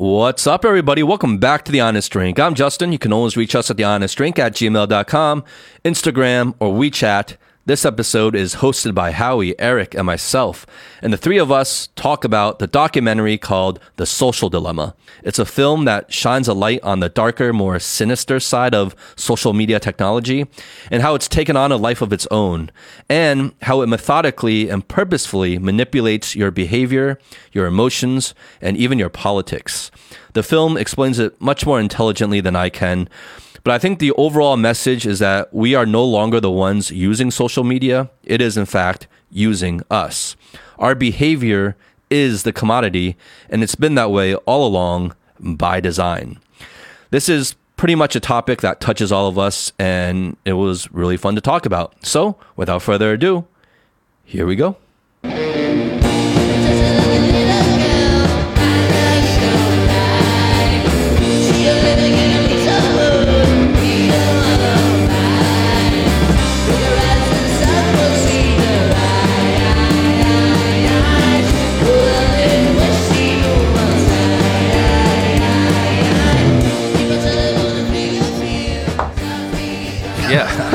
[0.00, 1.02] What's up, everybody?
[1.02, 2.40] Welcome back to The Honest Drink.
[2.40, 2.90] I'm Justin.
[2.90, 5.44] You can always reach us at thehonestdrink at gmail.com,
[5.84, 7.36] Instagram, or WeChat.
[7.66, 10.64] This episode is hosted by Howie, Eric, and myself.
[11.02, 14.94] And the three of us talk about the documentary called The Social Dilemma.
[15.22, 19.52] It's a film that shines a light on the darker, more sinister side of social
[19.52, 20.46] media technology
[20.90, 22.70] and how it's taken on a life of its own,
[23.10, 27.18] and how it methodically and purposefully manipulates your behavior,
[27.52, 29.90] your emotions, and even your politics.
[30.32, 33.06] The film explains it much more intelligently than I can.
[33.62, 37.30] But I think the overall message is that we are no longer the ones using
[37.30, 38.10] social media.
[38.24, 40.36] It is, in fact, using us.
[40.78, 41.76] Our behavior
[42.08, 43.16] is the commodity,
[43.48, 46.38] and it's been that way all along by design.
[47.10, 51.16] This is pretty much a topic that touches all of us, and it was really
[51.16, 51.94] fun to talk about.
[52.04, 53.46] So, without further ado,
[54.24, 54.76] here we go.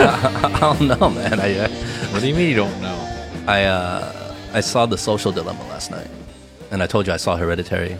[0.05, 1.39] Yeah, I don't know, man.
[1.39, 1.69] I uh,
[2.11, 2.97] What do you mean you don't know?
[3.47, 6.07] I uh, I saw the Social Dilemma last night,
[6.71, 7.97] and I told you I saw Hereditary.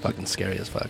[0.00, 0.88] Fucking scary as fuck.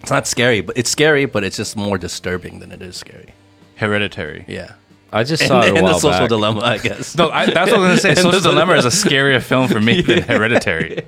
[0.00, 3.34] It's not scary, but it's scary, but it's just more disturbing than it is scary.
[3.76, 4.44] Hereditary.
[4.48, 4.72] Yeah.
[5.12, 6.28] I just And, saw it a and while the Social back.
[6.28, 7.16] Dilemma, I guess.
[7.16, 8.30] No, I, that's what I was going to say.
[8.30, 11.02] Social Dilemma is a scarier film for me than Hereditary.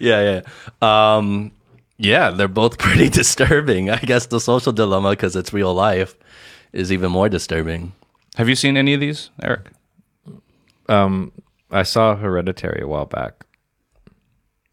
[0.00, 0.40] yeah,
[0.80, 1.16] yeah.
[1.16, 1.52] Um,
[1.98, 3.90] yeah, they're both pretty disturbing.
[3.90, 6.14] I guess the Social Dilemma, because it's real life,
[6.72, 7.92] is even more disturbing.
[8.36, 9.70] Have you seen any of these, Eric?
[10.88, 11.32] Um,
[11.70, 13.44] I saw Hereditary a while back.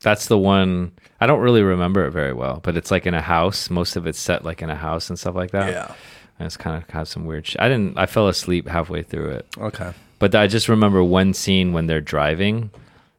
[0.02, 0.92] That's the one.
[1.22, 3.70] I don't really remember it very well, but it's like in a house.
[3.70, 5.72] Most of it's set like in a house and stuff like that.
[5.72, 5.96] Yeah,
[6.38, 7.48] and it's kind of have some weird.
[7.48, 7.98] Sh- I didn't.
[7.98, 9.92] I fell asleep halfway through it, Okay.
[10.20, 12.70] but I just remember one scene when they're driving.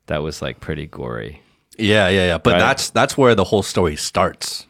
[0.07, 1.41] That was like pretty gory.
[1.79, 2.39] Yeah, yeah, yeah.
[2.39, 2.59] But Right.
[2.61, 4.67] that's that's where the whole story starts.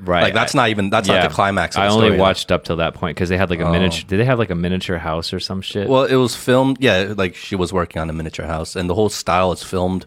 [0.00, 0.22] Right.
[0.24, 1.76] Like that's not even that's not the climax.
[1.76, 4.04] Of I the only watched up till that point because they had like a miniature.
[4.06, 5.88] Did they have like a miniature house or some shit?
[5.88, 6.78] Well, it was filmed.
[6.80, 10.04] Yeah, like she was working on a miniature house, and the whole style is filmed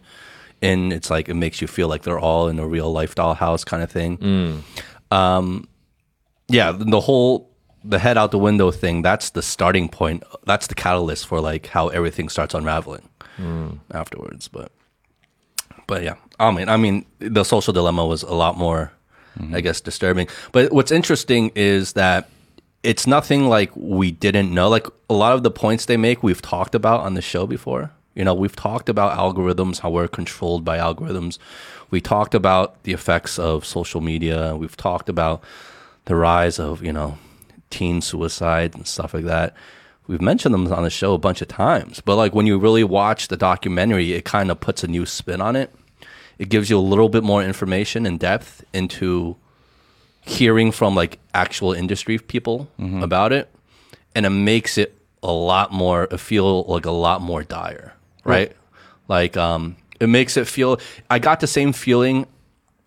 [0.62, 0.92] in.
[0.92, 3.64] It's like it makes you feel like they're all in a real life doll house
[3.64, 4.18] kind of thing.
[4.18, 5.16] Mm.
[5.16, 5.68] Um,
[6.50, 7.50] yeah, the whole
[7.84, 9.02] the head out the window thing.
[9.02, 10.22] That's the starting point.
[10.46, 13.08] That's the catalyst for like how everything starts unraveling
[13.40, 13.80] Mm.
[13.94, 14.50] afterwards.
[14.50, 14.72] But
[15.88, 18.92] but yeah, I mean, I mean, the social dilemma was a lot more,
[19.38, 19.56] mm-hmm.
[19.56, 20.28] I guess, disturbing.
[20.52, 22.30] But what's interesting is that
[22.84, 24.70] it's nothing like we didn't know.
[24.70, 27.92] Like a lot of the points they make, we've talked about on the show before.
[28.16, 31.38] You know, we've talked about algorithms, how we're controlled by algorithms.
[31.92, 34.56] We talked about the effects of social media.
[34.56, 35.44] We've talked about
[36.06, 37.18] the rise of, you know,
[37.70, 39.54] teen suicide and stuff like that.
[40.08, 42.84] We've mentioned them on the show a bunch of times, but like when you really
[42.84, 45.74] watch the documentary, it kind of puts a new spin on it.
[46.40, 49.36] It gives you a little bit more information and depth into
[50.22, 52.68] hearing from like actual industry people
[53.04, 53.50] about it,
[54.14, 54.94] and it makes it
[55.24, 57.94] a lot more it feel like a lot more dire,
[58.24, 58.52] right?
[59.08, 60.80] Like um, it makes it feel.
[61.10, 62.28] I got the same feeling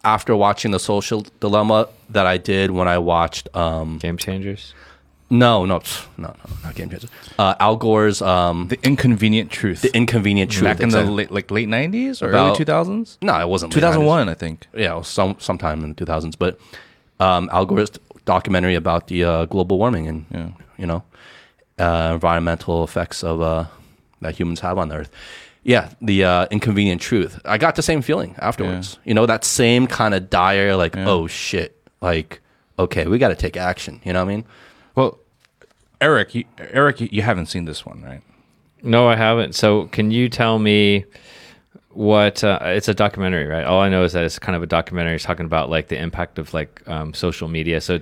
[0.05, 4.75] after watching the Social Dilemma that I did when I watched um, Game changers.
[5.31, 5.79] No, no,
[6.19, 7.11] no, no, not Game Changers.
[7.39, 9.83] Uh, Al Gore's um, The Inconvenient Truth.
[9.83, 10.65] The Inconvenient Truth.
[10.65, 13.19] Back in the late, like late 90s or About- early 2000s?
[13.23, 14.67] no, it wasn't 2001, I think.
[14.75, 16.35] Yeah, it was some sometime in the 2000s.
[16.39, 16.59] But
[17.21, 17.91] um, Al Gore's
[18.25, 20.49] documentary about the uh, global warming and Yeah.
[20.77, 21.03] you know
[21.79, 23.65] uh, environmental effects of uh,
[24.21, 25.11] that humans have on the Earth.
[25.63, 27.39] Yeah, the uh, Inconvenient Truth.
[27.45, 28.99] I got the same feeling afterwards.
[29.05, 32.41] You know, that same kind of dire, like, oh shit, like,
[32.79, 34.01] okay, we got to take action.
[34.05, 34.45] You know what I mean?
[34.95, 35.19] Well,
[36.01, 38.23] Eric, you, Eric, you, you haven't seen this one, right?
[38.83, 39.55] No, I haven't.
[39.55, 41.05] So, can you tell me
[41.91, 42.43] what?
[42.43, 43.65] Uh, it's a documentary, right?
[43.65, 45.99] All I know is that it's kind of a documentary It's talking about like the
[45.99, 47.81] impact of like um, social media.
[47.81, 48.01] So,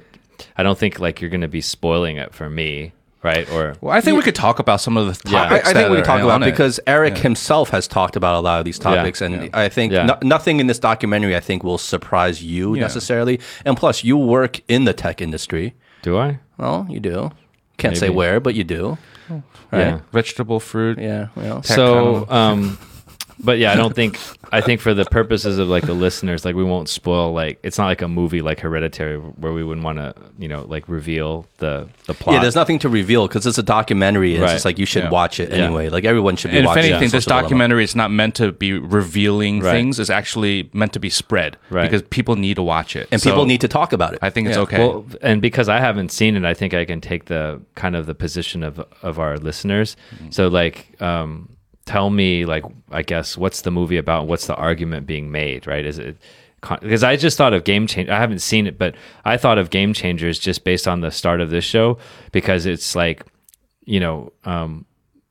[0.56, 2.92] I don't think like you're going to be spoiling it for me,
[3.24, 3.50] right?
[3.50, 5.42] Or Well, I think we could talk about some of the Yeah.
[5.42, 5.68] I, topics.
[5.68, 6.50] I think we that can talk about it it.
[6.52, 9.48] because Eric himself has talked about a lot of these topics, and Yeah.
[9.52, 10.04] I think Yeah.
[10.06, 12.82] no- nothing in this documentary I think will surprise you Yeah.
[12.82, 13.40] necessarily.
[13.64, 15.74] And plus, you work in the tech industry.
[16.02, 16.38] do I?
[16.58, 17.30] Well, you do.
[17.78, 18.16] Can't say Maybe.
[18.16, 18.98] where, but you do.
[19.30, 19.42] Right?
[19.72, 20.00] Yeah.
[20.12, 20.98] vegetable, fruit.
[20.98, 21.28] Yeah.
[21.36, 22.78] Well, So, um,
[23.40, 24.18] but yeah, I don't think
[24.52, 27.78] I think for the purposes of like the listeners, like we won't spoil like it's
[27.78, 31.46] not like a movie like Hereditary where we wouldn't want to you know like reveal
[31.58, 32.34] the the plot.
[32.34, 34.32] Yeah, there's nothing to reveal because it's a documentary.
[34.34, 34.48] And Right.
[34.48, 35.10] It's just like you should Yeah.
[35.10, 35.64] watch it Yeah.
[35.66, 35.88] anyway.
[35.88, 36.84] Like everyone should be And if watching.
[36.84, 37.12] anything, it.
[37.12, 37.42] this Social Dilemma.
[37.42, 39.72] documentary is not meant to be revealing Right.
[39.72, 39.98] things.
[40.00, 41.82] It's actually meant to be spread Right.
[41.82, 43.08] because people need to watch it.
[43.12, 44.18] and So people need to talk about it.
[44.22, 44.62] I think it's Yeah.
[44.64, 44.78] okay.
[44.78, 48.06] Well, and because I haven't seen it, I think I can take the kind of
[48.06, 49.96] the position of of our listeners.
[50.30, 51.48] So like, um,
[51.88, 54.26] tell me like, I guess what's the movie about?
[54.26, 55.66] What's the argument being made?
[55.66, 55.86] Right?
[55.86, 56.18] Is it
[56.60, 58.12] because I just thought of Game Changer.
[58.12, 58.94] I haven't seen it, but
[59.24, 61.98] I thought of Game Changers just based on the start of this show
[62.32, 63.24] because it's like,
[63.84, 64.32] you know.
[64.44, 64.84] Um,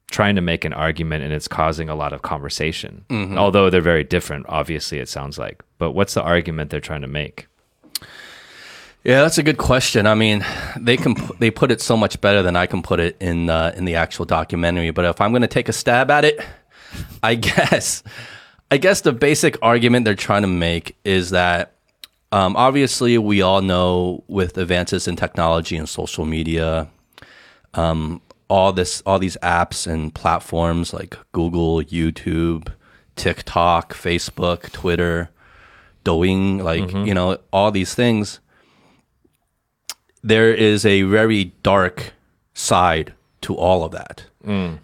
[0.09, 3.03] trying to make an argument and it's causing a lot of conversation
[3.37, 7.09] although they're very different obviously it sounds like but what's the argument they're trying to
[7.09, 7.47] make
[9.07, 10.05] Yeah, that's a good question.
[10.05, 10.45] I mean,
[10.77, 13.71] they can they put it so much better than I can put it in uh,
[13.73, 14.91] in the actual documentary.
[14.91, 16.45] But if I'm going to take a stab at it,
[17.23, 18.03] I guess
[18.69, 21.71] I guess the basic argument they're trying to make is that
[22.33, 26.89] um, obviously we all know with advances in technology and social media,
[27.75, 32.73] um, all this all these apps and platforms like Google, YouTube,
[33.15, 35.29] TikTok, Facebook, Twitter,
[36.03, 38.41] Douyin, like you know all these things
[40.27, 42.13] there is a very dark
[42.53, 44.25] side to all of that.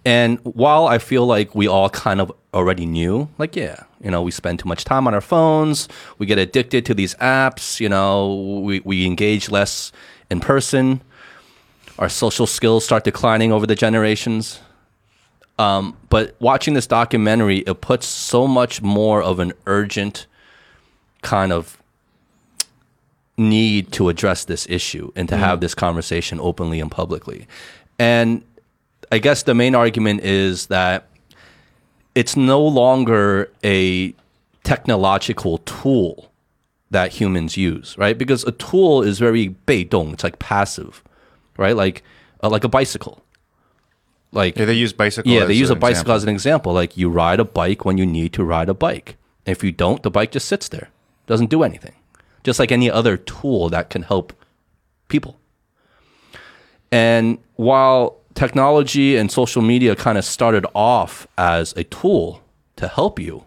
[0.06, 4.22] And while I feel like we all kind of already knew, like, yeah, you know,
[4.22, 5.88] we spend too much time on our phones,
[6.18, 9.92] we get addicted to these apps, you know, we, we engage less
[10.30, 11.01] in person,
[11.98, 14.60] our social skills start declining over the generations.
[15.60, 20.25] Um, but watching this documentary, it puts so much more of an urgent
[21.22, 21.81] kind of
[23.38, 27.47] need to address this issue and to have this conversation openly and publicly.
[27.97, 28.44] And
[29.12, 31.07] I guess the main argument is that
[32.15, 34.13] it's no longer a
[34.63, 36.31] technological tool
[36.91, 38.18] that humans use, right?
[38.18, 41.03] Because a tool is very 被动, it's like passive,
[41.57, 41.75] right?
[41.75, 42.03] Like
[42.44, 43.24] uh, like a bicycle.
[44.31, 45.31] Like yeah, they use bicycle.
[45.31, 46.15] yeah, they use a bicycle example.
[46.15, 46.74] as an example.
[46.74, 49.18] Like you ride a bike when you need to ride a bike.
[49.45, 50.89] If you don't, the bike just sits there,
[51.27, 51.94] doesn't do anything.
[52.44, 54.34] Just like any other tool that can help
[55.07, 55.40] people.
[56.92, 62.42] And while technology and social media kind of started off as a tool
[62.75, 63.45] to help you,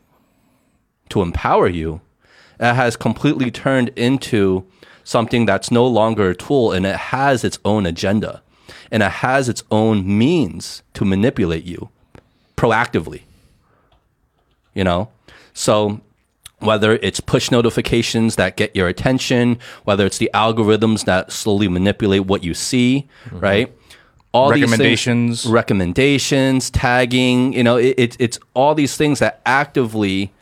[1.10, 2.00] to empower you,
[2.58, 4.66] it has completely turned into
[5.04, 8.42] something that's no longer a tool and it has its own agenda
[8.90, 11.90] and it has its own means to manipulate you
[12.56, 13.22] proactively.
[14.74, 15.10] You know?
[15.54, 16.00] So
[16.60, 22.24] whether it's push notifications that get your attention, whether it's the algorithms that slowly manipulate
[22.26, 23.72] what you see, right?
[24.32, 24.70] All these things-
[25.46, 25.46] Recommendations.
[25.46, 30.32] recommendations, tagging, you know, it, it, it's all these things that actively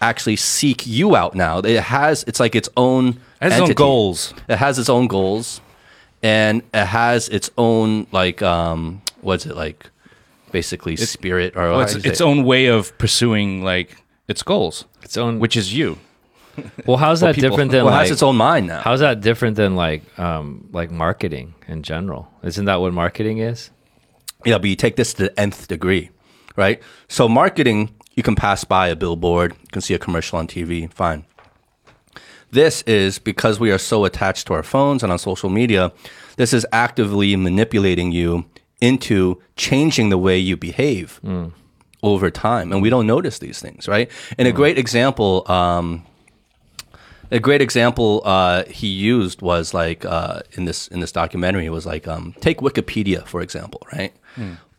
[0.00, 1.58] actually seek you out now.
[1.58, 4.34] It has, it's like its own It has its own goals.
[4.48, 5.60] It has its own goals
[6.22, 9.88] and it has its own, like, um, what's it like?
[10.52, 12.24] Basically, spirit or Well, it's do you say its it?
[12.24, 13.99] own way of pursuing like
[14.30, 15.98] its goals, its own which is you.
[16.86, 17.50] Well, how's that people.
[17.50, 18.02] different than Well, it like?
[18.08, 18.80] has its own mind now.
[18.82, 22.22] how's that different than like um like marketing in general?
[22.42, 23.70] Isn't that what marketing is?
[24.44, 26.10] Yeah, but you take this to the nth degree,
[26.56, 26.82] right?
[27.08, 30.90] So marketing, you can pass by a billboard, you can see a commercial on TV,
[30.92, 31.24] fine.
[32.50, 35.92] This is because we are so attached to our phones and on social media,
[36.36, 38.44] this is actively manipulating you
[38.80, 41.20] into changing the way you behave
[42.02, 42.72] over time.
[42.72, 44.10] And we don't notice these things, right?
[44.38, 46.04] And a great example, um,
[47.30, 51.86] a great example uh, he used was like uh, in this in this documentary was
[51.86, 54.12] like um, take Wikipedia for example, right?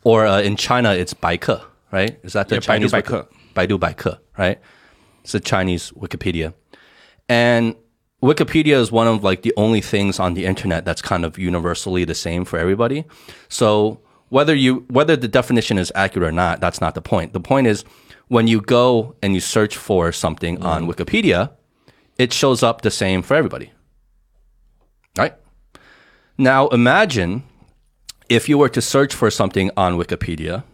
[0.04, 1.62] Or uh, in China it's Baike,
[1.92, 2.18] right?
[2.22, 3.28] Is that the Yeah, Baidu Chinese Wiki- Baike.
[3.54, 4.58] Baidu Baike, right?
[5.24, 6.52] It's a Chinese Wikipedia,
[7.28, 7.76] and
[8.22, 12.04] Wikipedia is one of like the only things on the internet that's kind of universally
[12.04, 13.04] the same for everybody.
[13.48, 14.00] So
[14.32, 17.34] whether you whether the definition is accurate or not, that's not the point.
[17.34, 17.84] The point is
[18.28, 20.90] when you go and you search for something on mm-hmm.
[20.90, 21.50] Wikipedia,
[22.16, 23.72] it shows up the same for everybody.
[25.18, 25.34] Right?
[26.38, 27.42] Now imagine
[28.30, 30.64] if you were to search for something on Wikipedia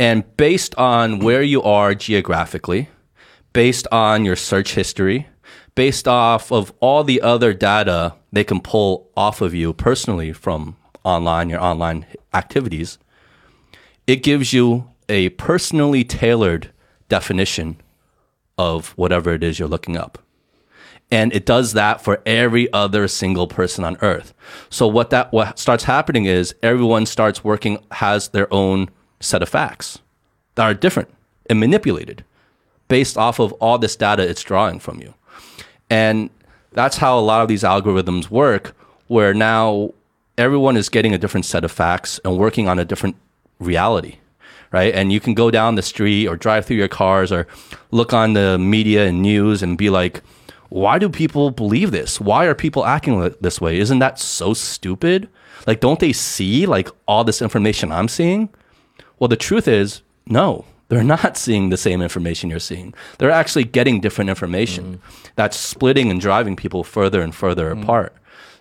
[0.00, 2.88] and based on where you are geographically,
[3.52, 5.28] based on your search history,
[5.76, 10.76] based off of all the other data they can pull off of you personally from
[11.04, 12.98] online, your online activities,
[14.06, 16.70] it gives you a personally tailored
[17.08, 17.80] definition
[18.58, 20.18] of whatever it is you're looking up.
[21.10, 24.32] And it does that for every other single person on earth.
[24.70, 28.88] So what that what starts happening is everyone starts working has their own
[29.20, 30.00] set of facts
[30.54, 31.10] that are different
[31.46, 32.24] and manipulated
[32.88, 35.14] based off of all this data it's drawing from you.
[35.90, 36.30] And
[36.72, 39.92] that's how a lot of these algorithms work, where now
[40.36, 43.16] everyone is getting a different set of facts and working on a different
[43.58, 44.16] reality,
[44.72, 44.94] right?
[44.94, 47.46] And you can go down the street or drive through your cars or
[47.90, 50.22] look on the media and news and be like,
[50.70, 52.20] why do people believe this?
[52.20, 53.78] Why are people acting this way?
[53.78, 55.28] Isn't that so stupid?
[55.66, 58.48] Like, don't they see like all this information I'm seeing?
[59.18, 62.92] Well, the truth is, no, they're not seeing the same information you're seeing.
[63.18, 65.28] They're actually getting different information mm-hmm.
[65.36, 67.84] that's splitting and driving people further and further mm-hmm.
[67.84, 68.14] apart.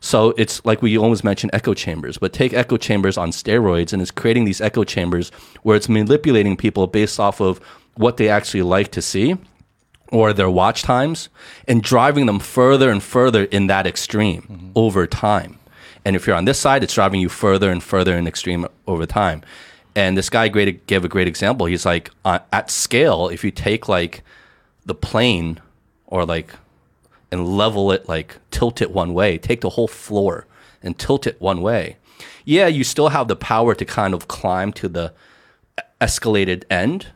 [0.03, 4.01] So it's like we always mention echo chambers, but take echo chambers on steroids and
[4.01, 5.29] it's creating these echo chambers
[5.61, 7.59] where it's manipulating people based off of
[7.95, 9.37] what they actually like to see
[10.09, 11.29] or their watch times
[11.69, 15.57] and driving them further and further in that extreme over time.
[16.03, 19.05] And if you're on this side, it's driving you further and further in extreme over
[19.05, 19.41] time.
[19.95, 21.65] And this guy great, gave a great example.
[21.65, 24.21] He's like, uh, at scale, if you take like
[24.85, 25.61] the plane
[26.07, 26.53] or like
[27.33, 30.45] and level it like tilt it one way take the whole floor
[30.81, 31.97] and tilt it one way.
[32.45, 35.13] Yeah you still have the power to kind of climb to the
[35.99, 37.07] escalated end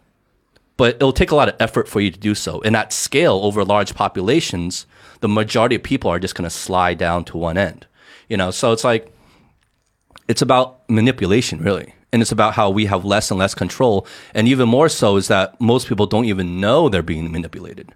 [0.75, 2.62] but it'll take a lot of effort for you to do so.
[2.62, 4.86] And at scale over large populations
[5.21, 7.86] the majority of people are just going to slide down to one end
[8.27, 8.51] you know?
[8.51, 9.13] So it's like
[10.27, 11.93] it's about manipulation really.
[12.13, 14.07] And it's about how we have less and less control.
[14.33, 17.93] And even more so is that most people don't even know they're being manipulated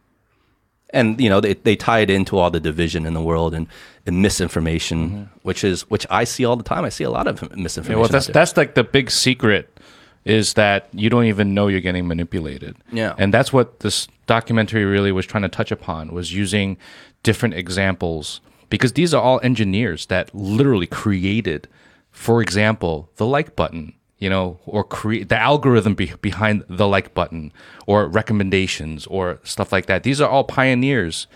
[0.94, 3.68] and you know they, they tie it into all the division in the world and,
[4.06, 5.24] and misinformation mm-hmm.
[5.44, 8.00] which is which i see all the time i see a lot of misinformation Yeah,
[8.00, 9.80] well, that's that's like the big secret
[10.26, 12.76] is that you don't even know you're getting manipulated.
[12.92, 13.16] Yeah.
[13.18, 16.78] and that's what this documentary really was trying to touch upon was using
[17.24, 21.68] different examples because these are all engineers that literally created,
[22.12, 23.94] for example, the like button.
[24.22, 27.52] You know, or create the algorithm be- behind the like button,
[27.88, 30.04] or recommendations, or stuff like that.
[30.04, 31.28] These are all pioneers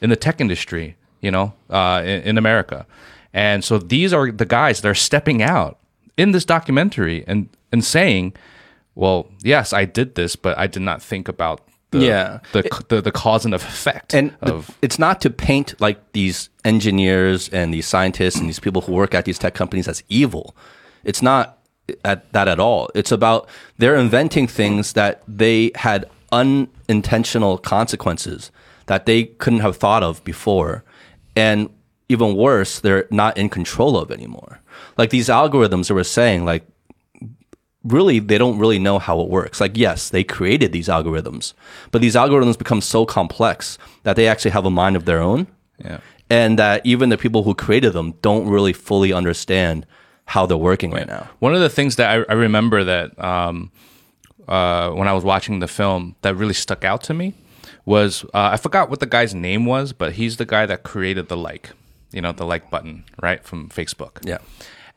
[0.00, 2.86] in the tech industry, you know, uh, in, in America.
[3.34, 5.78] And so these are the guys that are stepping out
[6.16, 8.32] in this documentary and, and saying,
[8.94, 12.38] well, yes, I did this, but I did not think about the, Yeah.
[12.52, 17.48] the, the, the cause and effect and of it's not to paint like these engineers
[17.48, 20.54] and these scientists and these people who work at these tech companies as evil
[21.04, 21.57] it's not
[22.04, 28.50] at that at all it's about they're inventing things that they had unintentional consequences
[28.86, 30.84] that they couldn't have thought of before
[31.34, 31.70] and
[32.08, 34.60] even worse they're not in control of anymore
[34.96, 36.64] like these algorithms that we're saying like
[37.84, 39.60] really they don't really know how it works.
[39.60, 41.54] Like yes, they created these algorithms,
[41.90, 45.46] but these algorithms become so complex that they actually have a mind of their own.
[45.78, 46.00] Yeah.
[46.30, 49.86] And that even the people who created them don't really fully understand
[50.28, 51.26] how they're working right now.
[51.38, 53.72] One of the things that I, I remember that um,
[54.46, 57.32] uh, when I was watching the film that really stuck out to me
[57.86, 61.28] was uh, I forgot what the guy's name was, but he's the guy that created
[61.30, 61.70] the like,
[62.12, 64.18] you know, the like button, right, from Facebook.
[64.22, 64.36] Yeah.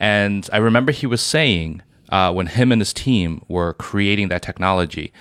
[0.02, 4.42] And I remember he was saying uh, when him and his team were creating that
[4.42, 5.14] technology,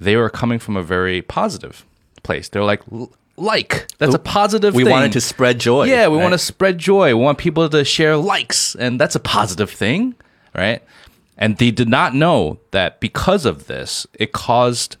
[0.00, 1.84] they were coming from a very positive
[2.24, 2.48] place.
[2.48, 4.78] They're like, "L- like, that's a positive thing.
[4.78, 4.92] We thing.
[4.92, 5.84] wanted to spread joy.
[5.84, 6.22] Yeah, we right?
[6.22, 7.08] want to spread joy.
[7.16, 10.14] We want people to share likes, and that's a positive thing,
[10.54, 10.82] right?
[11.38, 14.96] And they did not know that because of this, it caused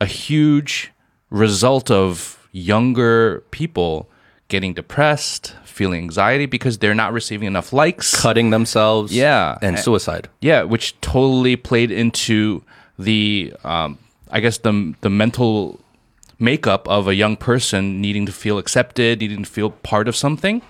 [0.00, 0.92] a huge
[1.30, 4.08] result of younger people
[4.48, 8.20] getting depressed, feeling anxiety because they're not receiving enough likes.
[8.20, 9.14] cutting themselves.
[9.14, 9.58] Yeah.
[9.62, 10.28] And suicide.
[10.40, 12.62] Yeah, which totally played into
[12.98, 13.98] the, um,
[14.30, 15.80] I guess the the mental
[16.40, 20.62] makeup of a young person needing to feel accepted, needing to feel part of something,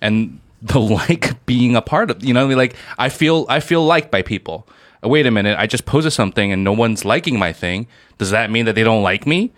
[0.00, 2.24] and the like being a part of.
[2.24, 4.66] You know, like I feel I feel liked by people.
[5.04, 7.86] Uh, Wait a minute, I just posted something and no one's liking my thing.
[8.18, 9.52] Does that mean that they don't like me?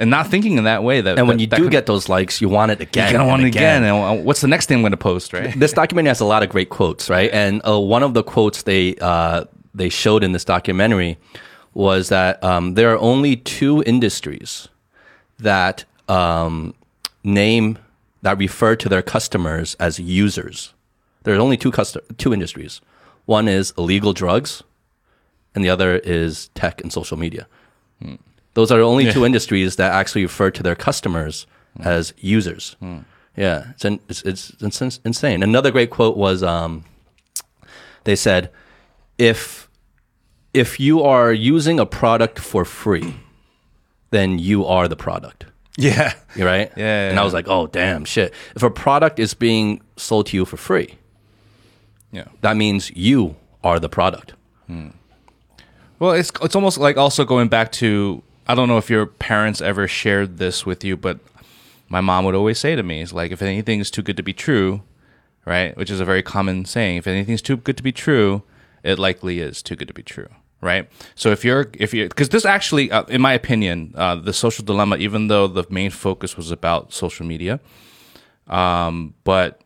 [0.00, 1.00] And not thinking in that way.
[1.00, 3.12] That And when that- you that do could- get those likes, you want it again.
[3.20, 3.82] you want it again.
[3.82, 5.52] And uh, what's the next thing I'm going to post, right?
[5.58, 7.30] this documentary has a lot of great quotes, right?
[7.32, 9.44] And uh, one of the quotes they uh,
[9.74, 11.18] they showed in this documentary
[11.78, 14.66] was that um, there are only two industries
[15.38, 16.74] that um,
[17.22, 17.78] name
[18.20, 20.74] that refer to their customers as users.
[21.22, 21.70] There's only two
[22.16, 22.80] two industries.
[23.26, 24.64] One is illegal drugs,
[25.54, 27.46] and the other is tech and social media.
[28.54, 31.46] Those are the only two industries that actually refer to their customers
[31.78, 32.74] as users.
[33.36, 35.44] Yeah, it's, in, it's, it's, it's insane.
[35.44, 36.84] Another great quote was um,
[38.02, 38.50] they said,
[39.16, 39.67] if,
[40.58, 43.14] if you are using a product for free,
[44.10, 45.44] then you are the product.
[45.76, 46.12] Yeah.
[46.34, 46.72] You're right?
[46.76, 48.34] Yeah, And I was like, oh, damn, shit.
[48.56, 50.96] If a product is being sold to you for free,
[52.12, 52.24] Yeah.
[52.40, 54.32] that means you are the product.
[54.66, 54.88] Hmm.
[56.00, 59.60] Well, it's it's almost like also going back to I don't know if your parents
[59.60, 61.18] ever shared this with you, but
[61.88, 64.22] my mom would always say to me, "Is like if anything is too good to
[64.22, 64.82] be true,
[65.44, 65.76] right?
[65.76, 66.96] Which is a very common saying.
[66.98, 68.42] If anything's too good to be true,
[68.82, 70.28] it likely is too good to be true."
[70.60, 70.88] Right.
[71.14, 74.64] So if you're, if you're, because this actually, uh, in my opinion, uh, the social
[74.64, 77.60] dilemma, even though the main focus was about social media,
[78.48, 79.60] um, but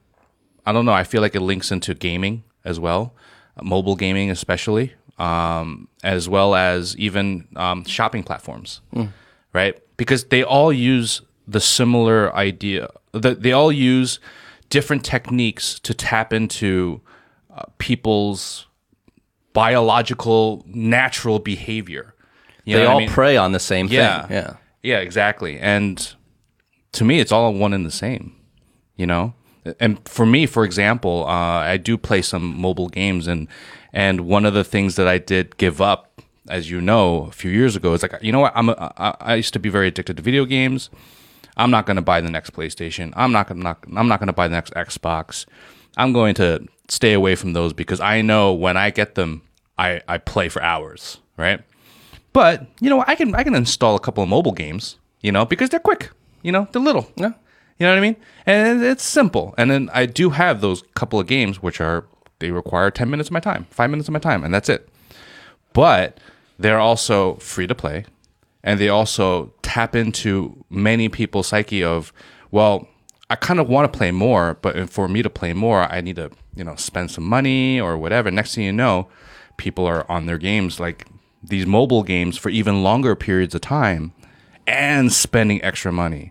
[0.66, 3.14] I don't know, I feel like it links into gaming as well,
[3.62, 8.82] mobile gaming especially, um, as well as even um, shopping platforms,
[9.54, 9.80] right?
[9.96, 12.88] Because they all use the similar idea.
[13.12, 14.20] The, they all use
[14.68, 17.00] different techniques to tap into
[17.54, 18.66] uh, people's
[19.52, 22.14] biological, natural behavior.
[22.64, 23.08] You they what I all mean?
[23.08, 24.22] prey on the same Yeah.
[24.26, 24.36] thing.
[24.36, 24.52] Yeah.
[24.82, 25.58] Yeah, exactly.
[25.58, 26.14] And
[26.92, 28.34] to me, it's all one and the same,
[28.96, 29.34] you know?
[29.78, 33.46] And for me, for example, uh, I do play some mobile games, and
[33.92, 37.50] and one of the things that I did give up, as you know, a few
[37.52, 38.52] years ago, is like, you know what?
[38.56, 40.90] I'm a, I, I used to be very addicted to video games.
[41.56, 43.12] I'm not going to buy the next PlayStation.
[43.14, 45.46] I'm not going to I'm not going to buy the next Xbox.
[45.96, 49.42] I'm going to stay away from those because I know when I get them,
[49.78, 51.60] I, I play for hours, right?
[52.32, 55.44] But you know, I can I can install a couple of mobile games, you know,
[55.44, 56.10] because they're quick.
[56.42, 57.10] You know, they're little.
[57.16, 57.32] Yeah.
[57.78, 58.16] You know what I mean?
[58.46, 59.54] And it's simple.
[59.58, 62.06] And then I do have those couple of games which are
[62.38, 64.88] they require 10 minutes of my time, 5 minutes of my time, and that's it.
[65.72, 66.18] But
[66.58, 68.04] they're also free to play
[68.62, 72.12] and they also tap into many people's psyche of,
[72.50, 72.86] well,
[73.32, 76.16] I kind of want to play more, but for me to play more, I need
[76.16, 78.30] to, you know, spend some money or whatever.
[78.30, 79.08] Next thing you know,
[79.56, 81.06] people are on their games like
[81.42, 84.12] these mobile games for even longer periods of time
[84.66, 86.30] and spending extra money,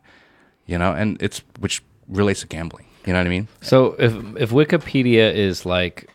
[0.67, 2.85] you know, and it's which relates to gambling.
[3.07, 3.47] You know what I mean?
[3.61, 6.07] So if if Wikipedia is like,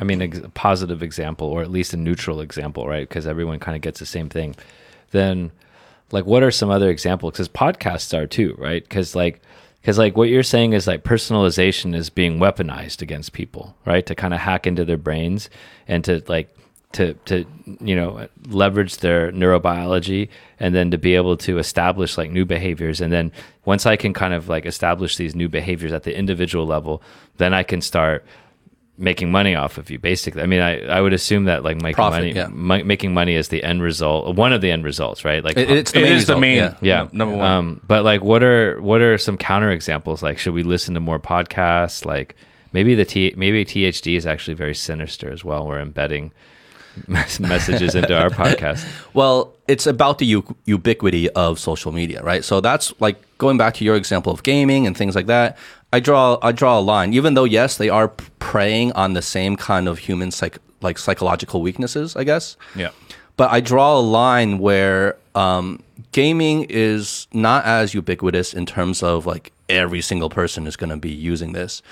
[0.00, 3.08] I mean, a positive example or at least a neutral example, right?
[3.08, 4.56] Because everyone kind of gets the same thing.
[5.12, 5.52] Then,
[6.10, 7.34] like, what are some other examples?
[7.34, 8.82] Because podcasts are too, right?
[8.82, 9.40] Because like,
[9.86, 14.04] because like what you're saying is like personalization is being weaponized against people, right?
[14.06, 15.48] To kind of hack into their brains
[15.86, 16.52] and to like
[16.90, 17.44] to to
[17.80, 20.28] you know leverage their neurobiology
[20.58, 23.30] and then to be able to establish like new behaviors and then
[23.64, 27.02] once i can kind of like establish these new behaviors at the individual level
[27.38, 28.24] then i can start
[28.98, 31.94] making money off of you basically i mean i, I would assume that like making
[31.96, 32.46] Profit, money yeah.
[32.48, 35.70] mi- making money is the end result one of the end results right like It-
[35.70, 36.74] it's the It main is the main- Yeah.
[36.80, 37.46] yeah number one.
[37.50, 41.00] um but like what are what are some counter examples like should we listen to
[41.00, 42.36] more podcasts like
[42.72, 46.32] maybe the T, maybe thd is actually very sinister as well we're embedding
[47.08, 52.44] messages into our podcast Well, it's about the u- ubiquity of social media, right?
[52.44, 55.58] So that's like going back to your example of gaming and things like that.
[55.96, 59.56] I draw I draw a line, even though yes, they are preying on the same
[59.56, 62.58] kind of human psych like psychological weaknesses, I guess.
[62.74, 62.90] Yeah.
[63.38, 65.82] But I draw a line where um,
[66.12, 70.98] gaming is not as ubiquitous in terms of like every single person is going to
[70.98, 71.82] be using this.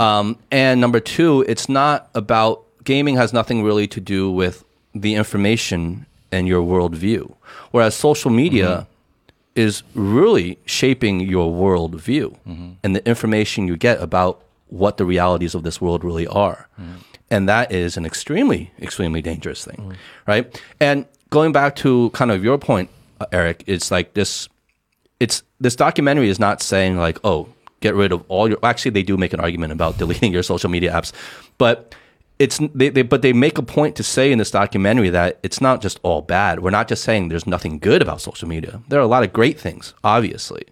[0.00, 5.14] Um, and number two, it's not about gaming has nothing really to do with the
[5.14, 7.34] information and your worldview,
[7.72, 8.86] whereas social media
[9.54, 12.72] is really shaping your worldview mm-hmm.
[12.82, 16.68] and the information you get about what the realities of this world really are.
[16.80, 16.94] Mm-hmm.
[17.30, 19.92] And that is an extremely, extremely dangerous thing, mm-hmm.
[20.26, 20.62] right?
[20.80, 24.48] And going back to kind of your point, uh, Eric, it's like this
[25.20, 27.48] it's this documentary is not saying like, oh,
[27.80, 28.58] get rid of all your.
[28.64, 31.12] Actually, they do make an argument about deleting your social media apps,
[31.58, 31.94] but
[32.38, 35.60] it's they, they but they make a point to say in this documentary that it's
[35.60, 36.60] not just all bad.
[36.60, 38.80] We're not just saying there's nothing good about social media.
[38.88, 40.64] There are a lot of great things, obviously.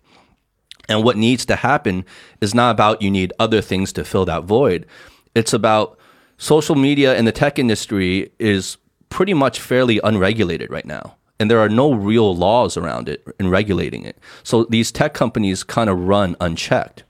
[0.88, 2.04] And what needs to happen
[2.40, 4.86] is not about you need other things to fill that void.
[5.34, 5.98] It's about
[6.36, 8.76] social media and the tech industry is
[9.08, 11.16] pretty much fairly unregulated right now.
[11.38, 14.18] And there are no real laws around it in regulating it.
[14.42, 17.04] So these tech companies kind of run unchecked.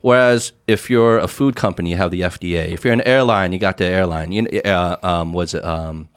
[0.00, 2.68] Whereas if you're a food company, you have the FDA.
[2.68, 4.32] If you're an airline, you got the airline.
[4.32, 5.64] You, uh, um, what's it?
[5.64, 6.08] Um,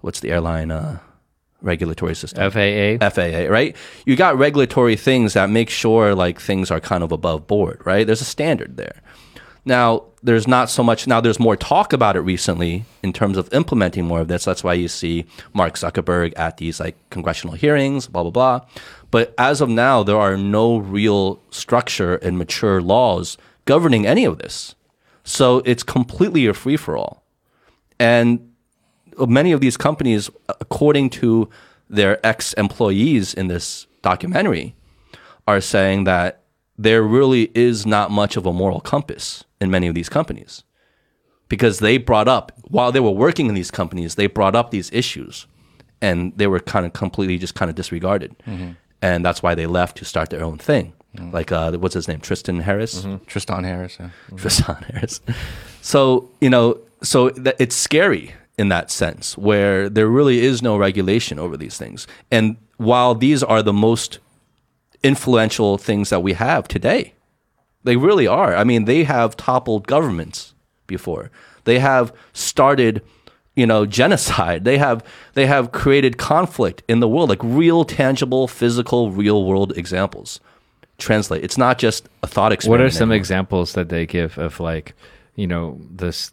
[0.00, 0.98] what's the airline uh,
[1.62, 2.50] regulatory system?
[2.50, 3.76] faa FAA, right?
[4.04, 8.06] You got regulatory things that make sure like things are kind of above board, right?
[8.06, 9.00] There's a standard there.
[9.64, 13.52] Now, there's not so much now there's more talk about it recently in terms of
[13.52, 14.44] implementing more of this.
[14.44, 18.66] That's why you see Mark Zuckerberg at these like congressional hearings, blah blah blah.
[19.10, 24.38] But as of now, there are no real structure and mature laws governing any of
[24.38, 24.74] this.
[25.24, 27.22] So it's completely a free for all.
[27.98, 28.52] And
[29.18, 31.48] many of these companies, according to
[31.88, 34.74] their ex employees in this documentary,
[35.46, 36.42] are saying that
[36.76, 40.62] there really is not much of a moral compass in many of these companies
[41.48, 44.90] because they brought up, while they were working in these companies, they brought up these
[44.92, 45.46] issues
[46.00, 48.72] and they were kind of completely just kind of disregarded, mm-hmm.
[49.02, 50.92] And that's why they left to start their own thing.
[51.16, 51.32] Mm.
[51.32, 53.02] Like uh, what's his name, Tristan Harris.
[53.02, 53.24] Mm-hmm.
[53.24, 53.96] Tristan Harris.
[53.98, 54.06] Yeah.
[54.06, 54.36] Mm-hmm.
[54.36, 55.20] Tristan Harris.
[55.82, 60.76] So you know, so that it's scary in that sense, where there really is no
[60.76, 62.06] regulation over these things.
[62.30, 64.18] And while these are the most
[65.02, 67.14] influential things that we have today,
[67.84, 68.54] they really are.
[68.56, 70.54] I mean, they have toppled governments
[70.88, 71.30] before.
[71.64, 73.02] They have started,
[73.58, 74.64] you know, genocide.
[74.64, 79.76] They have they have created conflict in the world, like real, tangible, physical, real world
[79.76, 80.40] examples.
[80.96, 81.44] Translate.
[81.44, 82.82] It's not just a thought experiment.
[82.82, 83.16] What are some anymore.
[83.16, 84.94] examples that they give of like,
[85.34, 86.32] you know, this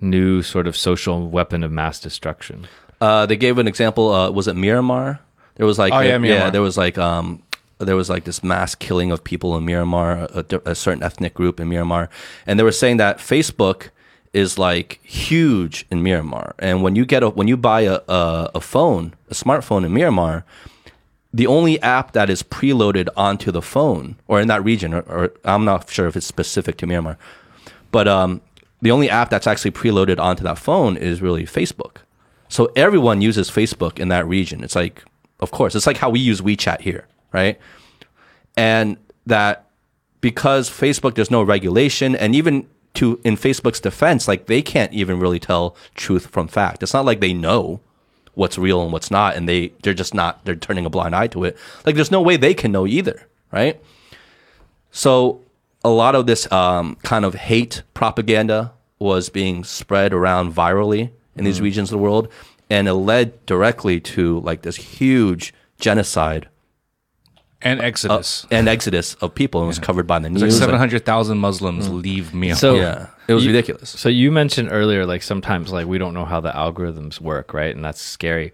[0.00, 2.66] new sort of social weapon of mass destruction?
[3.00, 4.10] Uh, they gave an example.
[4.10, 5.18] Uh, was it Myanmar?
[5.56, 7.42] There was like Oh, yeah, yeah, there was like um,
[7.78, 11.60] there was like this mass killing of people in Myanmar, a, a certain ethnic group
[11.60, 12.08] in Myanmar,
[12.46, 13.90] and they were saying that Facebook
[14.32, 18.50] is like huge in Myanmar, and when you get a when you buy a a,
[18.54, 20.44] a phone, a smartphone in Myanmar,
[21.32, 25.32] the only app that is preloaded onto the phone or in that region, or, or
[25.44, 27.16] I'm not sure if it's specific to Myanmar,
[27.90, 28.40] but um,
[28.82, 31.98] the only app that's actually preloaded onto that phone is really Facebook.
[32.48, 34.62] So everyone uses Facebook in that region.
[34.62, 35.04] It's like,
[35.40, 37.58] of course, it's like how we use WeChat here, right?
[38.56, 39.70] And that
[40.20, 45.18] because Facebook, there's no regulation, and even to in Facebook's defense, like they can't even
[45.18, 46.82] really tell truth from fact.
[46.82, 47.80] It's not like they know
[48.34, 51.28] what's real and what's not, and they they're just not they're turning a blind eye
[51.28, 51.56] to it.
[51.86, 53.80] Like there's no way they can know either, right?
[54.90, 55.40] So
[55.84, 61.44] a lot of this um, kind of hate propaganda was being spread around virally in
[61.44, 62.28] these regions of the world,
[62.70, 66.48] and it led directly to like this huge genocide
[67.64, 68.46] And Exodus.
[68.50, 69.60] and exodus of people.
[69.60, 70.58] and It was covered by the It's like news.
[70.58, 72.56] seven hundred thousand Muslims leave Myanmar.
[72.56, 73.90] So- yeah, it was You- ridiculous.
[73.90, 77.74] So you mentioned earlier, like sometimes like we don't know how the algorithms work, right?
[77.74, 78.52] And that's scary.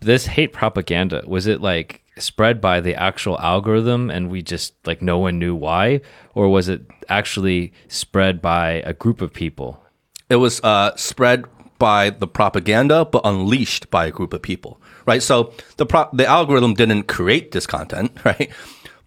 [0.00, 5.02] This hate propaganda was it like spread by the actual algorithm, and we just like
[5.02, 6.00] no one knew why,
[6.34, 9.82] or was it actually spread by a group of people?
[10.30, 11.44] it was uh, spread
[11.78, 14.78] by the propaganda, but unleashed by a group of people,
[15.08, 15.22] right?
[15.22, 18.50] So the pro- the algorithm didn't create this content, right?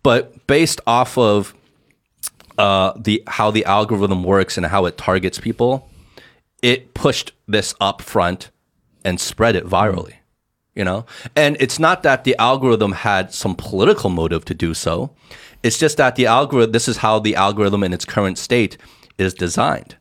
[0.04, 1.54] But based off of
[2.58, 5.88] uh, the how the algorithm works and how it targets people,
[6.62, 8.50] it pushed this up front
[9.06, 10.16] and spread it virally.
[10.74, 15.12] You know, and it's not that the algorithm had some political motive to do so.
[15.64, 16.72] It's just that the algorithm.
[16.72, 18.78] This is how the algorithm in its current state
[19.18, 19.98] is designed.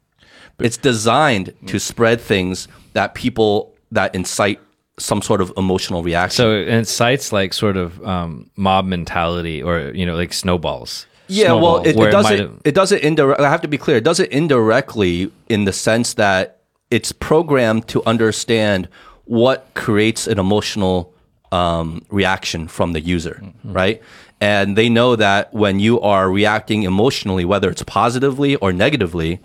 [0.60, 4.60] It's designed to spread things that people that incite
[5.00, 6.36] some sort of emotional reaction.
[6.36, 11.06] So it incites like sort of um, mob mentality, or you know, like snowballs.
[11.28, 12.50] Yeah, well, it, it does it.
[12.64, 13.40] It does it indirect.
[13.40, 13.96] I have to be clear.
[13.96, 16.60] It does it indirectly in the sense that
[16.90, 18.88] it's programmed to understand
[19.24, 21.14] what creates an emotional
[21.52, 24.02] um, reaction from the user, right?
[24.40, 29.40] And they know that when you are reacting emotionally, whether it's positively or negatively,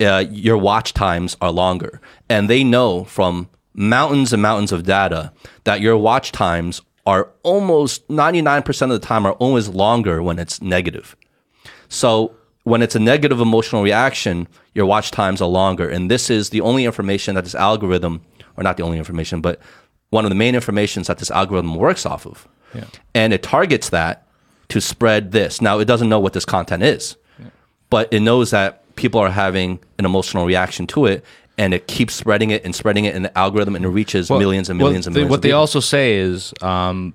[0.00, 2.00] uh, your watch times are longer.
[2.28, 5.32] And they know from mountains and mountains of data
[5.64, 10.62] that your watch times are almost 99% of the time are always longer when it's
[10.62, 11.16] negative.
[11.88, 15.88] So when it's a negative emotional reaction, your watch times are longer.
[15.88, 18.22] And this is the only information that this algorithm,
[18.56, 19.60] or not the only information, but
[20.10, 22.48] one of the main informations that this algorithm works off of.
[23.14, 24.26] And it targets that
[24.68, 25.60] to spread this.
[25.60, 27.16] Now, it doesn't know what this content is,
[27.90, 31.24] but it knows that people are having an emotional reaction to it.
[31.56, 34.40] And it keeps spreading it and spreading it in the algorithm, and it reaches Well,
[34.40, 35.30] millions and well, millions and they- millions.
[35.30, 35.60] What of they people.
[35.60, 37.14] also say is um,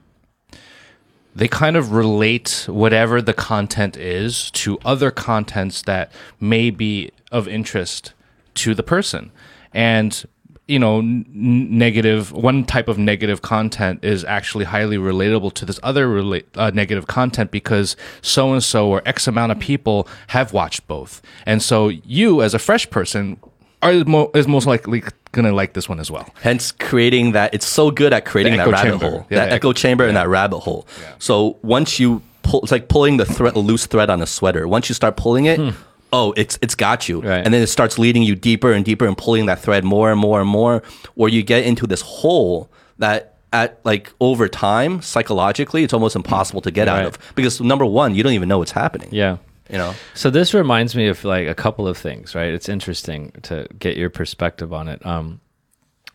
[1.36, 7.48] they kind of relate whatever the content is to other contents that may be of
[7.48, 8.14] interest
[8.56, 9.32] to the person.
[9.74, 10.24] And
[10.68, 15.80] you know, n- negative one type of negative content is actually highly relatable to this
[15.82, 20.54] other rela- uh, negative content because so and so or X amount of people have
[20.54, 23.38] watched both, and so you as a fresh person
[23.82, 26.28] are mo- is most likely gonna like this one as well.
[26.42, 29.10] Hence, creating that it's so good at creating that rabbit chamber.
[29.10, 30.88] hole, Yeah, that echo chamber and that rabbit hole.
[31.20, 34.68] So once you pull, it's like pulling the thread, a loose thread on a sweater.
[34.68, 35.70] Once you start pulling it, hmm.
[36.12, 37.44] oh, it's it's got you, Right.
[37.46, 40.20] and then it starts leading you deeper and deeper and pulling that thread more and
[40.20, 40.82] more and more,
[41.16, 43.36] where you get into this hole that.
[43.52, 48.14] At like over time, psychologically, it's almost impossible to get out of because number one,
[48.14, 49.10] you don't even know what's happening.
[49.12, 49.38] Yeah.
[49.70, 49.94] You know.
[50.14, 52.54] So this reminds me of like a couple of things, right?
[52.54, 55.06] It's interesting to get your perspective on it.
[55.06, 55.42] Um,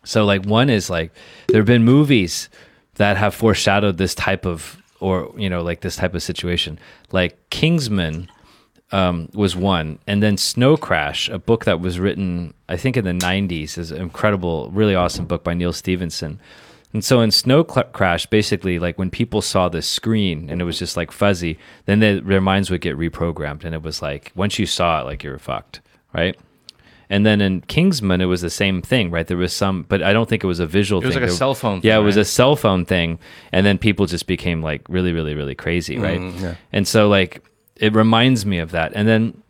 [0.03, 1.11] so like one is like
[1.47, 2.49] there have been movies
[2.95, 6.79] that have foreshadowed this type of or you know like this type of situation.
[7.11, 8.29] Like Kingsman
[8.91, 13.05] um, was one, and then Snow Crash, a book that was written I think in
[13.05, 16.39] the '90s, is an incredible, really awesome book by Neal Stephenson.
[16.95, 20.63] And so in Snow Cl- Crash, basically, like when people saw the screen and it
[20.63, 24.31] was just like fuzzy, then they, their minds would get reprogrammed, and it was like
[24.33, 25.81] once you saw it, like you were fucked,
[26.13, 26.37] right?
[27.09, 29.27] And then in Kingsman, it was the same thing, right?
[29.27, 31.01] There was some, but I don't think it was a visual.
[31.01, 31.07] Thing.
[31.07, 31.21] It was thing.
[31.23, 32.21] like a There- cell phone Yeah, thing, it was right?
[32.21, 33.19] a cell phone thing,
[33.51, 36.21] and then people just became like really, really, really crazy, right?
[36.21, 37.43] Mm, And so like
[37.75, 38.93] it reminds me of that.
[38.95, 39.43] And then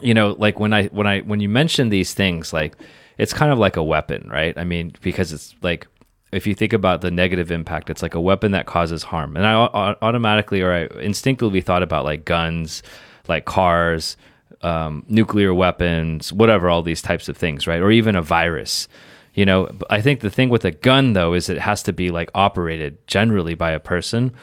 [0.00, 2.74] you know, like when I when I when you mention these things, like
[3.18, 4.56] it's kind of like a weapon, right?
[4.56, 5.86] I mean, because it's like
[6.32, 9.36] if you think about the negative impact, it's like a weapon that causes harm.
[9.36, 9.54] And I
[10.02, 12.82] automatically or I instinctively thought about like guns,
[13.28, 14.16] like cars,
[14.62, 17.80] um, nuclear weapons, whatever, all these types of things, right?
[17.80, 18.88] Or even a virus.
[19.34, 22.10] You know, I think the thing with a gun though is it has to be
[22.10, 24.34] like operated generally by a person.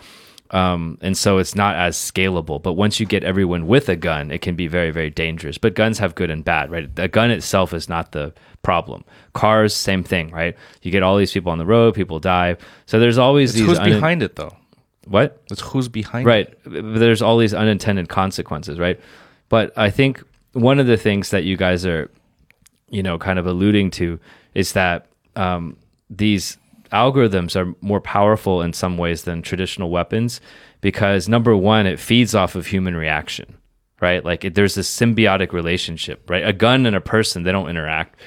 [0.51, 2.61] Um, and so it's not as scalable.
[2.61, 5.57] But once you get everyone with a gun, it can be very, very dangerous.
[5.57, 6.89] But guns have good and bad, right?
[6.97, 8.33] A gun itself is not the
[8.65, 9.03] problem.
[9.33, 10.55] Cars, same thing, right?
[10.81, 12.57] You get all these people on the road, people die.
[12.87, 14.55] So there's always It's these who's un- behind it though.
[15.07, 15.41] what?
[15.51, 16.29] It's who's behind it.
[16.29, 16.47] Right.
[16.65, 18.99] There's all these unintended consequences, right?
[19.49, 20.23] But I think
[20.53, 22.09] one of the things that you guys are,
[22.89, 24.19] you know, kind of alluding to
[24.53, 25.77] is that um,
[26.09, 26.57] these
[26.91, 30.39] algorithms are more powerful in some ways than traditional weapons
[30.81, 33.57] because number one, it feeds off of human reaction,
[34.01, 34.23] right?
[34.23, 36.47] Like it, there's this symbiotic relationship, right?
[36.47, 38.17] A gun and a person, they don't interact.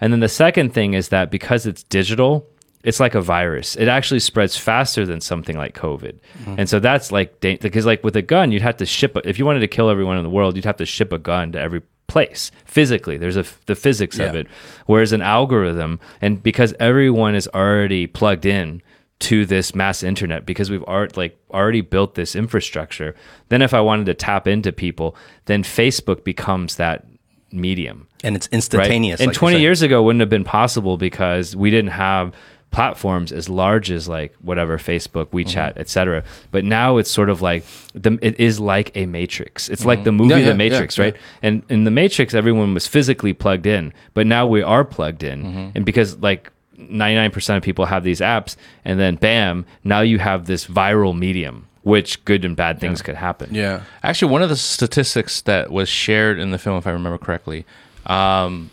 [0.00, 2.48] And then the second thing is that because it's digital,
[2.82, 3.76] it's like a virus.
[3.76, 6.18] It actually spreads faster than something like COVID.
[6.40, 6.54] Mm-hmm.
[6.58, 9.38] And so that's like, because like with a gun, you'd have to ship, a, if
[9.38, 11.60] you wanted to kill everyone in the world, you'd have to ship a gun to
[11.60, 13.18] every place physically.
[13.18, 14.46] There's a, the physics of it.
[14.86, 18.82] Whereas an algorithm, and because everyone is already plugged in
[19.20, 23.14] to this mass internet because we've art like already built this infrastructure,
[23.50, 27.04] then if I wanted to tap into people, then Facebook becomes that
[27.52, 28.54] medium and it's right?
[28.54, 29.20] instantaneous.
[29.20, 32.34] And like 20 years ago wouldn't have been possible because we didn't have
[32.70, 35.80] platforms as large as like whatever Facebook, WeChat, Mm-hmm.
[35.80, 36.22] etc.
[36.52, 39.68] But now it's sort of like the it is like a matrix.
[39.68, 40.38] It's like the movie Mm-hmm.
[40.38, 41.16] Yeah, yeah, The Matrix, yeah, right?
[41.42, 45.42] And in the Matrix everyone was physically plugged in, but now we are plugged in.
[45.42, 45.70] Mm-hmm.
[45.74, 50.46] And because like 99% of people have these apps and then bam, now you have
[50.46, 53.54] this viral medium which good and bad things could happen.
[53.54, 53.82] Yeah.
[54.02, 57.64] Actually, one of the statistics that was shared in the film, if I remember correctly,
[58.06, 58.70] um,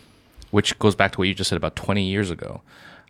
[0.50, 2.60] which goes back to what you just said about 20 years ago.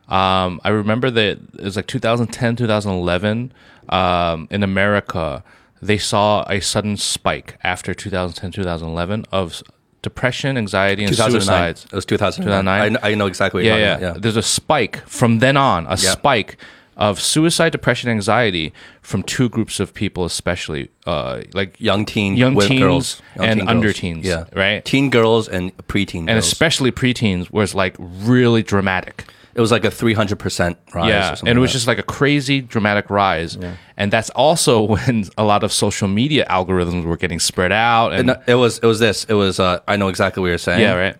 [0.08, 3.52] Um, I remember that it was like 2010, 2011
[3.88, 5.42] um, in America.
[5.82, 9.62] They saw a sudden spike after 2010, 2011 of
[10.02, 11.40] depression, anxiety, and 2009.
[11.42, 11.84] suicides.
[11.84, 12.64] It was 2009.
[12.64, 12.96] 2009?
[13.02, 14.22] I, I know exactly what yeah, you're yeah, talking about.
[14.22, 15.96] There's a spike from then on, a Yeah.
[15.96, 16.56] spike
[16.98, 22.58] of suicide, depression, anxiety from two groups of people, especially uh, like Young teen, young
[22.58, 23.96] teens girls, young and teen under girls.
[23.96, 24.44] teens, Yeah.
[24.54, 24.84] right?
[24.84, 26.46] Teen girls and preteen and girls.
[26.46, 29.24] especially preteens was like really dramatic.
[29.54, 31.08] it was like a 300% rise.
[31.08, 33.56] yeah, or something and it was like just like a crazy dramatic rise.
[33.96, 38.12] And that's also when a lot of social media algorithms were getting spread out.
[38.12, 38.46] And, that.
[38.46, 39.24] No, it was it was this.
[39.24, 40.80] It was uh, I know exactly what you're saying.
[40.80, 41.16] yeah, right.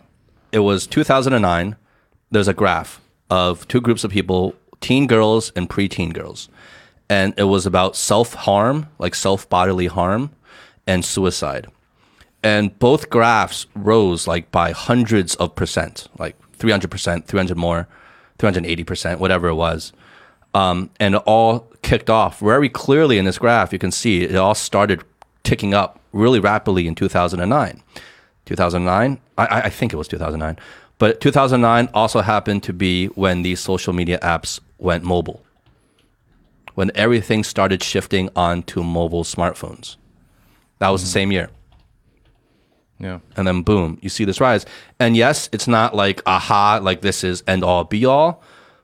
[0.52, 1.76] It was 2009.
[2.30, 6.48] There's a graph of two groups of people, teen girls and preteen girls.
[7.10, 10.30] And it was about self-harm, like self-bodily harm
[10.86, 11.68] and suicide.
[12.42, 17.88] And both graphs rose like by hundreds of percent, like 300%, 300 more,
[18.38, 19.92] 380%, whatever it was.
[20.54, 23.72] Um, and it all kicked off very clearly in this graph.
[23.72, 25.02] You can see it all started
[25.42, 27.82] ticking up really rapidly in 2009.
[28.46, 30.58] 2009, I, I I think it was 2009,
[30.98, 35.42] but 2009 also happened to be when these social media apps went mobile,
[36.74, 39.96] when everything started shifting onto mobile smartphones.
[40.78, 41.12] That was the mm.
[41.12, 41.50] same year
[43.00, 43.18] Yeah.
[43.36, 44.64] and then boom, you see this rise.
[44.98, 48.42] And yes, it's not like aha, like this is end all be all,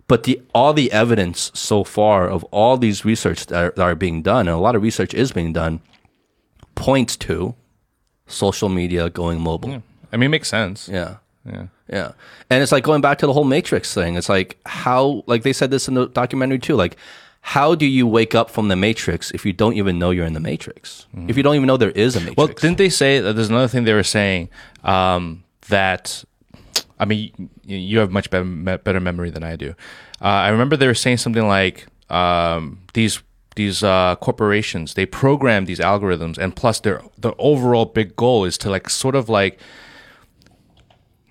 [0.08, 3.94] but the all the evidence so far of all these research that are, that are
[3.94, 5.80] being done, and a lot of research is being done,
[6.74, 7.54] points to
[8.26, 9.82] social media going mobile.
[10.12, 10.88] I mean, it makes sense.
[10.88, 11.16] Yeah.
[11.46, 11.66] Yeah.
[11.88, 12.12] Yeah.
[12.50, 14.16] And it's like going back to the whole Matrix thing.
[14.16, 16.76] It's like how, like they said this in the documentary too.
[16.76, 16.96] Like,
[17.46, 20.32] how do you wake up from the Matrix if you don't even know you're in
[20.32, 21.06] the Matrix?
[21.28, 22.38] If you don't even know there is a Matrix?
[22.38, 24.48] Well, didn't they say that there's another thing they were saying
[24.82, 26.24] um, that
[26.98, 28.44] I mean you have much better,
[28.78, 29.74] better memory than I do.
[30.22, 33.22] Uh, I remember they were saying something like um, these
[33.56, 38.58] these uh, corporations they program these algorithms and plus their the overall big goal is
[38.58, 39.60] to like sort of like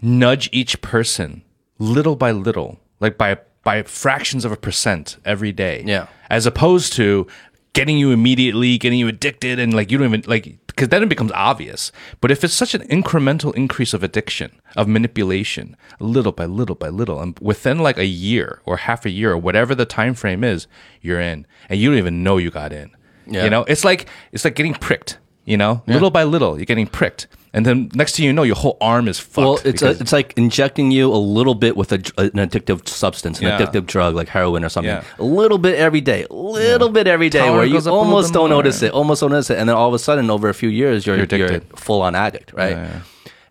[0.03, 1.43] nudge each person
[1.79, 5.83] little by little, like by by fractions of a percent every day.
[5.85, 6.07] Yeah.
[6.29, 7.27] As opposed to
[7.73, 11.09] getting you immediately, getting you addicted, and like you don't even like because then it
[11.09, 11.91] becomes obvious.
[12.19, 16.89] But if it's such an incremental increase of addiction, of manipulation, little by little by
[16.89, 20.43] little, and within like a year or half a year or whatever the time frame
[20.43, 20.67] is,
[21.01, 22.91] you're in, and you don't even know you got in.
[23.25, 23.45] Yeah.
[23.45, 25.19] You know, it's like it's like getting pricked.
[25.45, 28.55] You know, little by little, you're getting pricked, and then next thing you know, your
[28.55, 29.37] whole arm is fucked.
[29.37, 33.39] Well, it's a, it's like injecting you a little bit with a, an addictive substance,
[33.39, 33.57] an Yeah.
[33.59, 34.89] addictive drug like heroin or something.
[34.93, 35.03] Yeah.
[35.19, 37.91] A little bit every day, a little bit every day, Tolerance where you goes up
[37.91, 38.57] a little almost don't more.
[38.57, 40.69] notice it, almost don't notice it, and then all of a sudden, over a few
[40.69, 41.77] years, you're You're you're, addicted.
[41.79, 42.71] full on addict, right?
[42.71, 42.99] Yeah, yeah.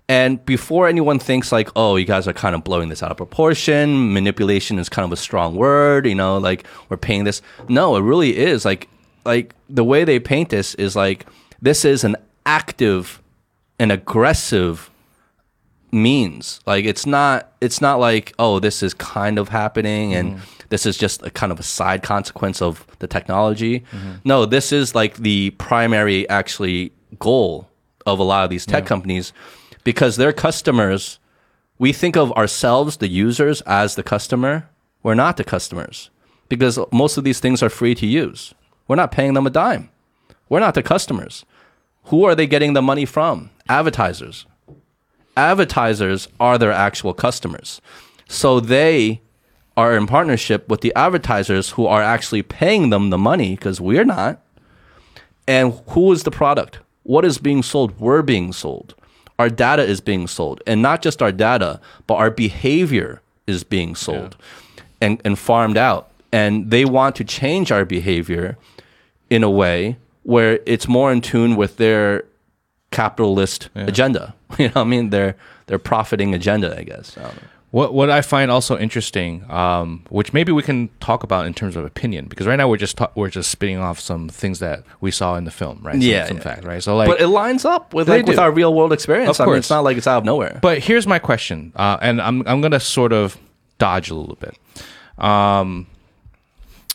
[0.08, 3.16] And before anyone thinks like, oh, you guys are kind of blowing this out of
[3.16, 7.40] proportion, manipulation is kind of a strong word, you know, like we're paying this.
[7.68, 8.88] No, it really is like
[9.24, 11.24] like the way they paint this is like
[11.62, 13.21] this is an active
[13.78, 14.90] and aggressive
[15.92, 16.60] means.
[16.66, 20.44] Like it's not it's not like, oh, this is kind of happening and mm-hmm.
[20.70, 23.80] this is just a kind of a side consequence of the technology.
[23.80, 24.12] Mm-hmm.
[24.24, 27.68] No, this is like the primary actually goal
[28.06, 29.32] of a lot of these tech companies
[29.84, 31.18] because their customers
[31.78, 34.68] we think of ourselves the users as the customer.
[35.02, 36.10] We're not the customers
[36.48, 38.54] because most of these things are free to use.
[38.86, 39.90] We're not paying them a dime.
[40.48, 41.44] We're not the customers.
[42.04, 43.50] Who are they getting the money from?
[43.68, 44.46] Advertisers
[45.36, 47.80] advertisers are their actual customers.
[48.28, 49.20] So they
[49.76, 54.04] are in partnership with the advertisers who are actually paying them the money because we're
[54.04, 54.40] not.
[55.48, 56.78] And who is the product?
[57.02, 57.98] What is being sold?
[57.98, 58.94] We're being sold.
[59.38, 60.62] Our data is being sold.
[60.66, 64.36] And not just our data, but our behavior is being sold
[65.00, 66.10] and, and farmed out.
[66.30, 68.56] And they want to change our behavior
[69.30, 72.24] in a way where it's more in tune with their
[72.90, 74.34] capitalist agenda.
[74.58, 75.34] You know, what I mean, their
[75.66, 77.16] their profiting agenda, I guess.
[77.16, 77.32] I.
[77.70, 81.74] What what I find also interesting, um, which maybe we can talk about in terms
[81.74, 84.84] of opinion, because right now we're just ta- we're just spitting off some things that
[85.00, 85.94] we saw in the film, right?
[85.94, 86.42] Some, Yeah, some yeah.
[86.42, 86.82] fact, right?
[86.82, 89.38] So like, but it lines up with like with our real world experience.
[89.38, 89.58] Of I mean, course.
[89.60, 90.58] it's not like it's out of nowhere.
[90.60, 93.38] But here's my question, uh, and I'm I'm gonna sort of
[93.78, 94.54] dodge a little bit.
[95.24, 95.86] Um,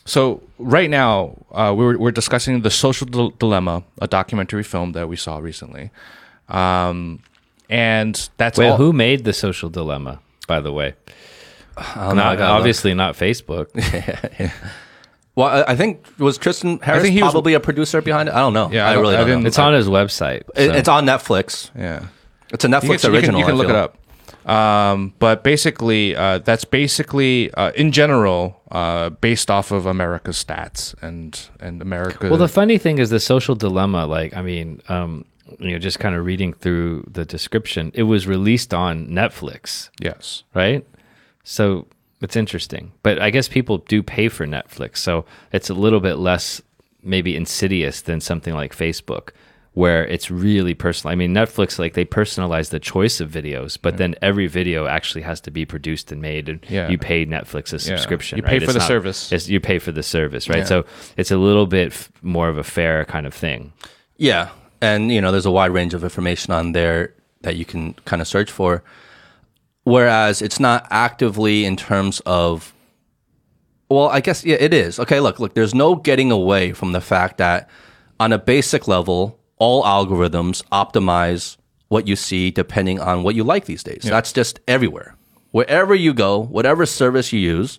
[0.08, 5.06] so right now uh, we're we're discussing the Social Dil- Dilemma, a documentary film that
[5.08, 5.90] we saw recently,
[6.48, 7.20] um,
[7.68, 8.76] and that's Wait, all.
[8.78, 10.20] who made the social dilemma?
[10.46, 10.94] By the way,
[11.76, 12.58] I don't know, I not, gotta look.
[12.60, 13.68] obviously not Facebook.
[15.38, 18.34] Well, I- I think was Tristan Harris think he was- probably a producer behind it.
[18.34, 18.70] I don't know.
[18.72, 19.46] Yeah, I I, don't- really I don't didn't- know.
[19.48, 20.42] it's on his website.
[20.56, 21.70] It- so- it's on Netflix.
[21.76, 22.06] yeah.
[22.52, 23.20] It's a Netflix you can, original.
[23.20, 23.76] You can, you can look feel.
[23.76, 23.96] it up.
[24.48, 30.94] Um, but basically, uh, that's basically uh, in general uh, based off of America's stats
[31.02, 32.28] and and America.
[32.28, 34.06] Well, the funny thing is the social dilemma.
[34.06, 35.26] Like, I mean, um,
[35.58, 40.44] you know, just kind of reading through the description, it was released on Netflix, yes,
[40.54, 40.86] right?
[41.44, 41.86] So
[42.20, 46.16] it's interesting, but I guess people do pay for Netflix, so it's a little bit
[46.16, 46.62] less
[47.02, 49.30] maybe insidious than something like Facebook,
[49.78, 51.12] where it's really personal.
[51.12, 55.22] I mean, Netflix like they personalize the choice of videos, but then every video actually
[55.22, 56.88] has to be produced and made, and Yeah.
[56.88, 58.38] you pay Netflix a subscription.
[58.38, 58.58] You pay right?
[58.62, 59.30] for It's the not- service.
[59.30, 60.58] It's, you pay for the service, right?
[60.58, 60.64] Yeah.
[60.64, 60.84] So
[61.16, 63.72] it's a little bit f- more of a fair kind of thing.
[64.16, 64.48] Yeah,
[64.80, 68.20] and you know, there's a wide range of information on there that you can kind
[68.20, 68.82] of search for.
[69.84, 72.74] Whereas it's not actively in terms of,
[73.88, 74.98] well, I guess yeah, it is.
[74.98, 75.54] Okay, look, look.
[75.54, 77.70] There's no getting away from the fact that
[78.20, 81.56] on a basic level, all algorithms optimize
[81.88, 84.02] what you see depending on what you like these days.
[84.02, 85.16] That's just everywhere.
[85.50, 87.78] Wherever you go, whatever service you use,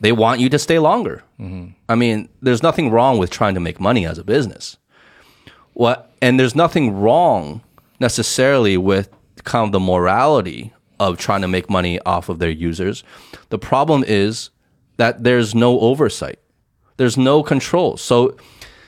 [0.00, 1.22] they want you to stay longer.
[1.38, 1.72] Mm-hmm.
[1.88, 4.78] I mean, there's nothing wrong with trying to make money as a business.
[5.74, 7.62] What and there's nothing wrong
[8.00, 9.10] necessarily with
[9.44, 13.04] kind of the morality of trying to make money off of their users.
[13.50, 14.50] The problem is
[14.96, 16.40] that there's no oversight.
[16.96, 17.96] There's no control.
[17.96, 18.36] So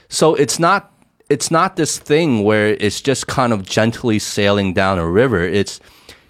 [0.08, 0.92] so it's not
[1.30, 5.42] it's not this thing where it's just kind of gently sailing down a river.
[5.42, 5.80] It's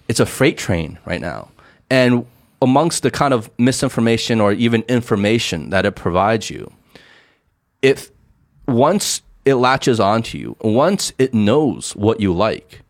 [0.09, 1.49] it's a freight train right now.
[1.89, 2.27] And
[2.61, 6.71] amongst the kind of misinformation or even information that it provides you,
[7.81, 8.11] if
[8.69, 12.83] once it latches onto you, once it knows what you like,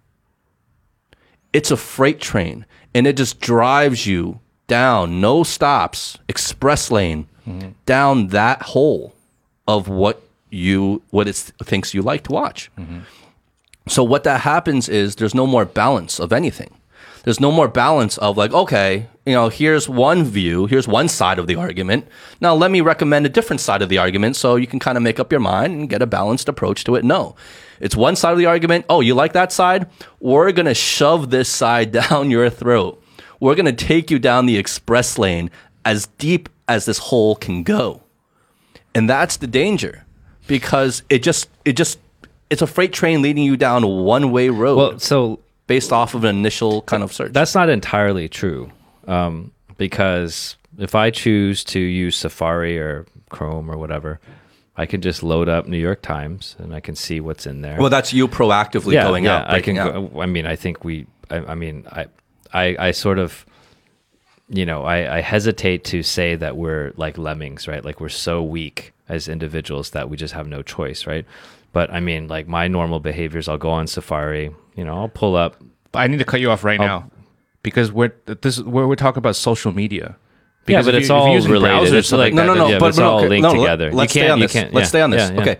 [1.53, 7.71] it's a freight train and it just drives you down, no stops, express lane, mm-hmm.
[7.87, 9.15] down that hole
[9.69, 12.71] of what you what it thinks you like to watch.
[13.89, 16.77] So what that happens is there's no more balance of anything.
[17.25, 21.39] There's no more balance of like, okay, you know, here's one view, here's one side
[21.39, 22.07] of the argument.
[22.41, 25.03] Now let me recommend a different side of the argument so you can kind of
[25.03, 27.05] make up your mind and get a balanced approach to it.
[27.05, 27.37] No.
[27.79, 28.87] It's one side of the argument.
[28.89, 29.87] Oh, you like that side?
[30.19, 33.03] We're going to shove this side down your throat.
[33.39, 35.51] We're going to take you down the express lane
[35.85, 38.03] as deep as this hole can go.
[38.95, 40.05] And that's the danger
[40.47, 41.99] because it just it just
[42.49, 46.15] it's a freight train leading you down a one way road Well, so based off
[46.15, 47.33] of an initial kind of search.
[47.33, 48.71] that's not entirely true,
[49.07, 54.19] um, because if I choose to use Safari or Chrome or whatever,
[54.77, 57.79] I can just load up New York Times and I can see what's in there.
[57.79, 59.79] well, that's you proactively going out, I can.
[59.79, 60.13] out.
[60.13, 61.07] Go, I mean, I think we.
[61.31, 62.07] I, I mean, I,
[62.53, 63.47] I, I sort of,
[64.53, 67.85] you know, I, I hesitate to say that we're like lemmings, right?
[67.85, 71.25] Like we're so weak as individuals that we just have no choice, right?
[71.73, 74.51] But I mean, like my normal behaviors, I'll go on Safari.
[74.75, 75.57] You know, I'll pull up.
[75.95, 77.11] I need to cut you off right now
[77.63, 80.17] because we're this where we're talking about social media.
[80.67, 81.95] Yeah, but it's you- all related.
[81.95, 82.69] It's like no, no, that- no.
[82.69, 83.91] yeah, but, it's but all okay, linked no, together.
[83.91, 84.53] You Let's stay can't- on you this.
[84.53, 85.31] can't- Let's yeah, stay on this.
[85.31, 85.41] yeah.
[85.41, 85.59] Okay.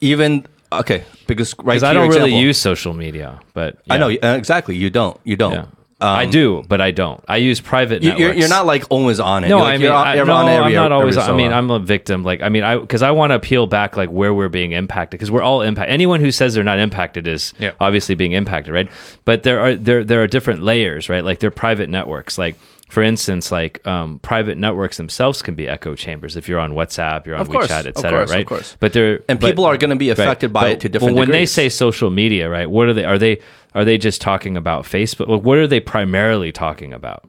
[0.00, 4.10] Even okay, because right Because I don't really example- use social media, but I know
[4.10, 4.76] uh, exactly.
[4.76, 5.18] You don't.
[5.24, 5.68] You don't.
[6.00, 6.08] Yeah.
[6.08, 7.24] I um, do, but I don't.
[7.26, 8.20] I use private networks.
[8.20, 9.48] you're, you're not like always on it.
[9.48, 11.16] No, like, I mean, on, I, no, on every, I'm not always.
[11.16, 11.52] I mean.
[11.52, 12.22] I'm a victim.
[12.22, 15.18] Like, I mean, I because I want to peel back like where we're being impacted
[15.18, 15.94] because we're all impacted.
[15.94, 17.72] Anyone who says they're not impacted is Yeah.
[17.80, 18.90] obviously being impacted, right?
[19.24, 21.24] But there are there there are different layers, right?
[21.24, 22.36] Like they're private networks.
[22.36, 22.56] Like
[22.88, 26.36] for instance, like um, private networks themselves can be echo chambers.
[26.36, 28.10] If you're on WhatsApp, you're on Of course, WeChat, of etc.
[28.18, 28.46] course, of right?
[28.46, 28.76] course.
[28.80, 31.22] But they're And but- people are gonna be affected by But- it to different Well,
[31.22, 32.70] when they say social media, right?
[32.70, 33.04] What are they?
[33.04, 33.38] Are they
[33.74, 35.28] are they just talking about Facebook?
[35.28, 37.28] Like, what are they primarily talking about?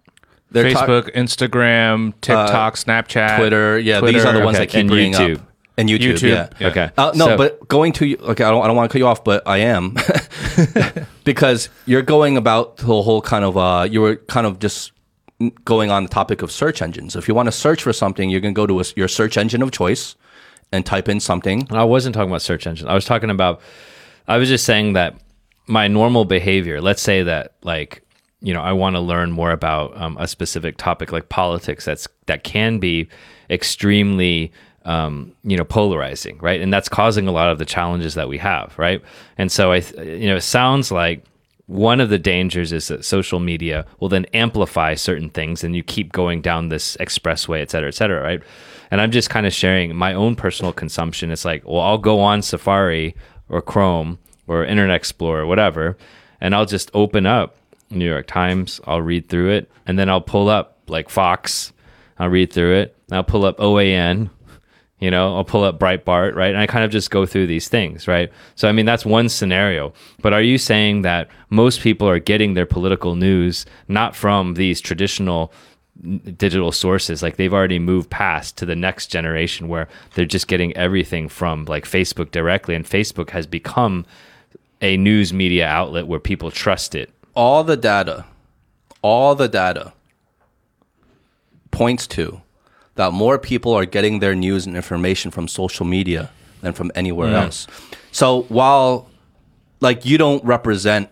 [0.52, 3.78] They're ta- Facebook, Instagram, TikTok, Snapchat, Twitter.
[3.80, 5.36] Yeah, these are the ones okay, that keep and bringing YouTube.
[5.38, 5.42] up.
[5.80, 6.14] And YouTube.
[6.14, 6.48] YouTube, Yeah.
[6.60, 6.68] yeah.
[6.70, 6.90] Okay.
[6.98, 9.08] Uh, no, So- but going to okay, I don't, I don't want to cut you
[9.08, 9.96] off, but I am
[11.24, 14.92] because you're going about the whole kind of uh, you were kind of just
[15.66, 17.16] going on the topic of search engines.
[17.16, 19.38] If you want to search for something, you're going to go to a, your search
[19.38, 20.16] engine of choice
[20.72, 21.68] and type in something.
[21.72, 22.90] I wasn't talking about search engines.
[22.90, 23.62] I was talking about.
[24.28, 25.16] I was just saying that
[25.68, 26.82] my normal behavior.
[26.82, 28.04] Let's say that like
[28.42, 31.86] you know I want to learn more about um, a specific topic like politics.
[31.86, 33.08] That's that can be
[33.50, 34.52] extremely
[34.86, 36.62] um, you know polarizing, right?
[36.62, 39.02] And that's causing a lot of the challenges that we have, right?
[39.38, 41.24] And so I, you know, it sounds like
[41.68, 45.84] one of the dangers is that social media will then amplify certain things and you
[45.84, 48.42] keep going down this expressway et cetera et cetera right?
[48.90, 51.30] And i'm just kind of sharing my own personal consumption.
[51.30, 53.16] It's like well i'll go on safari
[53.50, 55.98] or chrome or internet explorer whatever
[56.40, 57.58] and i'll just open up
[57.90, 61.72] new york times i'll read through it and then i'll pull up like fox
[62.20, 64.30] i'll read through it i'll pull up oan
[65.00, 66.50] you know i'll pull up breitbart right?
[66.50, 68.32] And i kind of just go through these things right?
[68.56, 69.94] So i mean that's one scenario.
[70.22, 74.82] But are you saying that most people are getting their political news not from these
[74.82, 75.52] traditional
[76.38, 77.22] digital sources?
[77.24, 81.66] Like they've already moved past to the next generation where they're just getting everything from
[81.66, 82.76] like facebook directly.
[82.76, 84.06] And facebook has become
[84.82, 87.12] a news media outlet where people trust it.
[87.36, 88.26] All the data,
[89.02, 89.94] all the data
[91.72, 92.42] points to
[92.98, 96.30] that more people are getting their news and information from social media
[96.62, 97.68] than from anywhere else.
[98.12, 99.08] So while
[99.80, 101.10] like you don't represent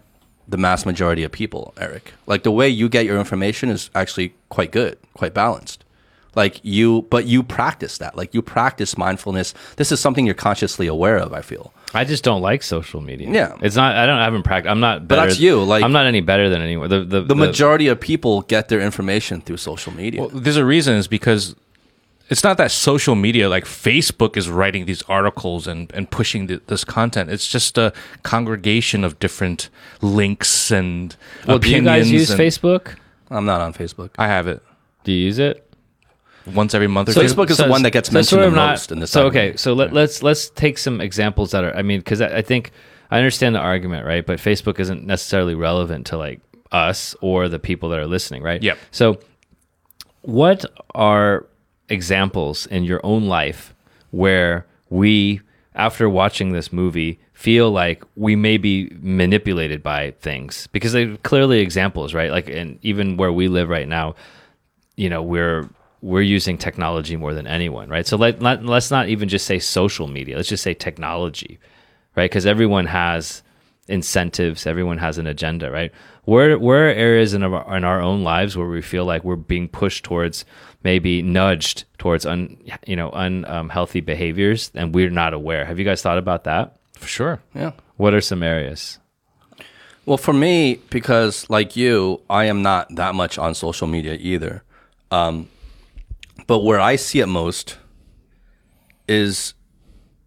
[0.48, 4.34] the mass majority of people, Eric, like the way you get your information is actually
[4.50, 5.84] quite good, quite balanced.
[6.36, 8.18] Like you, but you practice that.
[8.18, 9.54] Like you practice mindfulness.
[9.78, 11.32] This is something you're consciously aware of.
[11.34, 11.72] I feel.
[11.94, 13.30] I just don't like social media.
[13.32, 13.56] Yeah.
[13.62, 13.96] it's not.
[13.96, 14.18] I don't.
[14.18, 14.70] I haven't practiced.
[14.70, 15.08] I'm not.
[15.08, 16.90] Better, that's you, like- I'm not any better than anyone.
[16.90, 20.22] The the, The majority of people get their information through social media.
[20.22, 21.56] Well, there's a reason is because
[22.30, 26.62] it's not that social media like Facebook is writing these articles and, and pushing th-
[26.68, 27.30] this content.
[27.30, 29.70] It's just a congregation of different
[30.02, 31.16] links and
[31.48, 32.96] Well, do you guys use and- Facebook?
[33.30, 34.12] I'm not on Facebook.
[34.18, 34.62] I have it
[35.04, 35.62] Do you use it?
[36.54, 37.24] once every month or So.
[37.24, 39.26] Facebook is the one that gets mentioned sort the of not- most in this So
[39.26, 39.50] argument.
[39.54, 41.76] okay, so let, let's let's take some examples that are.
[41.76, 42.72] I mean, because I, I think
[43.10, 44.24] I understand the argument, right?
[44.26, 48.62] But Facebook isn't necessarily relevant to like us or the people that are listening, right?
[48.62, 48.78] Yep.
[48.92, 49.20] So,
[50.22, 51.46] what are
[51.90, 53.74] examples in your own life
[54.12, 55.42] where we,
[55.74, 60.68] after watching this movie, feel like we may be manipulated by things?
[60.68, 62.32] Because they're clearly examples, right?
[62.32, 64.16] Like, and even where we live right now,
[64.96, 65.70] you know we're
[66.02, 68.06] we're using technology more than anyone right?
[68.06, 70.36] So let, let, let's not even just say social media.
[70.36, 71.60] Let's just say technology
[72.16, 72.30] right?
[72.30, 73.42] Because everyone has
[73.88, 74.68] incentives.
[74.68, 75.92] Everyone has an agenda right?
[76.24, 79.36] Where where are areas in our, in our own lives where we feel like we're
[79.36, 80.46] being pushed towards
[80.86, 82.56] maybe nudged towards un
[82.86, 87.08] you know unhealthy behaviors and we're not aware have you guys thought about that for
[87.08, 87.42] sure.
[87.54, 87.72] yeah.
[87.98, 89.00] what are some areas
[90.06, 94.62] Well, for me, because like you, I am not that much on social media either.
[95.10, 95.50] Um,
[96.46, 97.78] but where I see it most
[99.08, 99.56] is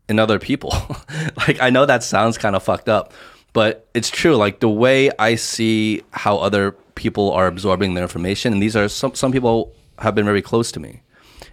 [0.09, 0.75] in other people.
[1.47, 3.13] like I know that sounds kind of fucked up,
[3.53, 4.35] but it's true.
[4.35, 8.89] Like the way I see how other people are absorbing their information, and these are
[8.89, 11.03] some some people have been very close to me.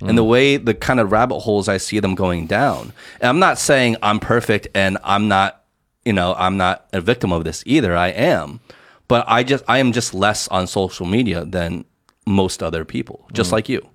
[0.01, 2.91] And the way the kind of rabbit holes I see them going down.
[3.21, 5.65] And I'm not saying I'm perfect and I'm not
[6.05, 7.97] you know, I'm not a victim of this either.
[7.97, 8.59] I am,
[9.07, 11.83] but I just I am just less on social media than
[12.27, 13.87] most other people, just like you.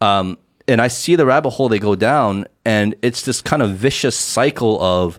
[0.00, 3.76] Um, and I see the rabbit hole they go down, and it's this kind of
[3.76, 5.18] vicious cycle of,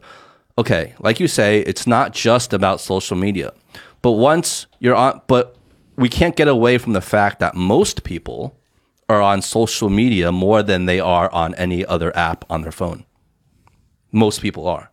[0.57, 3.53] okay, like you say, it's not just about social media,
[4.01, 5.54] but once you're on, but
[5.97, 8.57] we can't get away from the fact that most people
[9.07, 13.05] are on social media more than they are on any other app on their phone.
[14.11, 14.89] Most people are.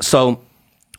[0.00, 0.42] So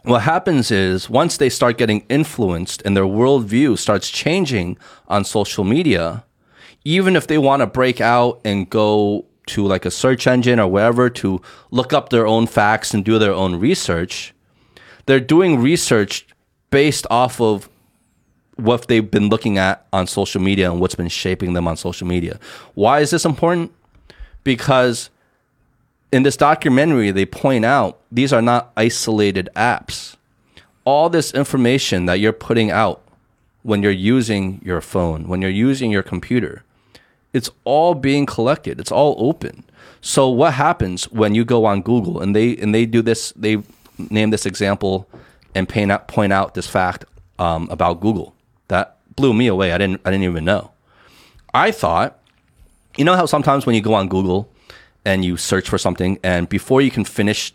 [0.04, 4.78] what happens is once they start getting influenced and their worldview starts changing
[5.08, 6.24] on social media,
[6.84, 10.68] even if they want to break out and go to like a search engine or
[10.68, 14.34] wherever to look up their own facts and do their own research,
[15.06, 16.28] they're doing research
[16.72, 17.70] based off of
[18.62, 22.08] what they've been looking at on social media and what's been shaping them on social
[22.08, 22.40] media.
[22.76, 23.72] Why is this important?
[24.44, 25.10] Because
[26.12, 30.16] in this documentary, they point out these are not isolated apps.
[30.84, 33.02] All this information that you're putting out
[33.64, 36.64] when you're using your phone, when you're using your computer,
[37.34, 38.80] it's all being collected.
[38.80, 39.64] It's all open.
[40.02, 43.32] So what happens when you go on Google and they and they do this?
[43.36, 43.62] They
[44.10, 45.08] name this example
[45.54, 47.06] and point out point out this fact
[47.38, 48.36] um, about Google
[48.72, 49.74] that blew me away.
[49.74, 50.72] I didn't I didn't even know.
[51.54, 52.18] I thought,
[52.98, 54.50] you know how sometimes when you go on Google
[55.04, 57.54] and you search for something, and before you can finish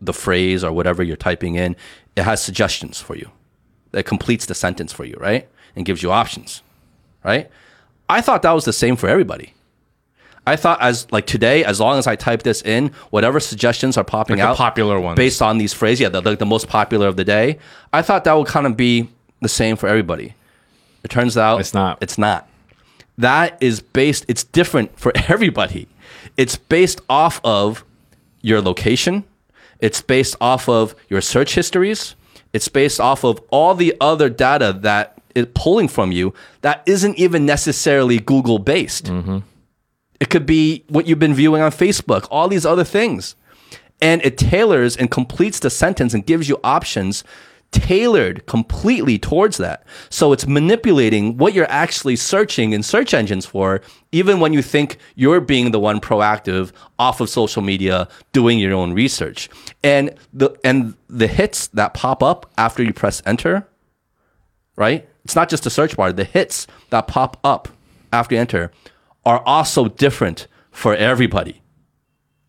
[0.00, 1.76] the phrase or whatever you're typing in,
[2.16, 3.30] it has suggestions for you.
[3.92, 5.46] It completes the sentence for you, right?
[5.76, 6.62] And gives you options,
[7.22, 7.50] right?
[8.08, 9.52] I thought that was the same for everybody.
[10.46, 14.04] I thought as like today, as long as I type this in, whatever suggestions are
[14.04, 15.16] popping Like out, popular ones.
[15.16, 17.58] based on these phrases, yeah, the, the, the most popular of the day.
[17.92, 19.08] I thought that would kind of be
[19.42, 20.34] the same for everybody.
[21.04, 21.98] It turns out It's not.
[22.02, 22.48] It's not.
[23.18, 24.24] That is based.
[24.26, 25.86] It's different for everybody.
[26.36, 27.84] It's based off of
[28.40, 29.24] your location.
[29.78, 32.16] It's based off of your search histories.
[32.52, 36.32] It's based off of all the other data that is pulling from you
[36.62, 39.06] that isn't even necessarily Google based.
[39.06, 39.38] Mm-hmm.
[40.20, 43.34] It could be what you've been viewing on Facebook, all these other things.
[44.00, 47.24] And it tailors and completes the sentence and gives you options
[47.74, 49.84] tailored completely towards that.
[50.08, 53.80] So it's manipulating what you're actually searching in search engines for,
[54.12, 58.72] even when you think you're being the one proactive off of social media doing your
[58.72, 59.50] own research.
[59.82, 63.66] And the and the hits that pop up after you press enter,
[64.76, 65.08] right?
[65.24, 66.12] It's not just a search bar.
[66.12, 67.68] The hits that pop up
[68.12, 68.70] after you enter
[69.26, 71.60] are also different for everybody.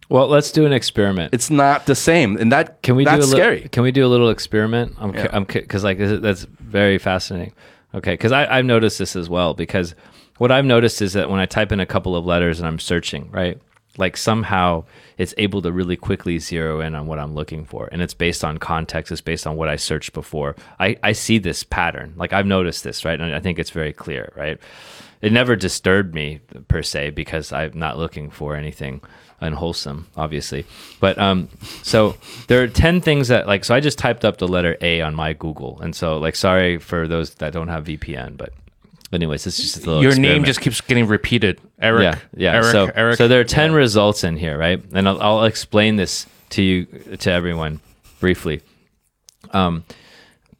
[0.09, 1.33] Well, let's do an experiment.
[1.33, 3.61] It's not the same, and that Can we that's do a li- scary.
[3.69, 4.95] Can we do a little experiment?
[4.99, 5.29] I'm, Yeah.
[5.31, 7.53] I'm because like is- that's very fascinating.
[7.93, 9.53] Okay, because I've noticed this as well.
[9.53, 9.95] Because
[10.37, 12.77] what I've noticed is that when I type in a couple of letters and I'm
[12.77, 13.57] searching, right,
[13.97, 14.83] like somehow
[15.17, 18.43] it's able to really quickly zero in on what I'm looking for, and it's based
[18.43, 19.11] on context.
[19.11, 20.55] It's based on what I searched before.
[20.79, 22.13] I I see this pattern.
[22.17, 24.59] Like I've noticed this, right, and I think it's very clear, right.
[25.21, 29.01] It never disturbed me per se because I'm not looking for anything
[29.41, 30.65] unwholesome, obviously.
[30.99, 31.49] But um,
[31.83, 32.15] so
[32.47, 33.63] there are ten things that like.
[33.65, 36.77] So I just typed up the letter A on my Google, and so like, sorry
[36.77, 38.53] for those that don't have VPN, but
[39.13, 40.03] anyways, it's just a little.
[40.03, 41.59] Your name just keeps getting repeated.
[41.79, 42.03] Eric.
[42.03, 42.53] yeah, yeah.
[42.53, 43.17] Eric, so Eric.
[43.17, 44.83] so there are ten results in here, right?
[44.93, 46.85] And I'll, I'll explain this to you
[47.19, 47.79] to everyone
[48.19, 48.61] briefly.
[49.51, 49.83] Um,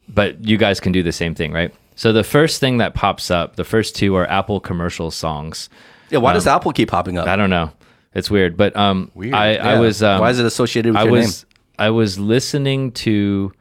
[0.08, 1.74] but you guys can do the same thing, right?
[1.96, 5.68] So the first thing that pops up, the first two are Apple commercial songs.
[6.10, 7.26] Yeah, why does Apple keep popping up?
[7.26, 7.72] I don't know.
[8.16, 10.02] It's weird, but um, Weird, I, I was.
[10.02, 11.44] Um, why is it associated with I your was
[11.78, 13.52] I was listening to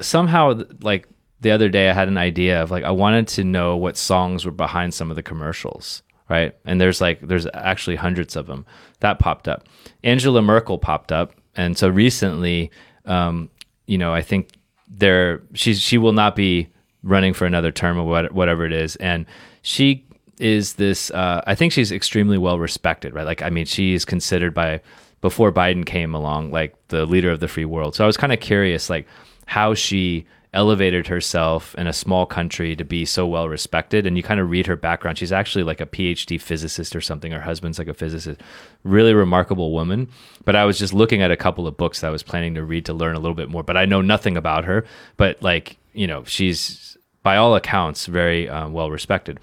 [0.00, 1.08] somehow like
[1.40, 4.44] the other day I had an idea of like I wanted to know what songs
[4.44, 6.54] were behind some of the commercials, right?
[6.64, 8.66] And there's like there's actually hundreds of them
[9.00, 9.68] that popped up.
[10.04, 12.70] Angela Merkel popped up, and so recently,
[13.04, 13.50] um,
[13.86, 14.50] you know, I think
[14.86, 16.68] there she's she will not be
[17.02, 19.26] running for another term or what, whatever it is, and
[19.62, 20.05] she
[20.38, 23.26] is this uh, i think she's extremely well respected right?
[23.26, 24.80] Like i mean she's considered by
[25.20, 27.94] before biden came along like the leader of the free world.
[27.94, 29.06] So i was kind of curious like
[29.46, 34.22] how she elevated herself in a small country to be so well respected and you
[34.22, 35.18] kind of read her background.
[35.18, 37.30] She's actually like a phd physicist or something.
[37.30, 38.40] Her husband's like a physicist.
[38.82, 40.08] Really remarkable woman.
[40.44, 42.64] But i was just looking at a couple of books that i was planning to
[42.64, 44.84] read to learn a little bit more but i know nothing about her.
[45.16, 49.40] But like you know she's by all accounts very uh, well respected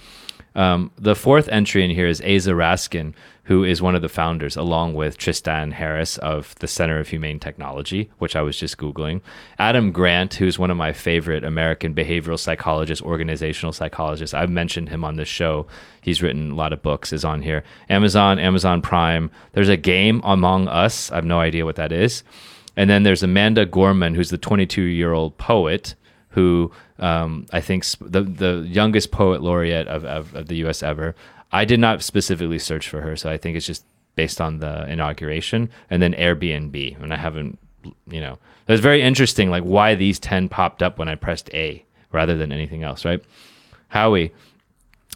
[0.55, 3.13] um, the fourth entry in here is Aza Raskin,
[3.45, 7.39] who is one of the founders, along with Tristan Harris of the Center of Humane
[7.39, 9.21] Technology, which I was just Googling.
[9.59, 14.33] Adam Grant, who's one of my favorite American behavioral psychologists, organizational psychologists.
[14.33, 15.67] I've mentioned him on this show.
[16.01, 17.63] He's written a lot of books, is on here.
[17.89, 19.29] Amazon, Amazon Prime.
[19.51, 21.11] There's a game, Among Us.
[21.11, 22.23] I have no idea what that is.
[22.77, 25.95] And then there's Amanda Gorman, who's the 22 year old poet
[26.33, 26.71] who
[27.03, 30.81] um, I think sp- the the youngest poet laureate of, of, of the U.S.
[30.81, 31.15] ever.
[31.51, 33.85] I did not specifically search for her, so I think it's just
[34.15, 35.69] based on the inauguration.
[35.89, 37.59] And then Airbnb, and I haven't,
[38.07, 41.53] you know, it was very interesting, like why these 10 popped up when I pressed
[41.53, 43.21] A rather than anything else, right?
[43.89, 44.33] Howie,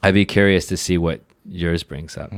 [0.03, 2.31] I'd be curious to see what yours brings up.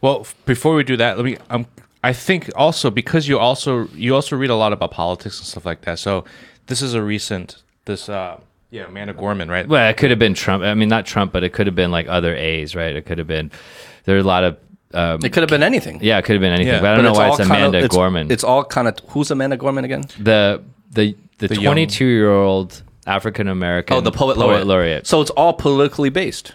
[0.00, 1.36] Well, f- before we do that, let me.
[1.50, 1.66] Um,
[2.02, 5.64] I think also because you also you also read a lot about politics and stuff
[5.66, 5.98] like that.
[5.98, 6.24] So
[6.66, 8.40] this is a recent this uh
[8.72, 9.68] yeah Amanda Gorman right.
[9.68, 10.64] Well, it could have been Trump.
[10.64, 12.96] I mean, not Trump, but it could have been like other A's, right?
[12.96, 13.52] It could have been.
[14.04, 14.56] There are a lot of.
[14.94, 16.00] Um, It could have been anything.
[16.02, 17.56] yeah, it could have been anything, Yeah, but I don't know why it's kind of-
[17.56, 18.30] Amanda it's- Gorman.
[18.32, 20.02] It's all kind of who's Amanda Gorman again?
[20.18, 20.60] the
[20.90, 23.96] the the The young- 22 year old African American.
[23.96, 24.66] Oh, the poet laureate.
[24.66, 25.06] laureate.
[25.06, 26.54] So it's all politically based.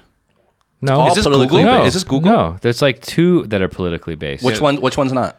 [0.82, 1.74] No, all Is this politically Google?
[1.74, 1.88] no, based.
[1.88, 2.32] Is this Google?
[2.32, 4.44] No, there's like two that are politically based.
[4.44, 4.80] Which one?
[4.82, 5.38] Which one's not?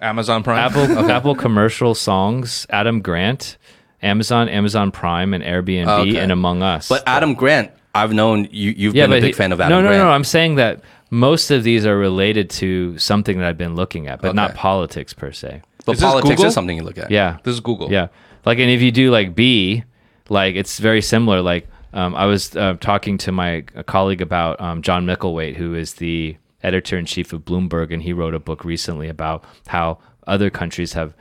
[0.00, 0.58] Amazon Prime.
[0.58, 3.56] Apple Apple commercial songs, Adam Grant,
[4.04, 6.18] Amazon, Amazon Prime, and Airbnb, Okay.
[6.18, 6.88] and Among Us.
[6.88, 8.72] But Adam Grant, I've known you.
[8.76, 9.84] You've yeah, been a big he- fan of Adam Grant.
[9.84, 10.08] no, no, Grant.
[10.08, 10.12] no.
[10.12, 14.20] I'm saying that most of these are related to something that I've been looking at,
[14.20, 15.62] but not politics per se.
[15.86, 16.46] but Is this politics Google?
[16.46, 17.10] is something you look at.
[17.10, 17.90] Yeah, This is Google.
[17.90, 18.08] Yeah,
[18.44, 19.84] like and if you do like B,
[20.28, 21.40] like it's very similar.
[21.42, 25.94] Like um, I was uh, talking to my colleague about um, John Micklethwait, who is
[25.94, 30.48] the editor in chief of Bloomberg, and he wrote a book recently about how other
[30.50, 31.14] countries have,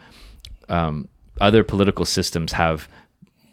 [0.69, 1.07] um,
[1.41, 2.88] other political systems have.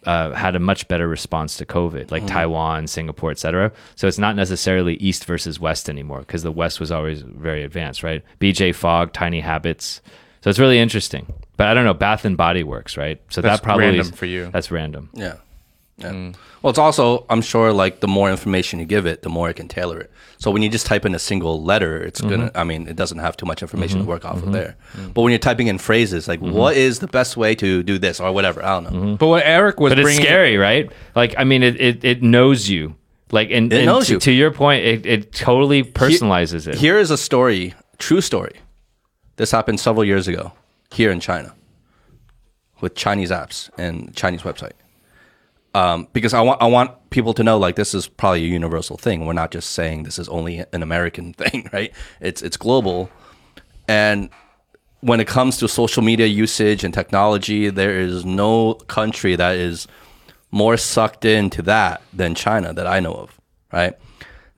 [0.06, 3.70] Uh, had a much better response to COVID, like Taiwan, Singapore, et cetera.
[3.96, 8.02] So it's not necessarily East versus West anymore because the West was always very advanced,
[8.02, 8.24] right?
[8.40, 10.00] BJ Fogg, Tiny Habits.
[10.40, 11.30] So it's really interesting.
[11.58, 13.20] But I don't know, Bath and Body Works, right?
[13.28, 14.48] So That's that probably random is- for you.
[14.50, 15.10] That's random.
[15.12, 15.34] Yeah.
[15.98, 16.32] Yeah.
[16.62, 19.54] Well, it's also, I'm sure, like the more information you give it, the more it
[19.54, 20.10] can tailor it.
[20.38, 22.48] So when you just type in a single letter, it's gonna.
[22.48, 22.56] Mm-hmm.
[22.56, 24.10] I mean, it doesn't have too much information to mm-hmm.
[24.10, 24.52] work off of mm-hmm.
[24.52, 24.76] there.
[25.14, 28.20] But when you're typing in phrases, like what is the best way to do this
[28.20, 29.16] or whatever, I don't know.
[29.16, 30.90] But what Eric was But it's bringing scary, right?
[31.14, 32.94] Like, I mean, it, it, it knows you.
[33.32, 34.20] Like, and, It and knows to, you.
[34.20, 36.74] to your point, it, it totally personalizes it.
[36.76, 38.56] Here is a story, true story.
[39.36, 40.52] This happened several years ago
[40.90, 41.54] here in China
[42.80, 44.72] with Chinese apps and Chinese website.
[45.74, 48.96] Um, because I want I want people to know like this is probably a universal
[48.96, 49.26] thing.
[49.26, 51.92] We're not just saying this is only an American thing, right?
[52.20, 53.10] It's it's global.
[53.88, 54.30] And
[55.00, 59.88] when it comes to social media usage and technology, there is no country that is
[60.50, 63.40] more sucked into that than China that I know of,
[63.72, 63.94] right?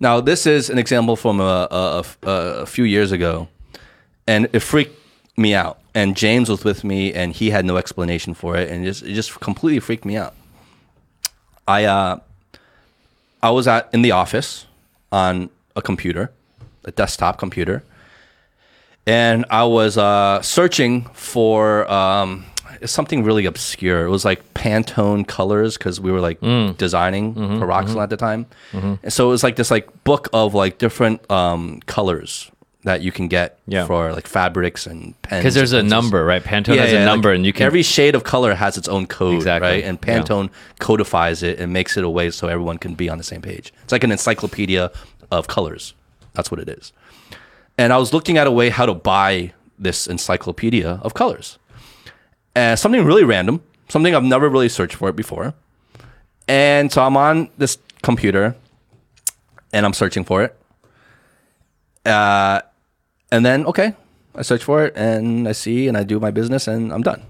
[0.00, 3.48] Now, this is an example from a, a, a, a few years ago,
[4.26, 4.98] and it freaked
[5.36, 5.78] me out.
[5.94, 9.02] And James was with me, and he had no explanation for it, and it just,
[9.04, 10.34] it just completely freaked me out.
[11.66, 12.20] I uh,
[13.42, 14.66] I was at in the office
[15.10, 16.30] on a computer,
[16.84, 17.82] a desktop computer,
[19.06, 22.44] and I was uh, searching for um,
[22.84, 24.04] something really obscure.
[24.06, 26.40] It was like Pantone colors because we were like
[26.76, 28.46] designing for Roxanne at the time,
[29.02, 32.50] and so it was like this like book of like different um, colors
[32.84, 33.86] that you can get Yeah.
[33.86, 35.40] for like fabrics and pens.
[35.42, 36.42] Because there's a number, right?
[36.42, 37.64] Pantone has a like, number, and you can.
[37.66, 39.68] every shade of color has its own code, Exactly.
[39.68, 39.84] right?
[39.84, 40.18] And Yeah.
[40.20, 43.40] Pantone codifies it and makes it a way so everyone can be on the same
[43.40, 43.72] page.
[43.84, 44.90] It's like an encyclopedia
[45.30, 45.94] of colors.
[46.34, 46.92] That's what it is.
[47.78, 51.58] And I was looking at a way how to buy this encyclopedia of colors,
[52.54, 55.54] and something really random, something I've never really searched for it before.
[56.48, 58.56] And so I'm on this computer,
[59.72, 60.56] and I'm searching for it.
[62.04, 62.60] Uh,
[63.32, 63.94] and then okay,
[64.36, 67.24] I search for it and I see and I do my business and I'm done.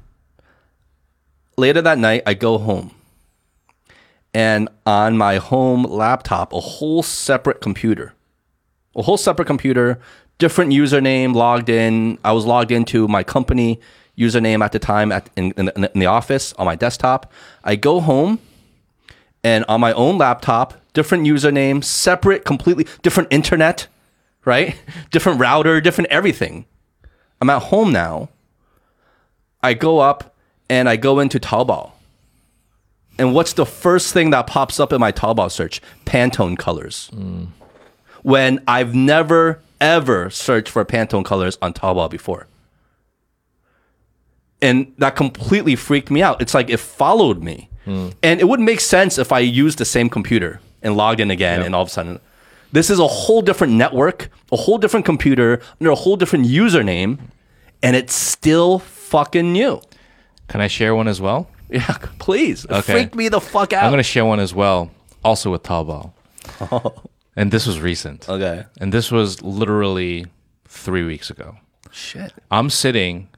[1.57, 2.95] Later that night, I go home.
[4.35, 8.15] And on my home laptop, a whole separate computer,
[8.97, 10.01] a whole separate computer,
[10.39, 12.19] different username logged in.
[12.25, 13.79] I was logged into my company
[14.19, 17.31] username at the time at, in, in, in the office on my desktop.
[17.63, 18.39] I go home
[19.45, 23.87] and on my own laptop, different username, separate, completely different internet,
[24.45, 24.76] right?
[25.11, 26.66] Different router, different everything.
[27.40, 28.28] I'm at home now.
[29.62, 30.34] I go up
[30.68, 31.93] and I go into Taobao.
[33.18, 35.80] And what's the first thing that pops up in my Taobao search?
[36.07, 37.11] Pantone colors.
[38.22, 42.47] When I've never, ever searched for Pantone colors on Taobao before.
[44.61, 46.40] And that completely freaked me out.
[46.40, 47.68] It's like it followed me.
[47.84, 48.11] Hmm.
[48.22, 51.62] And it wouldn't make sense if I used the same computer and logged in again
[51.62, 52.20] and all of a sudden
[52.73, 57.18] this is a whole different network, a whole different computer, under a whole different username,
[57.83, 59.81] and it's still fucking new.
[60.49, 61.49] Can I share one as well?
[61.70, 62.66] Yeah, please.
[62.68, 62.93] Okay.
[62.93, 63.85] freaked me the fuck out.
[63.85, 64.91] I'm gonna share one as well,
[65.25, 66.12] also with Taobao.
[66.61, 66.95] Oh.
[67.35, 68.29] And this was recent.
[68.29, 68.66] okay.
[68.79, 70.27] And this was literally
[70.66, 71.57] three weeks ago.
[71.91, 72.33] Shit.
[72.51, 73.29] I'm sitting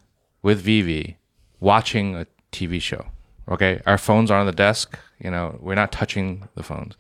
[0.43, 1.17] with Vivi
[1.61, 3.07] watching a TV show.
[3.49, 4.99] Okay, our phones are on the desk.
[5.21, 6.97] You know, we're not touching the phones,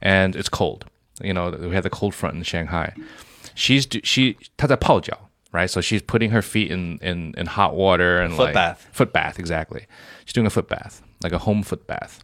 [0.00, 0.86] and it's cold
[1.21, 2.93] You know, we had the cold front in Shanghai.
[3.55, 5.69] She's do- she 她在泡脚, right?
[5.69, 8.87] So she's putting her feet in in, in hot water and Foot like bath.
[8.91, 9.85] foot bath exactly.
[10.25, 12.23] She's doing a foot bath, like a home foot bath.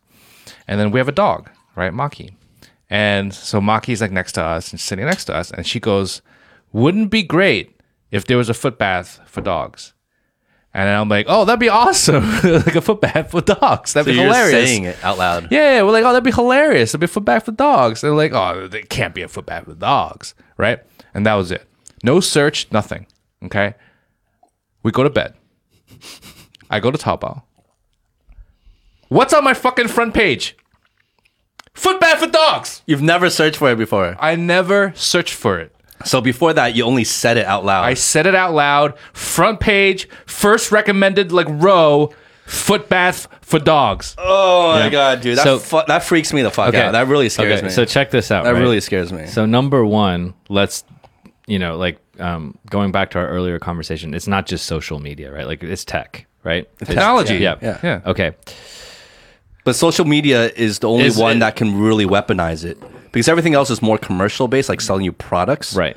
[0.67, 2.35] And then we have a dog, right, Maki.
[2.89, 6.21] And so Maki's like next to us and sitting next to us, and she goes,
[6.71, 9.93] "Wouldn't it be great if there was a foot bath for dogs?"
[10.72, 12.24] And I'm like, "Oh, that'd be awesome!
[12.44, 13.92] like a foot bath for dogs.
[13.92, 15.48] That'd So be you're hilarious." saying it out loud.
[15.50, 16.90] Yeah, yeah, we're like, "Oh, that'd be hilarious!
[16.90, 19.46] It'd be a foot bath for dogs." They're like, "Oh, it can't be a foot
[19.46, 20.78] bath for dogs, right?"
[21.12, 21.66] And that was it.
[22.04, 23.06] No search, nothing.
[23.44, 23.74] Okay.
[24.82, 25.34] We go to bed.
[26.70, 27.42] I go to Taobao.
[29.08, 30.56] What's on my fucking front page?
[31.74, 32.82] Foot bath for dogs.
[32.86, 34.16] You've never searched for it before.
[34.20, 35.74] I never searched for it.
[36.04, 37.84] So before that, you only said it out loud.
[37.84, 38.94] I said it out loud.
[39.12, 42.12] Front page, first recommended like row,
[42.46, 44.14] foot bath for dogs.
[44.18, 46.80] oh my god, dude, that So- fu- that freaks me the fuck Okay.
[46.80, 46.92] out.
[46.92, 47.72] That really scares Okay, me.
[47.72, 48.44] So check this out.
[48.44, 48.60] that right?
[48.60, 49.26] really scares me.
[49.26, 50.84] So number one, let's
[51.46, 55.32] you know, like um, going back to our earlier conversation, it's not just social media,
[55.32, 55.46] right?
[55.46, 56.62] Like it's tech, right?
[56.80, 57.36] It's- Technology.
[57.38, 57.56] Yeah.
[57.60, 57.78] Yeah.
[57.82, 58.00] Yeah.
[58.06, 58.32] Okay.
[59.64, 62.78] But social media is the only Is one it- that can really weaponize it
[63.12, 65.74] because everything else is more commercial based, like selling you products.
[65.74, 65.96] Right.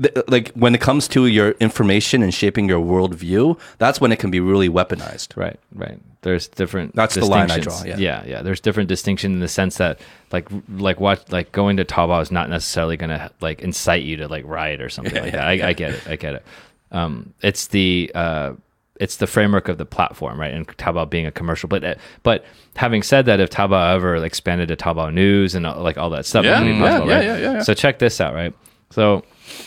[0.00, 4.18] Th- like when it comes to your information and shaping your worldview, that's when it
[4.18, 5.36] can be really weaponized.
[5.36, 5.98] Right, right.
[6.22, 6.94] There's different.
[6.94, 7.96] That's the line I draw, yeah.
[7.96, 8.42] yeah, yeah.
[8.42, 10.00] There's different distinction in the sense that,
[10.32, 14.16] like, like what, like going to Taobao is not necessarily going to like incite you
[14.16, 15.46] to like riot or something like that.
[15.46, 16.08] I, I get it.
[16.08, 16.44] I get it.
[16.90, 18.54] Um, it's the uh,
[19.00, 20.52] it's the framework of the platform, right?
[20.54, 22.44] And Taobao being a commercial, but but
[22.76, 26.44] having said that, if Taobao ever expanded to Taobao News and like all that stuff,
[26.44, 27.24] Yeah, yeah, possible, yeah, right?
[27.24, 27.62] yeah, yeah, yeah.
[27.62, 28.54] So check this out, right?
[28.90, 29.22] So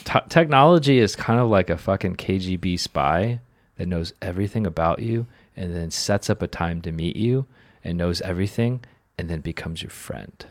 [0.05, 3.39] t- technology is kind of like a fucking KGB spy
[3.77, 7.45] that knows everything about you and then sets up a time to meet you
[7.83, 8.83] and knows everything
[9.17, 10.45] and then becomes your friend.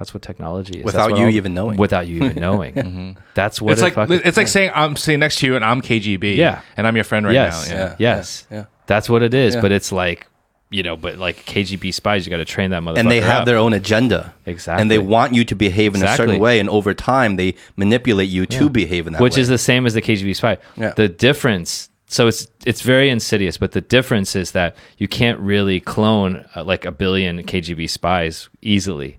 [0.00, 0.84] That's what technology is.
[0.84, 1.76] Without what you all- even knowing.
[1.76, 3.16] Without you even knowing.
[3.34, 5.64] That's what It's it like fucking- it's like saying I'm sitting next to you and
[5.64, 6.36] I'm KGB.
[6.36, 6.62] Yeah.
[6.76, 7.74] And I'm your friend right yes, now.
[7.76, 7.84] Yeah.
[7.84, 7.96] Yeah.
[8.16, 8.64] yes, yeah.
[8.86, 9.54] That's what it is.
[9.54, 9.60] Yeah.
[9.60, 10.26] But it's like,
[10.70, 12.98] you know, but like KGB spies, you got to train that motherfucker.
[12.98, 13.44] and they have up.
[13.46, 14.32] their own agenda.
[14.46, 14.80] Exactly.
[14.80, 18.28] And they want you to behave in a certain way, and over time, they manipulate
[18.30, 19.24] you to behave in that way.
[19.24, 19.42] which way.
[19.42, 20.58] is the same as the KGB spy.
[20.76, 20.92] Yeah.
[20.96, 25.78] The difference, so it's it's very insidious, but the difference is that you can't really
[25.80, 29.18] clone uh, like a billion KGB spies easily,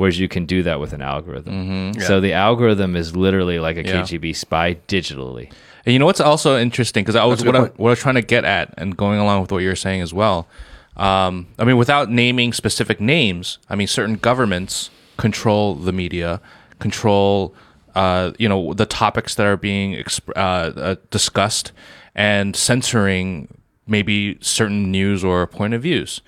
[0.00, 1.92] whereas you can do that with an algorithm.
[2.00, 3.96] So the algorithm is literally like a Mm-hmm.
[3.96, 4.02] Yeah.
[4.18, 5.52] KGB spy digitally.
[5.84, 7.78] And you know what's also interesting because I was what I, point.
[7.78, 10.14] what I was trying to get at and going along with what you're saying as
[10.14, 10.48] well.
[10.96, 14.88] Um, I mean, without naming specific names, I mean, certain governments
[15.18, 16.40] control the media,
[16.78, 17.54] control,
[17.94, 21.72] uh, you know, the topics that are being exp- uh, uh, discussed,
[22.14, 23.48] and censoring
[23.86, 26.22] maybe certain news or point of views,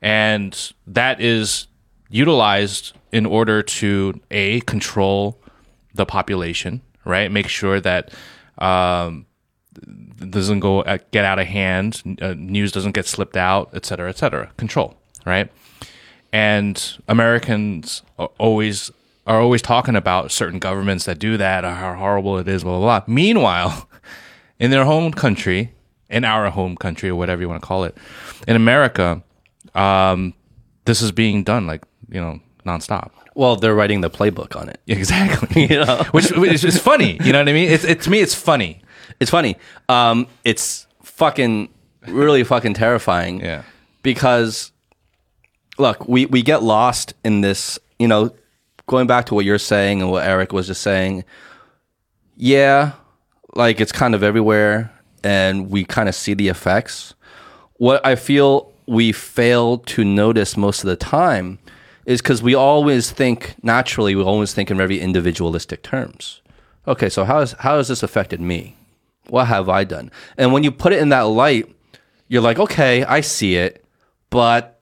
[0.00, 1.66] and that is
[2.08, 5.40] utilized in order to a control
[5.94, 7.30] the population, right?
[7.30, 8.12] Make sure that
[8.58, 9.26] um,
[10.30, 14.08] doesn't go uh, get out of hand, uh, news doesn't get slipped out, et cetera,
[14.08, 14.52] et cetera.
[14.56, 15.50] Control, right?
[16.32, 18.90] And Americans are always
[19.26, 23.00] are always talking about certain governments that do that, how horrible it is, blah blah
[23.00, 23.12] blah.
[23.14, 23.88] Meanwhile,
[24.58, 25.72] in their home country,
[26.08, 27.96] in our home country, or whatever you want to call it,
[28.46, 29.22] in America,
[29.74, 30.34] um,
[30.84, 33.10] this is being done like you know nonstop.
[33.34, 34.80] well, they're writing the playbook on it.
[34.86, 35.66] Exactly.
[35.70, 37.18] you know, which, which is funny.
[37.22, 37.70] You know what I mean?
[37.70, 38.82] It's it, to me, it's funny.
[39.20, 39.56] It's funny.
[39.88, 41.68] Um, it's fucking
[42.08, 43.40] really fucking terrifying.
[43.40, 43.62] Yeah.
[44.02, 44.72] Because
[45.78, 47.78] look, we we get lost in this.
[47.98, 48.34] You know,
[48.86, 51.24] going back to what you're saying and what Eric was just saying.
[52.36, 52.92] Yeah,
[53.54, 54.92] like it's kind of everywhere,
[55.24, 57.14] and we kind of see the effects.
[57.78, 61.58] What I feel we fail to notice most of the time
[62.06, 64.14] is because we always think naturally.
[64.14, 66.40] We always think in very individualistic terms.
[66.88, 68.76] Okay, so how has how has this affected me?
[69.28, 70.10] What have I done?
[70.38, 71.68] And when you put it in that light,
[72.28, 73.84] you're like, okay, I see it,
[74.30, 74.80] but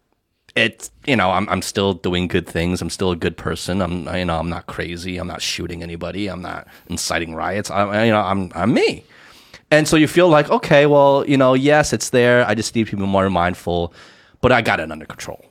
[0.55, 2.83] it's you know I'm I'm still doing good things.
[2.83, 3.81] I'm still a good person.
[3.81, 5.17] I'm you know I'm not crazy.
[5.17, 6.29] I'm not shooting anybody.
[6.29, 7.71] I'm not inciting riots.
[7.71, 9.05] I'm you know I'm I'm me.
[9.71, 12.47] And so you feel like, okay, well, you know, yes, it's there.
[12.47, 13.93] I just need to be more mindful,
[14.41, 15.45] but I got it under control.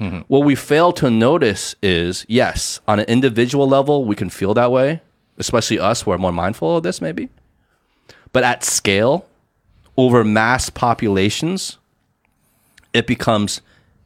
[0.00, 0.20] Mm-hmm.
[0.28, 4.70] What we fail to notice is, yes, on an individual level, we can feel that
[4.70, 5.00] way,
[5.38, 7.28] especially us who are more mindful of this, maybe.
[8.32, 9.26] But at scale,
[9.96, 11.78] over mass populations,
[12.92, 13.60] it becomes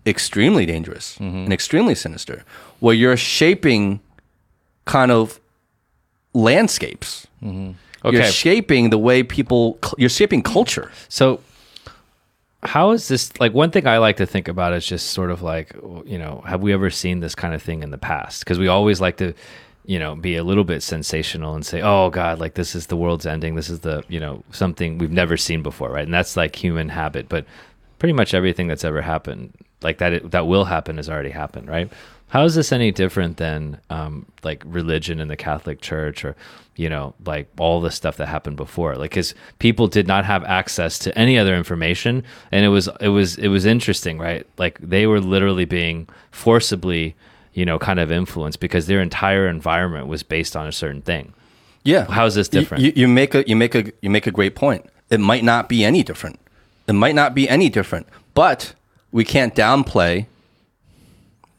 [0.06, 1.38] extremely dangerous mm-hmm.
[1.38, 2.44] and extremely sinister,
[2.78, 4.00] where you're shaping
[4.84, 5.40] kind of
[6.32, 7.26] landscapes.
[7.42, 7.72] Mm-hmm.
[8.08, 10.90] You're shaping the way people, you're shaping culture.
[11.08, 11.40] So
[12.62, 15.42] how is this like one thing I like to think about is just sort of
[15.42, 18.40] like you know have we ever seen this kind of thing in the past?
[18.40, 19.32] Because we always like to
[19.86, 22.96] you know be a little bit sensational and say oh god like this is the
[22.96, 23.54] world's ending.
[23.54, 26.04] This is the you know something we've never seen before right?
[26.04, 27.46] And that's like human habit but
[27.98, 29.52] pretty much everything that's ever happened
[29.82, 31.90] like that that will happen has already happened right
[32.30, 36.36] how is this any different than um, like religion in the Catholic Church or
[36.76, 38.96] you know like all the stuff that happened before?
[38.96, 43.08] Like because people did not have access to any other information, and it was it
[43.08, 44.46] was it was interesting, right?
[44.58, 47.16] Like they were literally being forcibly
[47.52, 51.34] you know kind of influenced because their entire environment was based on a certain thing.
[51.82, 52.04] Yeah.
[52.06, 52.84] How is this different?
[52.84, 54.86] You, you make a you make a you make a great point.
[55.10, 56.38] It might not be any different.
[56.86, 58.74] It might not be any different, but
[59.10, 60.26] we can't downplay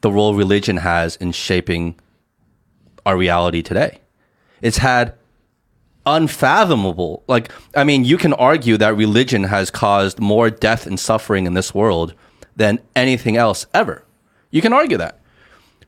[0.02, 1.96] the role religion has in shaping
[3.06, 4.00] our reality today.
[4.62, 5.14] It's had
[6.06, 11.46] unfathomable, like, I mean, you can argue that religion has caused more death and suffering
[11.46, 12.14] in this world
[12.56, 14.04] than anything else ever.
[14.50, 15.20] You can argue that.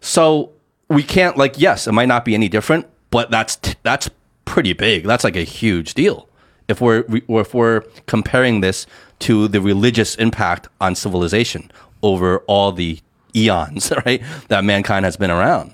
[0.02, 0.52] So
[0.88, 4.10] we can't, like, yes, it might not be any different, but that's, that's
[4.46, 5.04] pretty big.
[5.06, 6.30] That's like a huge deal.
[6.68, 8.86] If we're, if we're comparing this
[9.20, 13.00] to the religious impact on civilization over all the
[13.36, 14.22] eons, right?
[14.48, 15.74] That mankind has been around.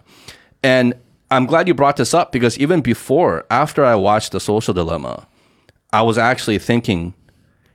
[0.64, 0.94] And
[1.32, 5.28] I'm glad you brought this up because even before, after I watched The Social Dilemma,
[5.94, 7.14] I was actually thinking,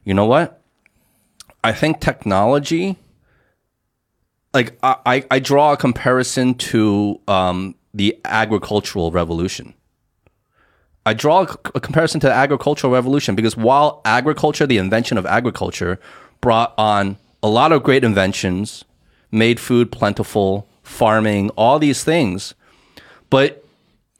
[0.04, 0.60] you know what?
[1.62, 2.98] I think technology,
[4.52, 9.74] like I, I draw a comparison to um, the agricultural revolution.
[11.06, 16.00] I draw a comparison to the agricultural revolution because while agriculture, the invention of agriculture,
[16.40, 18.84] brought on a lot of great inventions,
[19.34, 22.54] made food plentiful, farming, all these things.
[23.30, 23.64] But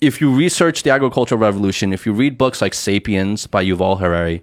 [0.01, 4.43] if you research the agricultural revolution, if you read books like Sapiens by Yuval Harari,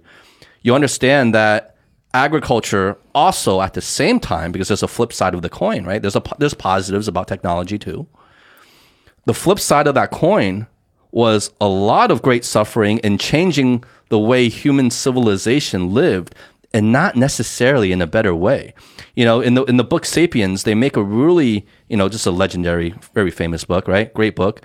[0.62, 1.76] you understand that
[2.14, 6.02] agriculture also at the same time, because there's a flip side of the coin, right?
[6.02, 8.06] There's a there's positives about technology too.
[9.24, 10.66] The flip side of that coin
[11.12, 16.34] was a lot of great suffering and changing the way human civilization lived
[16.74, 18.74] and not necessarily in a better way.
[19.14, 22.26] You know, in the in the book Sapiens, they make a really, you know, just
[22.26, 24.12] a legendary, very famous book, right?
[24.14, 24.62] Great book.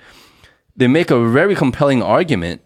[0.75, 2.61] They make a very compelling argument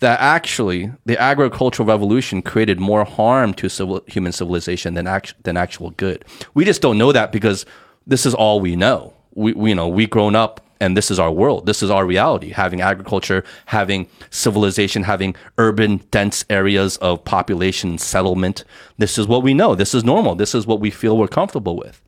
[0.00, 5.56] that actually the agricultural revolution created more harm to civil, human civilization than act, than
[5.56, 6.24] actual good.
[6.54, 7.64] We just don't know that because
[8.06, 9.14] this is all we know.
[9.34, 11.64] We, we you know we grown up and this is our world.
[11.64, 12.50] This is our reality.
[12.50, 18.64] Having agriculture, having civilization, having urban, dense areas of population settlement.
[18.98, 19.76] This is what we know.
[19.76, 20.34] This is normal.
[20.34, 22.02] This is what we feel we're comfortable with.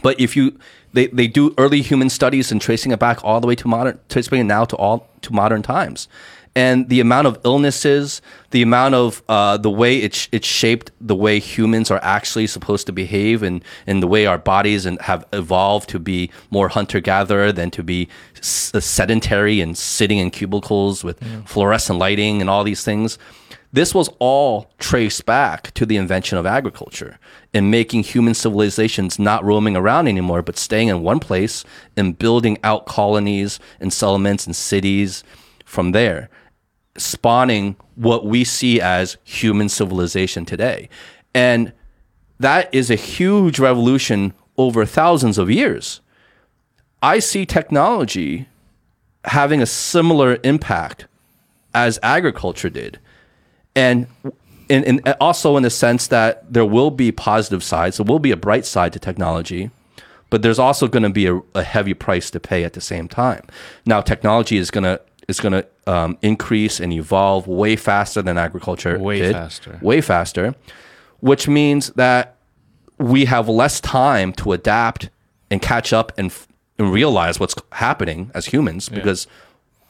[0.00, 0.58] But if you,
[0.92, 3.98] they, they do early human studies and tracing it back all the way to modern,
[4.08, 6.08] tracing it now to all to modern times
[6.54, 10.90] and the amount of illnesses, the amount of uh, the way it, sh- it shaped
[11.00, 15.00] the way humans are actually supposed to behave, and, and the way our bodies and
[15.02, 20.18] have evolved to be more hunter gatherer than to be s- uh, sedentary and sitting
[20.18, 21.40] in cubicles with yeah.
[21.46, 23.18] fluorescent lighting and all these things.
[23.74, 27.18] This was all traced back to the invention of agriculture
[27.54, 31.64] and making human civilizations not roaming around anymore, but staying in one place
[31.96, 35.24] and building out colonies and settlements and cities
[35.64, 36.28] from there
[36.96, 40.88] spawning what we see as human civilization today.
[41.34, 41.72] And
[42.38, 46.00] that is a huge revolution over thousands of years.
[47.02, 48.46] I see technology
[49.24, 51.06] having a similar impact
[51.74, 52.98] as agriculture did.
[53.74, 54.06] And
[54.68, 58.36] in, also in the sense that there will be positive sides, there will be a
[58.36, 59.70] bright side to technology,
[60.30, 63.08] but there's also going to be a, a heavy price to pay at the same
[63.08, 63.44] time.
[63.84, 68.38] Now, technology is going to is going to um, increase and evolve way faster than
[68.38, 69.78] agriculture way did, faster.
[69.82, 70.54] Way faster.
[71.20, 72.36] Which means that
[72.98, 75.10] we have less time to adapt
[75.50, 76.34] and catch up and,
[76.78, 78.98] and realize what's happening as humans yeah.
[78.98, 79.26] because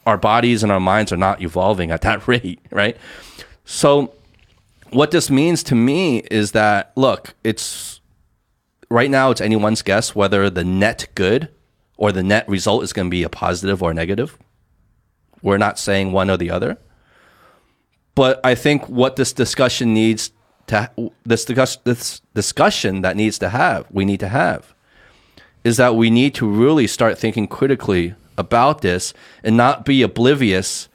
[0.05, 2.97] our bodies and our minds are not evolving at that rate right?
[3.65, 4.13] So
[4.91, 8.01] what this means to me is that look it's
[8.89, 11.49] right now it's anyone's guess whether the net good
[11.97, 14.37] or the net result is going to be a positive or a negative
[15.43, 16.79] we're not saying one or the other.
[18.15, 20.31] But I think what this discussion needs
[20.67, 20.89] to
[21.25, 24.73] this, discuss, this discussion that needs to have we need to have
[25.63, 29.13] is that we need to really start thinking critically about this
[29.43, 30.89] and not be oblivious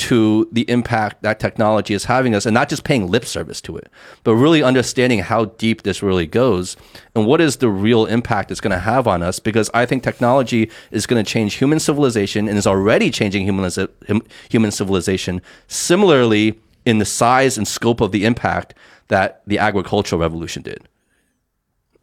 [0.00, 3.76] to the impact that technology is having us and not just paying lip service to
[3.76, 3.90] it,
[4.24, 6.74] but really understanding how deep this really goes
[7.14, 9.38] and what is the real impact it's going to have on us.
[9.38, 13.70] Because I think technology is going to change human civilization and is already changing human,
[14.48, 15.42] human civilization.
[15.68, 18.72] Similarly, in the size and scope of the impact
[19.08, 20.88] that the agricultural revolution did.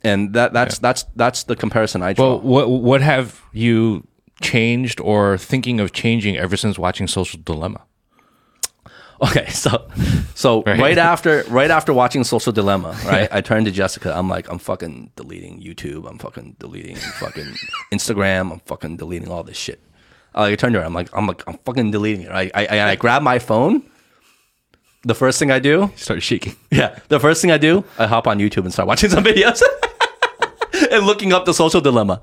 [0.03, 2.35] And that that's that's that's the comparison I draw.
[2.35, 4.05] Well, what what have you
[4.39, 7.86] changed or thinking of changing ever since watching Social Dilemma?
[9.21, 9.89] Okay, so
[10.35, 10.79] so right.
[10.79, 10.97] Right.
[10.97, 13.27] after right after watching Social Dilemma, right?
[13.31, 14.15] I turned to Jessica.
[14.15, 16.07] I'm like, I'm fucking deleting YouTube.
[16.09, 17.55] I'm fucking deleting fucking
[17.93, 18.51] Instagram.
[18.51, 19.81] I'm fucking deleting all this shit.
[20.35, 20.85] Uh, I like, turned to her.
[20.85, 22.31] I'm like, I'm like, I'm fucking deleting it.
[22.31, 23.83] I I, I, I grab my phone.
[25.03, 26.55] The first thing I do, Start shaking.
[26.69, 29.61] yeah, the first thing I do, I hop on YouTube and start watching some videos
[30.91, 32.19] and looking up the social dilemma.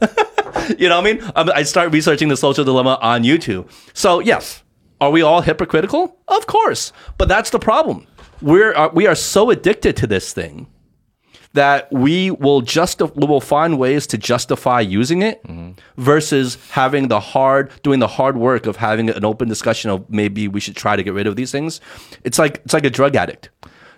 [0.78, 1.32] you know what I mean?
[1.34, 3.70] I start researching the social dilemma on YouTube.
[3.95, 4.62] So yes,
[5.05, 6.17] are we all hypocritical?
[6.29, 8.07] Of course, but that's the problem.
[8.43, 10.67] We're uh, we are so addicted to this thing
[11.53, 15.41] that we will just we will find ways to justify using it
[15.97, 20.49] versus having the hard doing the hard work of having an open discussion of maybe
[20.49, 21.81] we should try to get rid of these things.
[22.25, 23.51] It's like it's like a drug addict.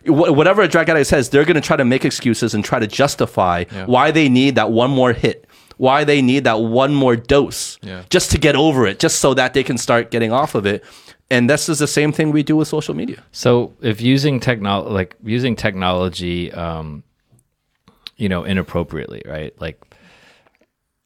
[0.05, 2.79] Wh- Whatever a drug addict says, they're going to try to make excuses and try
[2.79, 5.46] to justify why they need that one more hit,
[5.79, 8.03] why they need that one more dose, Yeah.
[8.09, 10.83] just to get over it, just so that they can start getting off of it.
[11.31, 13.23] And this is the same thing we do with social media.
[13.33, 17.03] So if using technology, like using technology, um,
[18.17, 19.53] you know, inappropriately, right?
[19.61, 19.83] Like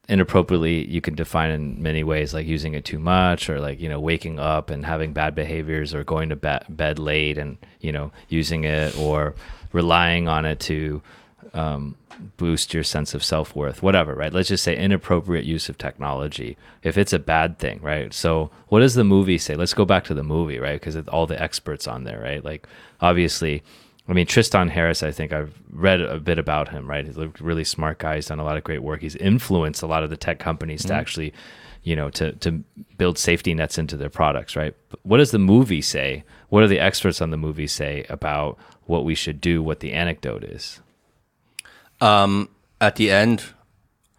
[0.09, 3.89] inappropriately, you can define in many ways, like using it too much, or like you
[3.89, 7.93] know, waking up and having bad behaviors, or going to bed bed late and you
[7.93, 9.35] know, using it, or
[9.73, 11.01] relying on it to
[11.55, 11.97] um,
[12.37, 14.33] boost your sense of self worth, whatever, right?
[14.33, 16.57] Let's just say inappropriate use of technology.
[16.83, 18.13] If it's a bad thing, right?
[18.13, 19.57] So, what does the movie say?
[19.57, 20.81] Let's go back to the movie, right?
[20.81, 22.45] Because all the experts on there, right?
[22.45, 22.67] Like,
[23.01, 23.63] obviously,
[24.09, 27.07] I mean, Tristan Harris, I think I've read a bit about him, right?
[27.07, 28.17] He's a really smart guy.
[28.17, 29.01] He's done a lot of great work.
[29.01, 31.33] He's influenced a lot of the tech companies to actually,
[31.85, 32.65] you know, to, to
[32.99, 34.75] build safety nets into their products, right?
[34.89, 36.25] But what does the movie say?
[36.49, 39.93] What do the experts on the movie say about what we should do, what the
[39.93, 40.81] anecdote is?
[42.01, 42.49] Um,
[42.81, 43.45] at the end,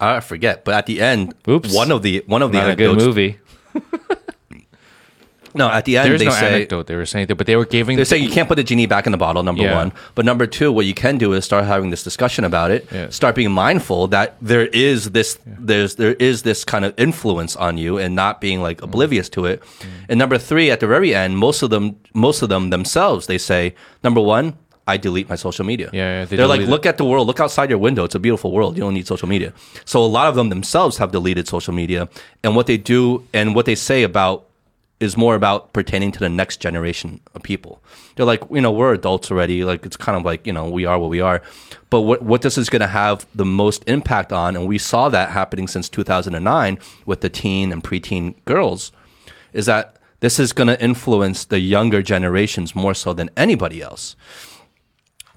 [0.00, 1.74] I forget, but at the end, Oops.
[1.74, 3.38] one of the one of the Not a good movie.
[5.54, 7.56] No, at the end There's they no say anecdote they were saying, that, but they
[7.56, 7.96] were giving.
[7.96, 9.42] they say you can't put the genie back in the bottle.
[9.42, 9.74] Number Yeah.
[9.76, 12.88] one, but number two, what you can do is start having this discussion about it.
[12.90, 13.10] Yeah.
[13.10, 17.76] Start being mindful that there is this there's there is this kind of influence on
[17.76, 19.62] you, and not being like oblivious to it.
[20.08, 23.38] And number three, at the very end, most of them most of them themselves they
[23.38, 24.54] say number one.
[24.86, 25.90] I delete my social media.
[25.92, 26.70] Yeah, yeah, they are like, delete it.
[26.70, 28.04] look at the world, look outside your window.
[28.04, 28.76] It's a beautiful world.
[28.76, 29.52] You don't need social media.
[29.84, 32.08] So a lot of them themselves have deleted social media,
[32.42, 34.46] and what they do and what they say about
[35.02, 37.82] is more about pertaining to the next generation of people.
[38.14, 39.64] They're like, you know, we're adults already.
[39.64, 41.42] Like it's kind of like, you know, we are what we are.
[41.90, 45.08] But what what this is going to have the most impact on, and we saw
[45.08, 48.92] that happening since 2009 with the teen and preteen girls,
[49.52, 54.14] is that this is going to influence the younger generations more so than anybody else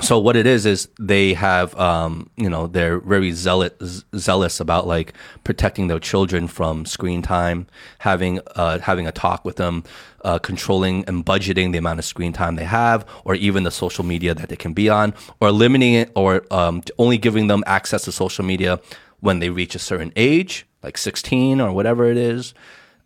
[0.02, 4.88] so what it is is they have um, you know they're very zealous zealous about
[4.88, 7.68] like protecting their children from screen time
[8.00, 9.84] having uh, having a talk with them
[10.24, 14.04] uh, controlling and budgeting the amount of screen time they have or even the social
[14.04, 18.04] media that they can be on or limiting it or um, only giving them access
[18.04, 18.80] to social media
[19.22, 22.54] when they reach a certain age like 16 or whatever it is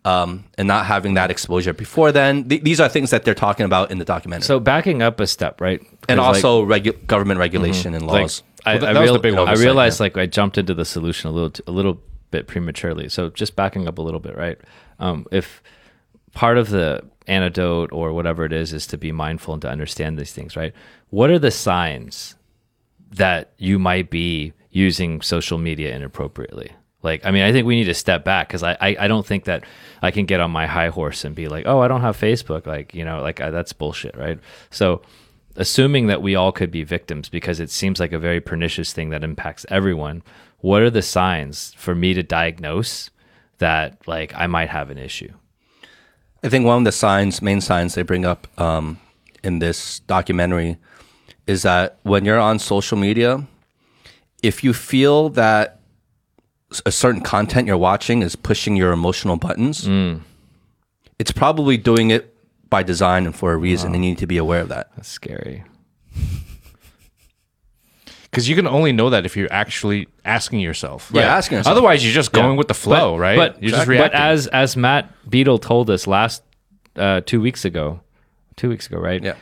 [0.05, 3.65] um, and not having that exposure before then Th- these are things that they're talking
[3.65, 5.81] about in the documentary So backing up a step, right?
[6.07, 8.43] and 'Cause, like, also regu- government regulation and like, laws.
[8.65, 9.41] I, Well, that- I, real- the big one.
[9.47, 12.47] I Oversight, realized like I jumped into the solution a little t- a little bit
[12.47, 13.09] prematurely.
[13.09, 14.57] So just backing up a little bit, right?
[14.99, 15.61] Um, if
[16.33, 20.17] part of the antidote or whatever it is is to be mindful and to understand
[20.17, 20.73] these things, right?
[21.09, 22.35] What are the signs
[23.11, 26.71] that you might be using social media inappropriately?
[27.01, 29.25] Like, I mean, I think we need to step back because I, I, I don't
[29.25, 29.63] think that
[30.01, 32.65] I can get on my high horse and be like, oh, I don't have Facebook.
[32.67, 34.39] Like, you know, like I, that's bullshit, right?
[34.69, 35.01] So,
[35.55, 39.09] assuming that we all could be victims because it seems like a very pernicious thing
[39.09, 40.23] that impacts everyone,
[40.59, 43.09] what are the signs for me to diagnose
[43.59, 45.33] that like I might have an issue?
[46.43, 48.99] I think one of the signs, main signs they bring up um,
[49.43, 50.77] in this documentary
[51.47, 53.45] is that when you're on social media,
[54.41, 55.78] if you feel that
[56.85, 59.87] a certain content you're watching is pushing your emotional buttons,
[61.17, 62.35] it's probably doing it
[62.69, 64.91] by design and for a reason, and you need to be aware of that.
[64.95, 65.63] That's scary.
[68.23, 71.09] Because you can only know that if you're actually asking yourself.
[71.11, 71.71] Yeah, asking yourself.
[71.71, 73.35] Otherwise, you're just going with the flow, right?
[73.35, 76.43] But, you're just but as as Matt Beadle told us last
[76.95, 78.01] uh, two weeks ago,
[78.55, 79.23] two weeks ago, right?
[79.23, 79.35] Yeah.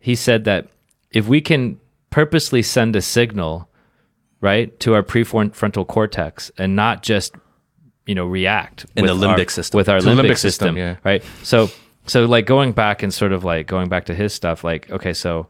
[0.00, 0.66] He said that
[1.12, 1.78] if we can
[2.10, 3.68] purposely send a signal,
[4.44, 7.34] right, to our prefrontal cortex and not just
[8.06, 9.78] you know react In the limbic our- system.
[9.78, 10.96] with our limbic, limbic system, system, yeah.
[11.02, 11.24] right?
[11.42, 11.70] So
[12.06, 15.14] so like going back and sort of like going back to his stuff, like okay,
[15.14, 15.46] so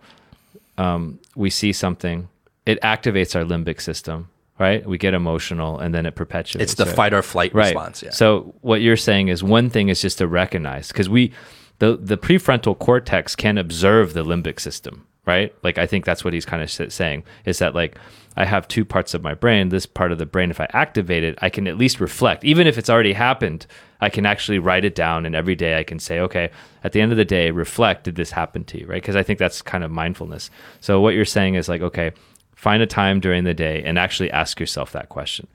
[0.79, 2.29] um, we see something,
[2.67, 4.29] it activates our limbic system,
[4.61, 4.87] right?
[4.87, 6.73] We get emotional, and then it perpetuates.
[6.73, 6.95] It's the right?
[6.95, 7.75] fight or flight right.
[7.75, 8.01] response.
[8.01, 8.11] Yeah.
[8.11, 11.33] So what you're saying is one thing is just to recognize because we
[11.81, 15.53] the the prefrontal cortex can observe the limbic system, right?
[15.65, 17.99] Like I think that's what he's kind of saying is that like
[18.37, 19.69] I have two parts of my brain.
[19.69, 22.67] This part of the brain, if I activate it, I can at least reflect, even
[22.67, 23.67] if it's already happened.
[24.01, 26.51] I can actually write it down, and every day I can say, okay,
[26.83, 28.05] at the end of the day, reflect.
[28.05, 29.01] Did this happen to you, right?
[29.01, 30.51] Because I think that's kind of mindfulness.
[30.81, 32.13] So what you're saying is like, okay,
[32.57, 35.47] find a time during the day and actually ask yourself that question: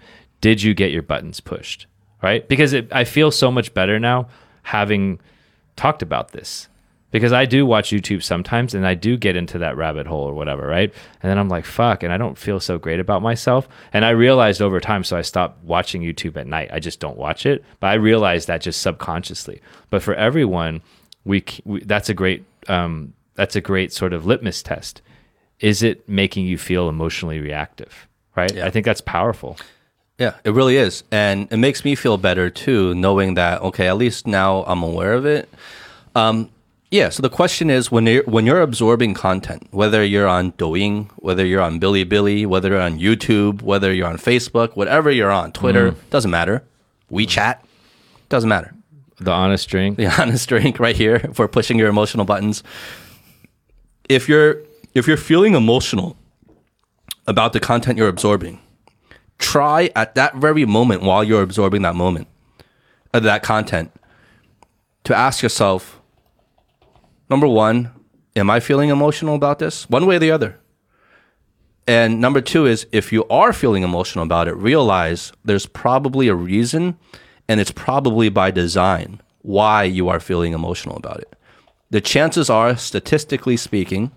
[0.41, 1.85] Did you get your buttons pushed?
[2.21, 2.47] Right?
[2.47, 4.27] Because it, I feel so much better now
[4.63, 5.19] having
[5.75, 6.68] talked about this
[7.11, 10.33] because I do watch YouTube sometimes and I do get into that rabbit hole or
[10.33, 10.93] whatever, right?
[11.21, 13.67] And then I'm like, fuck, and I don't feel so great about myself.
[13.93, 16.69] And I realized over time, so I stopped watching YouTube at night.
[16.71, 19.61] I just don't watch it, but I realized that just subconsciously.
[19.89, 20.81] But for everyone,
[21.25, 25.01] we, we that's a great um, that's a great sort of litmus test.
[25.59, 28.07] Is it making you feel emotionally reactive?
[28.35, 28.53] Right?
[28.53, 28.65] Yeah.
[28.65, 29.57] I think that's powerful.
[30.17, 31.03] Yeah, it really is.
[31.11, 35.13] And it makes me feel better too, knowing that, okay, at least now I'm aware
[35.13, 35.49] of it.
[36.13, 36.49] Um,
[36.91, 41.09] yeah, so the question is when you're, when you're absorbing content, whether you're on Douyin,
[41.17, 45.51] whether you're on Bilibili, whether you're on YouTube, whether you're on Facebook, whatever you're on,
[45.51, 46.63] Twitter, doesn't matter.
[47.11, 47.59] WeChat,
[48.29, 48.73] doesn't matter.
[49.19, 49.97] The honest drink.
[49.97, 52.63] The honest drink right here for pushing your emotional buttons.
[54.07, 54.61] If you're
[54.95, 56.17] if you're feeling emotional
[57.27, 58.59] about the content you're absorbing,
[59.37, 62.27] try at that very moment while you're absorbing that moment,
[63.13, 63.91] uh, that content,
[65.03, 65.98] to ask yourself,
[67.29, 67.91] number one,
[68.35, 69.89] am I feeling emotional about this?
[69.89, 70.59] One way or the other.
[71.87, 76.35] And number two is if you are feeling emotional about it, realize there's probably a
[76.35, 76.97] reason
[77.47, 81.35] and it's probably by design why you are feeling emotional about it.
[81.89, 84.11] The chances are, statistically speaking,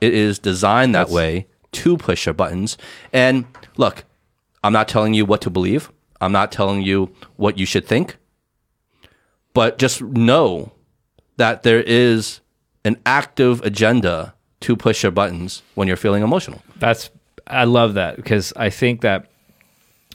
[0.00, 2.78] it is designed that way to push your buttons.
[3.12, 3.44] And
[3.76, 4.04] look,
[4.64, 5.92] I'm not telling you what to believe.
[6.20, 8.16] I'm not telling you what you should think.
[9.52, 10.72] But just know
[11.36, 12.40] that there is
[12.84, 16.62] an active agenda to push your buttons when you're feeling emotional.
[16.76, 17.10] That's
[17.46, 19.26] I love that because I think that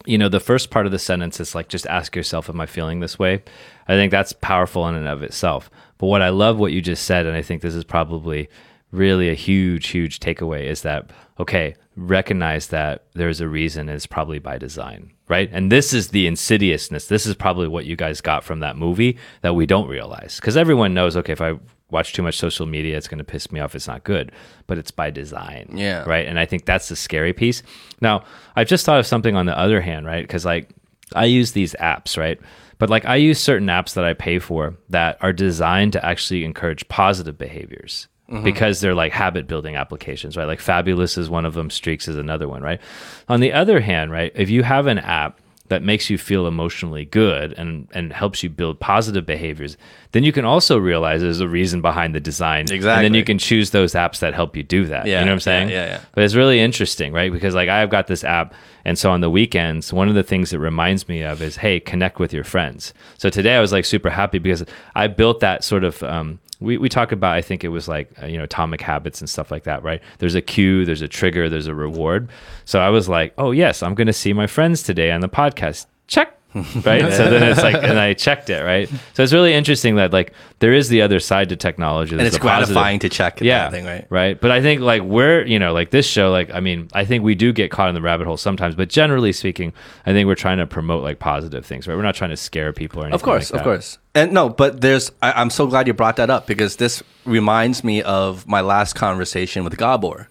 [0.05, 2.65] you know the first part of the sentence is like just ask yourself am I
[2.65, 3.43] feeling this way?
[3.87, 5.69] I think that's powerful in and of itself.
[5.97, 8.49] But what I love what you just said and I think this is probably
[8.91, 14.39] really a huge huge takeaway is that okay, recognize that there's a reason it's probably
[14.39, 15.49] by design, right?
[15.51, 17.07] And this is the insidiousness.
[17.07, 20.55] This is probably what you guys got from that movie that we don't realize cuz
[20.55, 21.59] everyone knows okay, if I
[21.91, 23.75] watch too much social media, it's going to piss me off.
[23.75, 24.31] It's not good,
[24.65, 25.69] but it's by design.
[25.73, 26.03] Yeah.
[26.05, 26.25] Right.
[26.25, 27.61] And I think that's the scary piece.
[27.99, 28.23] Now,
[28.55, 30.23] I've just thought of something on the other hand, right?
[30.23, 30.69] Because like
[31.13, 32.39] I use these apps, right?
[32.77, 36.43] But like I use certain apps that I pay for that are designed to actually
[36.45, 38.07] encourage positive behaviors.
[38.39, 40.45] Because they're like habit building applications, right?
[40.45, 42.79] Like Fabulous is one of them, Streaks is another one, right?
[43.27, 47.05] On the other hand, right, if you have an app that makes you feel emotionally
[47.05, 49.77] good and and helps you build positive behaviors,
[50.11, 52.65] then you can also realize there's a reason behind the design.
[52.69, 52.89] Exactly.
[52.89, 55.05] And then you can choose those apps that help you do that.
[55.05, 55.69] Yeah, you know what I'm yeah, saying?
[55.69, 56.01] yeah, yeah.
[56.13, 57.31] But it's really interesting, right?
[57.31, 58.53] Because like I've got this app,
[58.83, 61.79] and so on the weekends, one of the things it reminds me of is, hey,
[61.79, 62.93] connect with your friends.
[63.17, 66.03] So today I was like super happy because I built that sort of.
[66.03, 69.19] Um, we, we talk about I think it was like uh, you know atomic habits
[69.19, 70.01] and stuff like that, right?
[70.19, 72.29] There's a cue, there's a trigger, there's a reward.
[72.65, 75.29] So I was like, oh yes, I'm going to see my friends today on the
[75.29, 75.87] podcast.
[76.07, 76.37] Check.
[76.85, 77.13] right?
[77.13, 78.89] So then it's like and i checked it right?
[79.13, 82.13] So it's really interesting that like there is the other side to technology.
[82.13, 83.69] And it's the positive- to check yeah.
[83.69, 84.05] that thing, right?
[84.09, 84.41] right?
[84.41, 87.23] But i think like we're you know like this show like i mean i think
[87.23, 89.71] we do get caught in the rabbit hole sometimes but generally speaking
[90.05, 91.95] i think we're trying to promote like positive things right?
[91.95, 93.97] We're not trying to scare people or anything Of course, like of course.
[94.15, 97.83] And no, but there's, I, I'm so glad you brought that up because this reminds
[97.83, 100.27] me of my last conversation with Gabor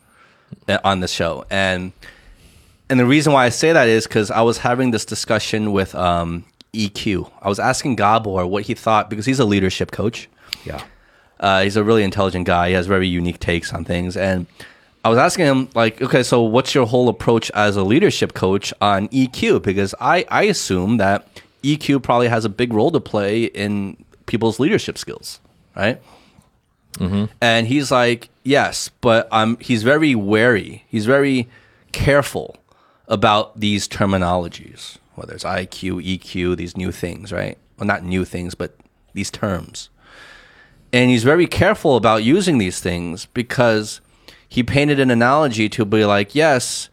[0.69, 1.45] uh, on this show.
[1.51, 1.93] And,
[2.91, 5.95] and the reason why I say that is because I was having this discussion with
[5.95, 6.45] um,
[6.75, 7.31] EQ.
[7.41, 10.29] I was asking Gabor what he thought because he's a leadership coach.
[10.65, 10.83] yeah
[11.39, 12.69] Uh, he's a really intelligent guy.
[12.69, 14.17] He has very unique takes on things.
[14.17, 14.47] And
[15.05, 18.75] I was asking him, like, okay, so what's your whole approach as a leadership coach
[18.83, 19.63] on EQ?
[19.63, 21.27] Because I, I assume that
[21.63, 25.41] EQ probably has a big role to play in people's leadership skills,
[25.75, 26.01] right?
[27.41, 30.85] And he's like, yes, but um, he's very wary.
[30.89, 31.49] He's very
[31.93, 32.57] careful
[33.11, 37.59] about these terminologies, whether it's IQ, EQ, these new things, right?
[37.77, 38.75] Well, not new things, but
[39.13, 39.91] these terms
[40.93, 44.01] and he's very careful about using these things because
[44.49, 46.89] he painted an analogy to be like, yes,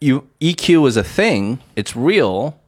[0.00, 2.58] you EQ is a thing, it's real,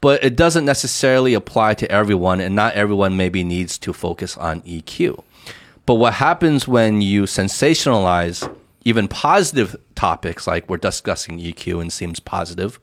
[0.00, 4.62] but it doesn't necessarily apply to everyone, and not everyone maybe needs to focus on
[4.62, 5.22] EQ.
[5.84, 8.50] But what happens when you sensationalize
[8.84, 12.80] even positive topics, like we're discussing EQ and seems positive,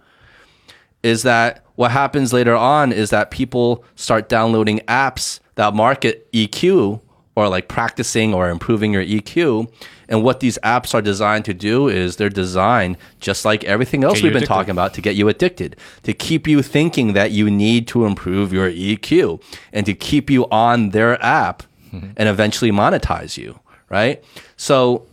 [1.04, 7.02] is that what happens later on is that people start downloading apps that market EQ
[7.36, 9.72] or like practicing or improving your EQ.
[10.08, 14.22] And what these apps are designed to do is they're designed just like everything else
[14.22, 14.48] we've been addicted.
[14.48, 18.54] talking about to get you addicted, to keep you thinking that you need to improve
[18.54, 19.42] your EQ
[19.74, 22.12] and to keep you on their app mm-hmm.
[22.16, 23.60] and eventually monetize you,
[23.90, 24.24] right?
[24.56, 25.06] So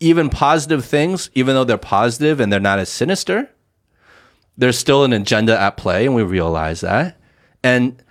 [0.00, 3.50] even positive things, even though they're positive and they're not as sinister,
[4.56, 7.16] there's still an agenda at play, and we realize that.
[7.62, 8.02] And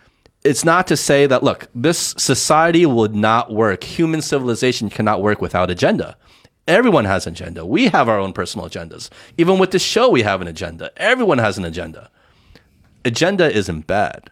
[0.44, 3.84] it's not to say that, look, this society would not work.
[3.84, 6.18] Human civilization cannot work without agenda.
[6.68, 7.66] Everyone has an agenda.
[7.66, 9.10] We have our own personal agendas.
[9.38, 10.92] Even with this show, we have an agenda.
[10.98, 12.10] Everyone has an agenda.
[13.04, 14.32] Agenda isn't bad.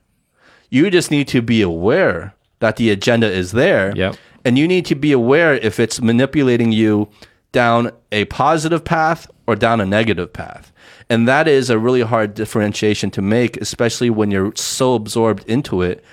[0.69, 3.95] You just need to be aware that the agenda is there.
[3.95, 4.15] Yep.
[4.45, 7.07] And you need to be aware if it's manipulating you
[7.53, 10.73] down a positive path or down a negative path.
[11.09, 15.81] And that is a really hard differentiation to make, especially when you're so absorbed into
[15.81, 16.03] it.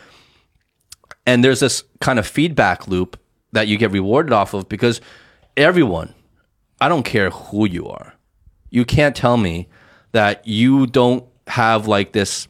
[1.26, 3.18] And there's this kind of feedback loop
[3.52, 5.00] that you get rewarded off of because
[5.56, 6.14] everyone,
[6.80, 8.14] I don't care who you are,
[8.70, 9.68] you can't tell me
[10.12, 12.46] that you don't have like this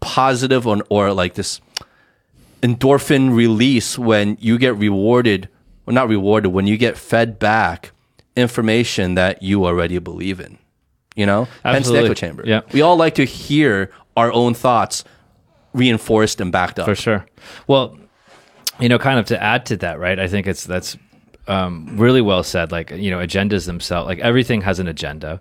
[0.00, 1.60] positive or, or like this
[2.62, 5.48] endorphin release when you get rewarded,
[5.86, 7.92] or not rewarded, when you get fed back
[8.36, 10.58] information that you already believe in.
[11.14, 12.42] You know, hence the echo chamber.
[12.44, 12.62] Yeah.
[12.72, 15.04] we all like to hear our own thoughts
[15.72, 16.86] reinforced and backed up.
[16.86, 17.26] for sure.
[17.68, 17.96] Well,
[18.80, 20.18] you know, kind of to add to that, right?
[20.18, 20.96] I think it's that's
[21.46, 22.72] um, really well said.
[22.72, 25.38] Like you know, agendas themselves, like everything has an agenda.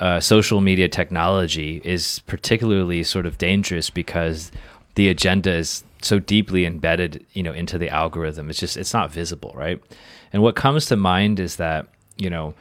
[0.00, 4.50] Uh, social media technology is particularly sort of dangerous because
[4.94, 8.50] the agenda is so deeply embedded, you know, into the algorithm.
[8.50, 9.80] It's just it's not visible, right?
[10.32, 12.54] And what comes to mind is that you know.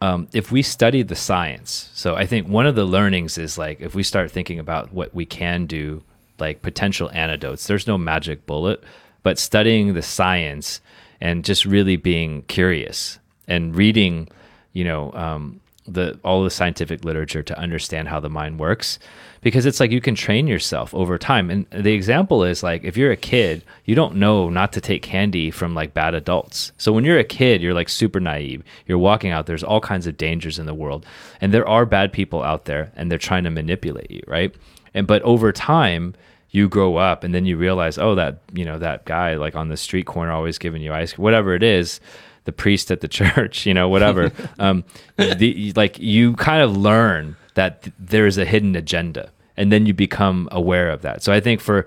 [0.00, 3.80] Um, if we study the science, so I think one of the learnings is like
[3.80, 6.04] if we start thinking about what we can do
[6.38, 7.66] like potential antidotes.
[7.66, 8.82] There's no magic bullet,
[9.22, 10.80] but studying the science
[11.20, 14.28] and just really being curious and reading,
[14.72, 18.98] you know, um, the all the scientific literature to understand how the mind works,
[19.40, 21.50] because it's like you can train yourself over time.
[21.50, 25.02] And the example is like if you're a kid, you don't know not to take
[25.02, 26.72] candy from like bad adults.
[26.78, 28.62] So when you're a kid, you're like super naive.
[28.86, 29.46] You're walking out.
[29.46, 31.06] There's all kinds of dangers in the world,
[31.40, 34.54] and there are bad people out there, and they're trying to manipulate you, right?
[34.94, 36.14] and but over time
[36.50, 39.68] you grow up and then you realize oh that you know that guy like on
[39.68, 42.00] the street corner always giving you ice whatever it is
[42.44, 44.84] the priest at the church you know whatever um
[45.16, 49.92] the like you kind of learn that th- there's a hidden agenda and then you
[49.92, 51.22] become aware of that.
[51.22, 51.86] So i think for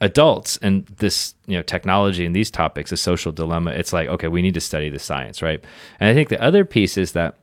[0.00, 4.26] adults and this you know technology and these topics a social dilemma it's like okay
[4.26, 5.60] we need to study the science right?
[6.00, 7.36] And i think the other piece is that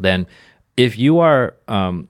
[0.00, 0.26] then
[0.76, 2.08] if you are um,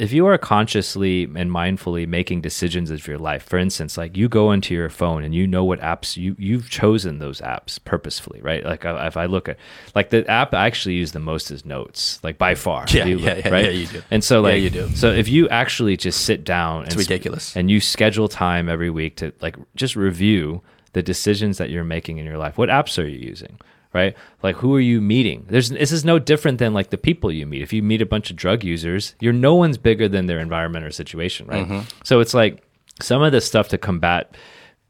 [0.00, 4.28] if you are consciously and mindfully making decisions of your life for instance like you
[4.28, 8.40] go into your phone and you know what apps you you've chosen those apps purposefully
[8.40, 9.56] right like uh, if i look at
[9.94, 13.18] like the app i actually use the most is notes like by far Yeah, you
[13.18, 14.02] yeah, look, yeah, right yeah, you do.
[14.10, 14.88] and so like Yeah, you do.
[14.96, 17.54] so if you actually just sit down it's ridiculous.
[17.56, 20.62] and you schedule time every week to like just review
[20.92, 23.58] the decisions that you're making in your life what apps are you using
[23.92, 24.16] right?
[24.42, 25.46] Like who are you meeting?
[25.48, 27.62] There's this is no different than like the people you meet.
[27.62, 30.84] If you meet a bunch of drug users you're no one's bigger than their environment
[30.84, 31.66] or situation right?
[31.66, 31.88] Mm-hmm.
[32.04, 32.62] So it's like
[33.00, 34.36] some of the stuff to combat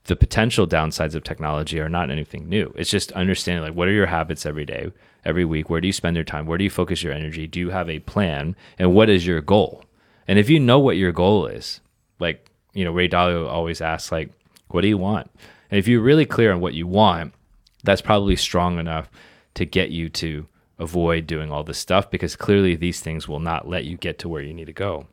[0.05, 2.73] the potential downsides of technology are not anything new.
[2.77, 4.91] It's just understanding like what are your habits every day
[5.25, 5.69] every week?
[5.69, 6.47] Where do you spend your time?
[6.47, 7.47] Where do you focus your energy?
[7.47, 8.57] Do you have a plan?
[8.79, 9.85] And what is your goal?
[10.27, 11.81] And if you know what your goal is
[12.21, 14.31] like you know ray dalio always asks like
[14.69, 15.31] what do you want?
[15.71, 17.35] And if you're really clear on what you want
[17.83, 19.09] that's probably strong enough
[19.55, 20.47] to get you to
[20.79, 24.29] avoid doing all this stuff because clearly these things will not let you get to
[24.29, 25.07] where you need to go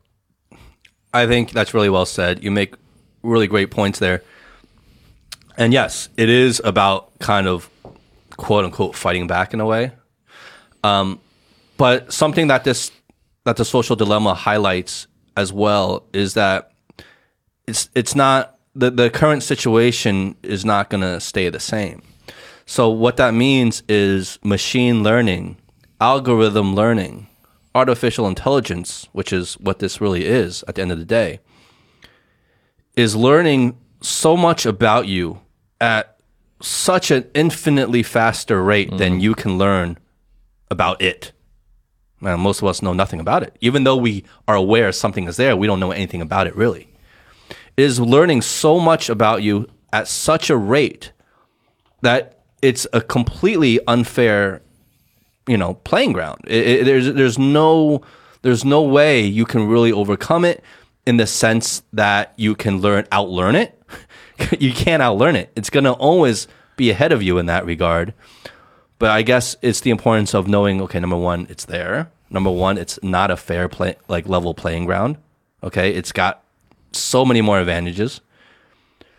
[1.12, 2.42] I think that's really well said.
[2.42, 2.74] You make
[3.22, 4.22] really great points there.
[5.56, 7.68] And yes, it is about kind of
[8.36, 9.92] quote unquote fighting back in a way.
[10.84, 11.20] Um,
[11.76, 12.92] but something that this
[13.44, 16.72] that the social dilemma highlights as well is that
[17.66, 22.02] it's it's not the, the current situation is not going to stay the same.
[22.68, 25.56] So what that means is machine learning,
[26.02, 27.26] algorithm learning,
[27.74, 31.40] artificial intelligence, which is what this really is at the end of the day,
[32.94, 35.40] is learning so much about you
[35.80, 36.18] at
[36.60, 39.22] such an infinitely faster rate than mm.
[39.22, 39.96] you can learn
[40.70, 41.32] about it.
[42.20, 43.56] Man, most of us know nothing about it.
[43.62, 46.92] Even though we are aware something is there, we don't know anything about it really.
[47.78, 51.12] It is learning so much about you at such a rate
[52.02, 54.62] that it's a completely unfair,
[55.46, 56.40] you know, playing ground.
[56.46, 58.02] It, it, there's there's no
[58.42, 60.62] there's no way you can really overcome it
[61.06, 63.80] in the sense that you can learn outlearn it.
[64.60, 65.50] you can't outlearn it.
[65.56, 68.14] It's gonna always be ahead of you in that regard.
[68.98, 70.80] But I guess it's the importance of knowing.
[70.82, 72.10] Okay, number one, it's there.
[72.30, 75.16] Number one, it's not a fair play like level playing ground.
[75.62, 76.42] Okay, it's got
[76.92, 78.20] so many more advantages.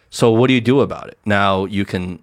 [0.09, 1.17] So what do you do about it?
[1.25, 2.19] Now you can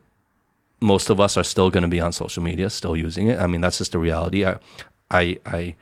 [0.87, 3.39] most of us are still going to be on social media, still using it.
[3.39, 4.45] I mean, that's just the reality.
[4.47, 4.57] I,
[5.11, 5.75] I, I,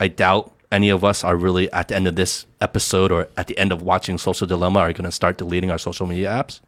[0.00, 3.46] I doubt any of us are really at the end of this episode or at
[3.48, 6.60] the end of watching Social Dilemma are going to start deleting our social media apps.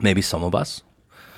[0.00, 0.82] Maybe some of us.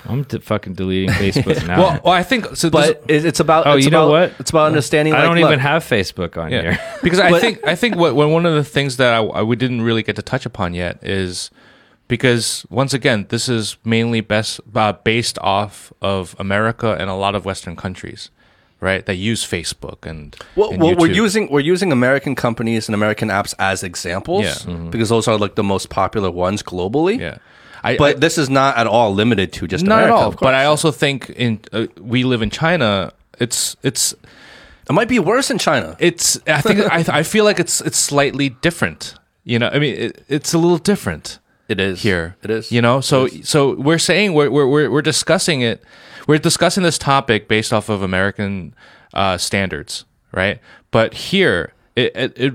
[0.05, 1.79] I'm d- fucking deleting Facebook now.
[1.79, 2.71] Well, well, I think so.
[2.71, 3.67] But it- it's about.
[3.67, 4.33] Oh, it's you know what?
[4.39, 5.13] It's about understanding.
[5.15, 6.79] I like, don't look, even have Facebook on Yeah, here.
[7.03, 9.57] because I think I think what, what one of the things that I, I- we
[9.57, 11.51] didn't really get to touch upon yet is
[12.09, 17.35] because once again this is mainly best uh, based off of America and a lot
[17.35, 18.31] of Western countries,
[18.81, 19.05] right?
[19.07, 23.29] That use Facebook and, Well, and well we're using we're using American companies and American
[23.29, 24.55] apps as examples Yeah.
[24.73, 24.91] Mm-hmm.
[24.91, 27.19] because those are like the most popular ones globally.
[27.21, 27.39] yeah.
[27.85, 30.15] I, But I- this is not at all limited to just not America.
[30.19, 30.31] at all.
[30.33, 33.13] But I also think in uh, we live in China.
[33.39, 34.15] It's it's
[34.91, 35.95] it might be worse in China.
[36.01, 39.15] it's I think I I feel like it's it's slightly different.
[39.45, 41.39] You know, I mean, it, it's a little different.
[41.69, 42.37] It is here.
[42.43, 42.73] It is.
[42.73, 45.85] You know, so so we're saying we're we're we're, we're discussing it.
[46.27, 48.75] We're discussing this topic based off of American
[49.15, 50.61] uh, standards, right?
[50.91, 52.55] But here, it, it, it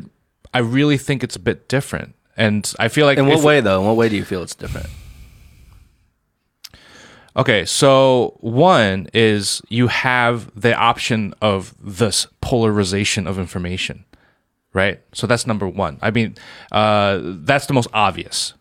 [0.53, 3.81] I really think it's a bit different, and I feel like In what way though?
[3.81, 4.87] In what way do you feel it's different?
[7.35, 14.05] Okay, so one is you have the option of this polarization of information,
[14.71, 15.01] right?
[15.13, 15.97] So that's number one.
[16.03, 16.35] I mean,
[16.71, 18.53] uh, that's the most obvious,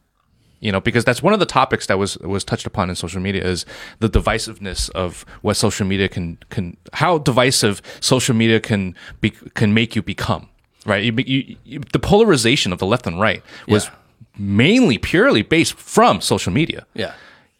[0.64, 3.20] you know, because that's one of the topics that was was touched upon in social
[3.20, 3.66] media is
[3.98, 9.74] the divisiveness of what social media can can how divisive social media can be can
[9.74, 10.48] make you become,
[10.86, 11.02] right?
[11.05, 13.90] You, you, you, the polarization of the left and right was Yeah.
[14.39, 16.86] mainly purely based from social media.
[16.94, 17.12] Yeah.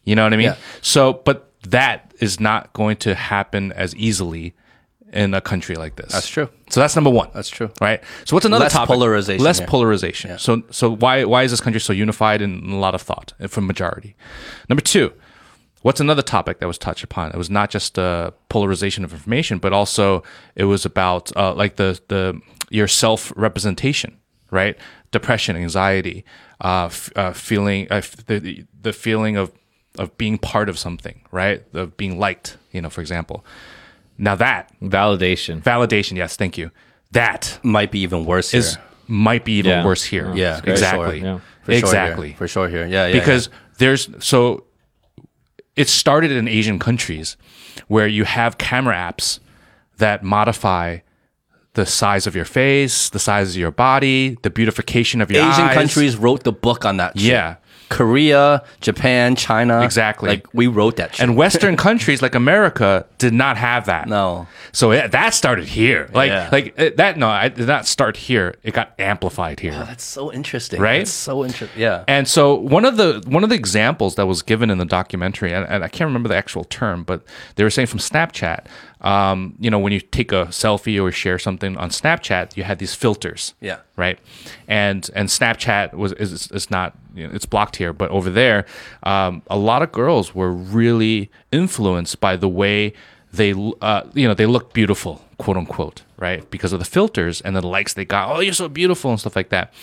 [0.05, 0.45] You know what I mean?
[0.51, 0.57] Yeah.
[0.81, 1.37] So, but
[1.69, 4.53] that is not going to happen as easily
[5.13, 6.11] in a country like this.
[6.11, 6.49] That's true.
[6.73, 7.29] So that's number one.
[7.33, 7.69] That's true.
[7.79, 8.01] Right.
[8.25, 8.87] So what's another Less topic?
[8.87, 10.39] polarization Less polarization.
[10.39, 13.51] So, so why why is this country so unified in a lot of thought and
[13.51, 14.15] from majority?
[14.69, 15.13] Number two,
[15.83, 17.29] what's another topic that was touched upon?
[17.29, 20.23] It was not just uh, polarization of information, but also
[20.55, 22.41] it was about uh, like the the
[22.71, 24.17] your self representation,
[24.49, 24.75] right?
[25.11, 26.25] Depression, anxiety,
[26.59, 29.51] uh, f- uh, feeling uh, f- the the feeling of
[29.99, 31.63] of being part of something, right?
[31.75, 33.45] Of being liked, you know, for example.
[34.23, 35.61] Now that Validation.
[35.61, 36.71] validation, yes, thank you.
[37.11, 38.59] That Might be even worse here.
[38.59, 38.77] is
[39.07, 39.85] might be even Yeah.
[39.85, 40.33] worse here.
[40.33, 41.19] yeah, for exactly.
[41.19, 41.27] sure.
[41.27, 41.39] Yeah.
[41.63, 41.79] For sure here.
[41.79, 42.33] exactly.
[42.33, 42.85] For sure here.
[42.87, 43.13] Yeah, yeah.
[43.19, 44.63] because there's so
[45.75, 47.35] it started in Asian countries
[47.87, 49.39] where you have camera apps
[49.97, 50.99] that modify
[51.73, 55.41] the size of your face, the size of your body, the beautification of your.
[55.41, 55.73] Asian eyes.
[55.75, 57.17] countries wrote the book on that.
[57.19, 57.29] shit.
[57.31, 57.55] Yeah.
[57.93, 59.81] Korea, Japan, China.
[59.81, 60.29] Exactly.
[60.29, 61.21] Like we wrote that shit.
[61.23, 64.07] And Western countries like America did not have that.
[64.07, 64.47] no.
[64.75, 66.09] So it, that started here.
[66.13, 66.49] Like Yeah.
[66.51, 68.55] like it, that no, it did not start here.
[68.63, 69.73] It got amplified here.
[69.75, 70.81] Oh, that's so interesting.
[70.81, 70.99] Right?
[70.99, 71.79] That's so interesting.
[71.79, 72.03] Yeah.
[72.07, 75.53] And so one of the one of the examples that was given in the documentary,
[75.53, 77.21] and, and I can't remember the actual term, but
[77.55, 78.65] they were saying from Snapchat,
[79.03, 82.79] um, you know, when you take a selfie or share something on Snapchat, you had
[82.79, 83.53] these filters.
[83.59, 83.79] Yeah.
[83.97, 84.17] Right.
[84.67, 88.65] And and Snapchat was is is not you know, it's blocked here, but over there,
[89.03, 92.93] um, a lot of girls were really influenced by the way
[93.33, 97.55] they uh, you know they look beautiful, quote unquote, right, because of the filters and
[97.55, 98.35] the likes they got.
[98.35, 99.73] Oh, you're so beautiful and stuff like that.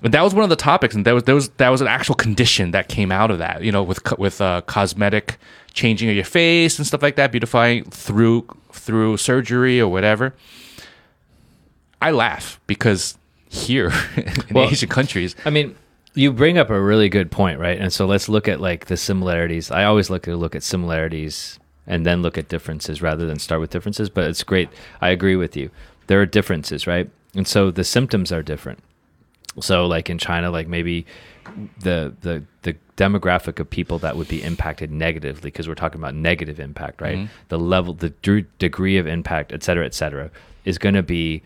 [0.00, 1.88] But that was one of the topics, and that was there was that was an
[1.88, 3.62] actual condition that came out of that.
[3.62, 5.38] You know, with with uh, cosmetic
[5.74, 10.34] changing of your face and stuff like that, beautifying through through surgery or whatever.
[12.00, 13.18] I laugh because
[13.48, 15.76] here in Well, Asian countries, I mean,
[16.14, 17.78] you bring up a really good point, right?
[17.78, 19.70] And so let's look at like the similarities.
[19.70, 23.60] I always look to look at similarities and then look at differences rather than start
[23.60, 24.08] with differences.
[24.08, 24.68] But it's great.
[25.00, 25.70] I agree with you.
[26.06, 27.10] There are differences, right?
[27.34, 28.80] And so the symptoms are different.
[29.60, 31.06] So like in China, like maybe
[31.80, 36.14] the the the demographic of people that would be impacted negatively because we're talking about
[36.14, 37.16] negative impact, right?
[37.48, 40.30] The level, the dr- degree of impact, et cetera, et cetera,
[40.64, 41.42] is going to be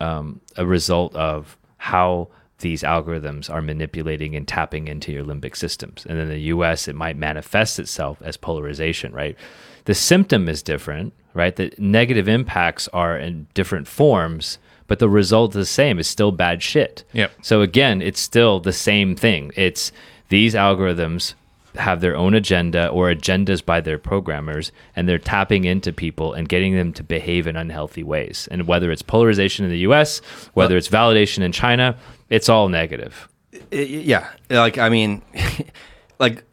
[0.00, 6.06] um, a result of how these algorithms are manipulating and tapping into your limbic systems.
[6.08, 9.36] And in the US, it might manifest itself as polarization, right?
[9.84, 11.56] The symptom is different, right?
[11.56, 15.98] The negative impacts are in different forms, but the result is the same.
[15.98, 17.04] It's still bad shit.
[17.12, 17.32] Yep.
[17.42, 19.52] So again, it's still the same thing.
[19.56, 19.92] It's
[20.28, 21.34] these algorithms
[21.76, 26.46] have their own agenda or agendas by their programmers and they're tapping into people and
[26.48, 28.46] getting them to behave in unhealthy ways.
[28.50, 30.18] And whether it's polarization in the US,
[30.52, 31.96] whether it's validation in China,
[32.28, 33.28] it's all negative.
[33.70, 34.28] Yeah
[34.58, 35.22] like i mean
[36.18, 36.44] like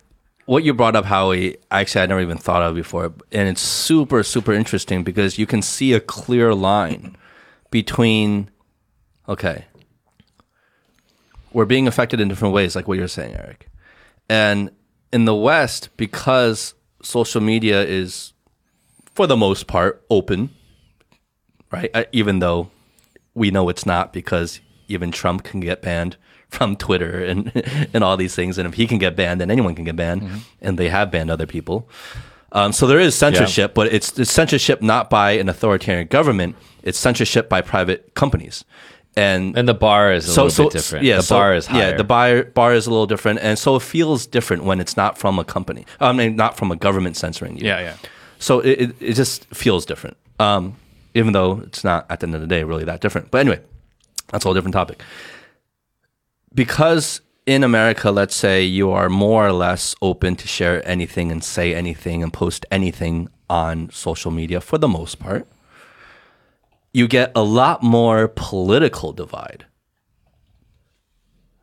[0.45, 4.23] what you brought up howie actually i never even thought of before and it's super
[4.23, 7.15] super interesting because you can see a clear line
[7.72, 8.50] between
[9.28, 9.66] okay
[11.54, 13.70] we're being affected in different ways like what you're saying eric
[14.30, 14.72] and
[15.12, 18.34] in the west because social media is
[19.16, 20.50] for the most part open
[21.72, 22.70] right Uh, even though
[23.34, 26.18] we know it's not because even Trump can get banned
[26.50, 27.52] from Twitter and
[27.94, 28.58] and all these things.
[28.58, 31.30] And if he can get banned, then anyone can get banned, and they have banned
[31.30, 31.88] other people.
[32.51, 36.55] Um, so there is censorship, but it's, it's censorship not by an authoritarian government.
[36.84, 38.65] It's censorship by private companies,
[39.15, 41.05] and And the bar is a little bit different.
[41.05, 41.91] Yeah, the so- bar is higher.
[41.91, 44.97] Yeah, the bar bar is a little different, and so it feels different when it's
[44.97, 45.85] not from a company.
[45.99, 47.67] I mean, not from a government censoring you.
[47.67, 47.95] Yeah, yeah.
[48.39, 50.76] So it, it, it just feels different, um,
[51.13, 53.30] even though it's not at the end of the day really that different.
[53.30, 53.59] But anyway,
[54.30, 55.01] that's a whole different topic.
[56.53, 61.43] Because in America, let's say you are more or less open to share anything and
[61.43, 65.47] say anything and post anything on social media for the most part,
[66.93, 69.65] you get a lot more political divide.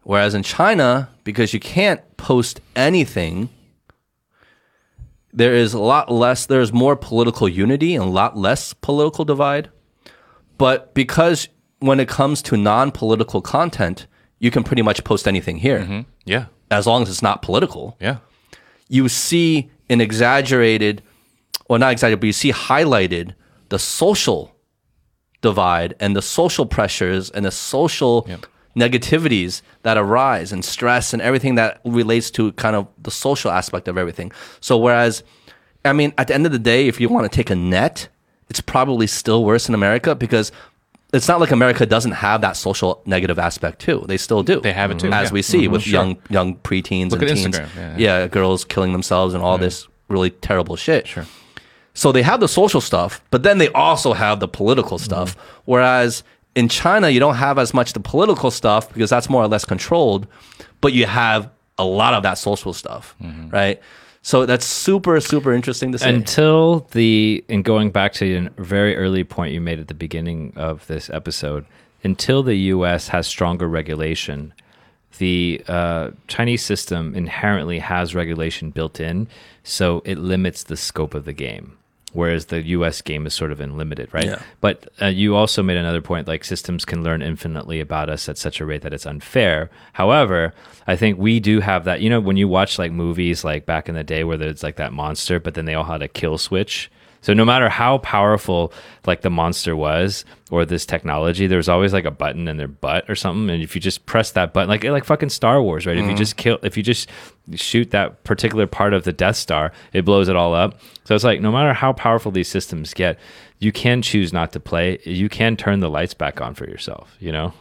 [0.03, 3.49] Whereas in China, because you can't post anything
[5.33, 9.69] there is a lot less there's more political unity and a lot less political divide
[10.57, 11.49] but because
[11.81, 14.07] when it comes to non-political content
[14.39, 16.01] you can pretty much post anything here mm-hmm.
[16.25, 16.47] Yeah.
[16.71, 18.19] as long as it's not political Yeah.
[18.89, 21.03] you see an exaggerated
[21.69, 23.35] or not exaggerated but you see highlighted
[23.69, 24.55] the social
[25.43, 28.29] divide and the social pressures and the social
[28.77, 33.89] negativities that arise and stress and everything that relates to kind of the social aspect
[33.89, 34.31] of everything.
[34.61, 35.23] So whereas
[35.85, 38.09] I mean at the end of the day if you want to take a net
[38.49, 40.53] it's probably still worse in America because
[41.13, 44.05] it's not like America doesn't have that social negative aspect too.
[44.09, 44.61] They still do.
[44.61, 45.15] They have it too, mm-hmm.
[45.15, 45.35] as yeah.
[45.35, 45.73] we see mm-hmm.
[45.73, 47.59] with young young preteens Look and teens.
[47.59, 49.65] Instagram, yeah, yeah, girls killing themselves and all mm-hmm.
[49.65, 51.07] this really terrible shit.
[51.07, 51.27] Sure.
[51.95, 55.35] So they have the social stuff, but then they also have the political stuff.
[55.65, 56.25] Whereas
[56.55, 59.65] in China, you don't have as much the political stuff because that's more or less
[59.65, 60.27] controlled,
[60.81, 63.17] but you have a lot of that social stuff,
[63.51, 63.81] right?
[64.27, 66.09] So that's super, super interesting to see.
[66.09, 70.53] until the and going back to a very early point you made at the beginning
[70.57, 71.65] of this episode
[72.03, 74.53] until the us has stronger regulation
[75.19, 79.29] the uh, chinese system inherently has regulation built in
[79.63, 81.79] so it limits the scope of the game
[82.17, 84.43] whereas the us game is sort of unlimited right Yeah.
[84.61, 88.39] but uh, you also made another point like systems can learn infinitely about us at
[88.39, 89.71] such a rate that it's unfair.
[89.93, 90.53] However,
[90.87, 92.01] I think we do have that.
[92.01, 94.77] You know, when you watch like movies like back in the day where there's like
[94.77, 96.91] that monster, but then they all had a kill switch.
[97.27, 98.73] So no matter how powerful
[99.05, 102.69] like the monster was or this technology, there was always like a button in their
[102.69, 103.53] butt or something.
[103.53, 105.97] And if you just press that button, like like fucking Star Wars, right?
[105.97, 106.19] If you mm-hmm.
[106.19, 107.11] just kill, if you just
[107.57, 110.79] shoot that particular part of the Death Star, it blows it all up.
[111.03, 113.19] So it's like no matter how powerful these systems get,
[113.59, 115.01] you can choose not to play.
[115.03, 117.17] You can turn the lights back on for yourself.
[117.19, 117.53] You know.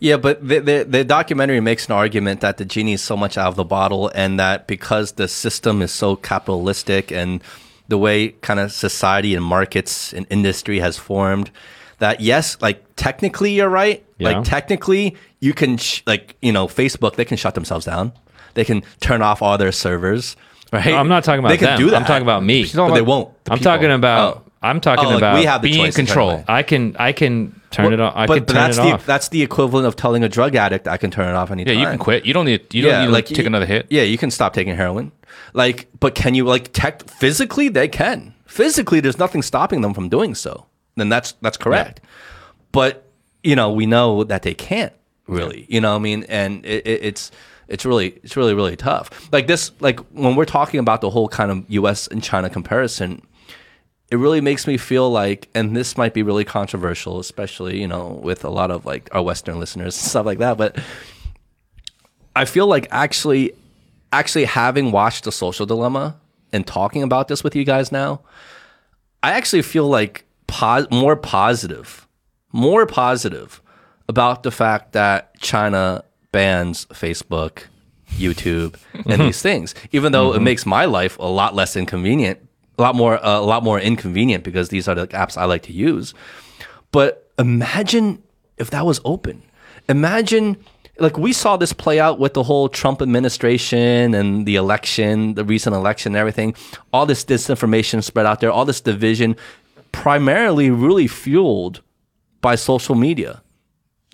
[0.00, 3.38] Yeah, but the, the the documentary makes an argument that the genie is so much
[3.38, 7.40] out of the bottle, and that because the system is so capitalistic and
[7.88, 11.50] the way kind of society and markets and industry has formed,
[11.98, 14.04] that yes, like technically you're right.
[14.18, 14.30] Yeah.
[14.32, 18.12] Like technically you can sh- like you know Facebook they can shut themselves down.
[18.54, 20.36] They can turn off all their servers.
[20.72, 20.86] Right.
[20.86, 21.78] No, I'm not talking about they can them.
[21.78, 21.96] do that.
[22.00, 22.64] I'm talking about me.
[22.74, 23.30] But they won't.
[23.50, 24.36] I'm talking about.
[24.36, 24.42] Oh.
[24.64, 26.44] I'm talking Oh, like, about we have the being in choice to turn it control.
[26.46, 28.12] I can I can turn it off.
[28.14, 29.06] I but, can but turn that's it the off.
[29.06, 31.78] that's the equivalent of telling a drug addict I can turn it off Yeah, anytime.
[31.80, 32.24] you can quit.
[32.24, 32.72] You don't need.
[32.72, 33.86] You don't need to take you- another hit.
[33.90, 35.10] Yeah, you can stop taking heroin.
[35.54, 37.68] Like, but can you like tech physically?
[37.68, 39.00] They can physically.
[39.00, 40.66] There's nothing stopping them from doing so.
[40.96, 42.00] Then that's that's correct.
[42.70, 43.08] But
[43.42, 44.92] you know, we know that they can't
[45.26, 45.66] really.
[45.68, 47.30] You know, what I mean, and it, it, it's
[47.68, 49.32] it's really it's really really tough.
[49.32, 52.06] Like this, like when we're talking about the whole kind of U.S.
[52.06, 53.26] and China comparison.
[54.10, 58.20] It really makes me feel like, and this might be really controversial, especially you know
[58.22, 60.58] with a lot of like our Western listeners and stuff like that.
[60.58, 60.78] But
[62.36, 63.54] I feel like actually
[64.12, 66.16] actually having watched the social dilemma
[66.52, 68.20] and talking about this with you guys now,
[69.22, 72.06] I actually feel like pos- more positive,
[72.52, 73.62] more positive
[74.08, 77.64] about the fact that China bans Facebook,
[78.10, 78.76] YouTube,
[79.06, 79.74] and these things.
[79.92, 82.38] Even though it makes my life a lot less inconvenient,
[82.78, 85.62] a lot more uh, a lot more inconvenient because these are the apps I like
[85.64, 86.14] to use.
[86.90, 88.22] But imagine
[88.58, 89.42] if that was open.
[89.88, 90.56] Imagine
[91.02, 95.44] like we saw this play out with the whole Trump administration and the election, the
[95.44, 96.54] recent election and everything.
[96.92, 99.36] All this disinformation spread out there, all this division
[99.90, 101.82] primarily really fueled
[102.40, 103.42] by social media.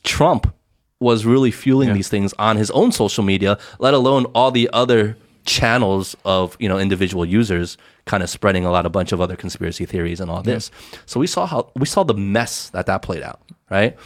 [0.03, 0.53] Trump
[1.01, 5.17] was really fueling these things on his own social media, let alone all the other
[5.45, 9.37] channels of you know individual users kind of spreading a lot of bunch of other
[9.37, 10.71] conspiracy theories and all this.
[11.07, 13.41] So we saw how we saw the mess that that played out,
[13.71, 13.97] right?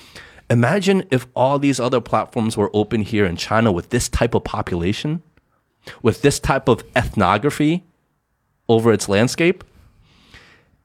[0.53, 4.45] Imagine if all these other platforms were open here in China with this type of
[4.45, 5.23] population,
[6.03, 7.85] with this type of ethnography
[8.69, 9.65] over its landscape.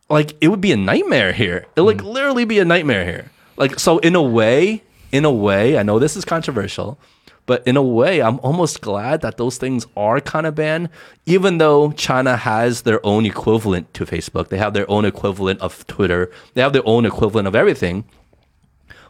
[0.09, 1.65] Like it would be a nightmare here.
[1.75, 2.13] It would like mm.
[2.13, 3.29] literally be a nightmare here.
[3.57, 6.97] Like so in a way, in a way, I know this is controversial,
[7.45, 10.87] but in a way, I'm almost glad that those things are kind of banned,
[11.25, 14.47] even though China has their own equivalent to Facebook.
[14.47, 16.31] They have their own equivalent of Twitter.
[16.53, 18.05] They have their own equivalent of everything.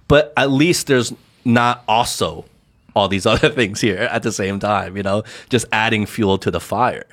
[0.08, 1.14] But at least there's
[1.44, 2.46] not also
[2.96, 6.52] all these other things here at the same time, you know, just adding fuel to
[6.52, 7.06] the fire,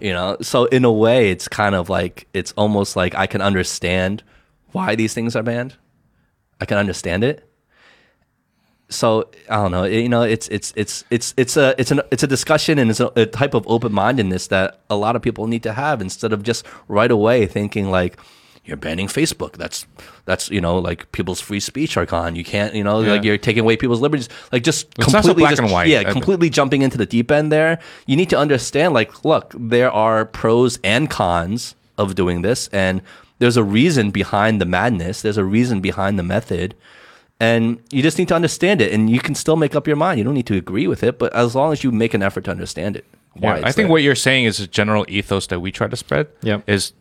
[0.00, 0.36] you know?
[0.40, 4.22] So in a way, it's kind of like, it's almost like I can understand
[4.72, 5.74] why these things are banned.
[6.60, 7.48] I can understand it
[8.88, 9.84] so I don't know.
[9.84, 13.00] You know, it's it's it's it's it's a it's an it's a discussion and it's
[13.00, 16.32] a, a type of open mindedness that a lot of people need to have instead
[16.32, 18.18] of just right away thinking like
[18.64, 19.52] you're banning Facebook.
[19.56, 19.86] That's
[20.24, 22.34] that's you know like people's free speech are gone.
[22.36, 23.12] You can't you know Yeah.
[23.12, 24.28] like you're taking away people's liberties.
[24.52, 25.88] Like just It's not so completely black just- and white.
[25.88, 27.78] Yeah, I- completely jumping into the deep end there.
[28.06, 33.02] You need to understand like look, there are pros and cons of doing this, and
[33.38, 35.22] there's a reason behind the madness.
[35.22, 36.74] There's a reason behind the method
[37.40, 40.18] and you just need to understand it and you can still make up your mind
[40.18, 42.44] you don't need to agree with it but as long as you make an effort
[42.44, 43.88] to understand it why Yeah, I think there.
[43.88, 46.28] what you're saying is a general ethos that we try to spread.
[46.42, 46.62] Yep.
[46.68, 46.92] Is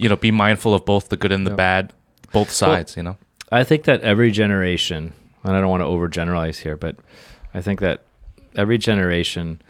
[0.00, 1.92] you know be mindful of both the good and the bad,
[2.32, 2.96] both sides.
[2.96, 3.16] you know.
[3.52, 5.12] I think that every generation,
[5.44, 6.96] and I don't want to overgeneralize here, but
[7.52, 8.02] I think that
[8.56, 9.60] every generation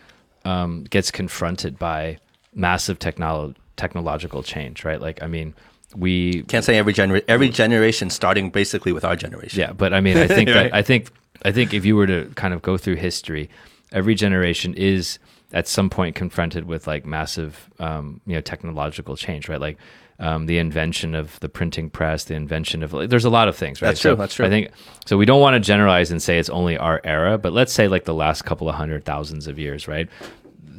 [0.45, 2.19] um, gets confronted by
[2.55, 5.01] massive technolo- technological change, right?
[5.01, 5.55] Like, I mean,
[5.97, 10.01] we can't say every gener- every generation starting basically with our generation yeah, but I
[10.01, 10.71] mean, I think Right.
[10.71, 11.11] that I think
[11.45, 13.49] I think if you were to kind of go through history,
[13.93, 15.19] every generation is
[15.53, 19.61] at some point confronted with like massive, um, you know, technological change, right?
[19.61, 19.79] Like
[20.21, 23.57] um, the invention of the printing press, the invention of like, there's a lot of
[23.57, 23.89] things, right?
[23.89, 24.47] That's true, So that's true.
[24.47, 24.71] I think
[25.07, 25.17] so.
[25.17, 28.05] We don't want to generalize and say it's only our era, but let's say like
[28.05, 30.09] the last couple of hundred thousands of years, right?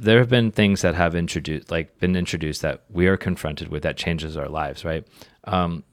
[0.01, 3.83] there have been things that have introduced like been introduced that we are confronted with
[3.83, 5.05] that changes our lives right
[5.45, 5.83] um,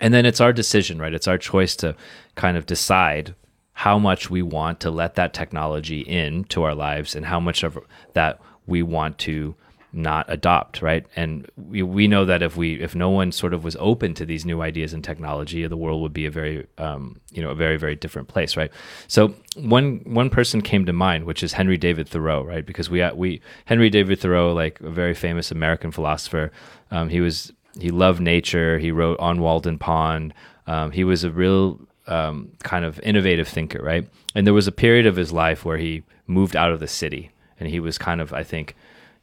[0.00, 1.94] and then it's our decision right it's our choice to
[2.36, 3.34] kind of decide
[3.74, 7.62] how much we want to let that technology in to our lives and how much
[7.62, 7.78] of
[8.14, 9.54] that we want to
[9.94, 11.06] not adopt right?
[11.16, 14.26] And we, we know that if we if no one sort of was open to
[14.26, 17.54] these new ideas and technology the world would be a very um, you know a
[17.54, 18.70] very very different place right?
[19.08, 22.66] So one one person came to mind which is henry david thoreau right?
[22.66, 26.50] Because we we henry david thoreau like a very famous american philosopher
[26.90, 30.34] um, he was he loved nature he wrote on walden pond
[30.66, 34.08] um, he was a real um, kind of innovative thinker right?
[34.34, 37.30] And there was a period of his life where he moved out of the city
[37.60, 38.74] and he was kind of i think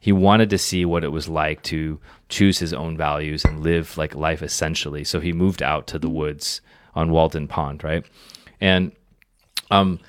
[0.02, 3.96] he wanted to see what it was like to choose his own values and live
[3.96, 5.04] like life essentially.
[5.04, 6.60] So he moved out to the woods
[6.96, 8.04] on Walden Pond, right?
[8.60, 8.90] And
[9.70, 10.00] um,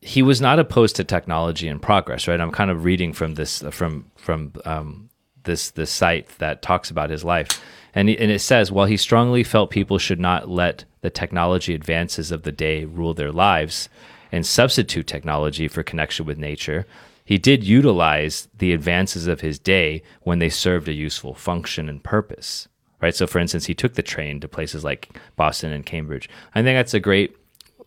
[0.00, 2.40] he was not opposed to technology and progress, right?
[2.40, 5.10] I'm kind of reading from this from from um,
[5.44, 7.62] this this site that talks about his life,
[7.94, 11.74] and he, and it says while he strongly felt people should not let the technology
[11.74, 13.90] advances of the day rule their lives
[14.32, 16.86] and substitute technology for connection with nature.
[17.24, 22.02] He did utilize the advances of his day when they served a useful function and
[22.02, 22.68] purpose,
[23.00, 23.14] right?
[23.14, 26.28] So, for instance, he took the train to places like Boston and Cambridge.
[26.54, 27.36] I think that's a great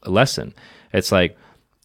[0.05, 0.53] lesson.
[0.93, 1.37] It's like,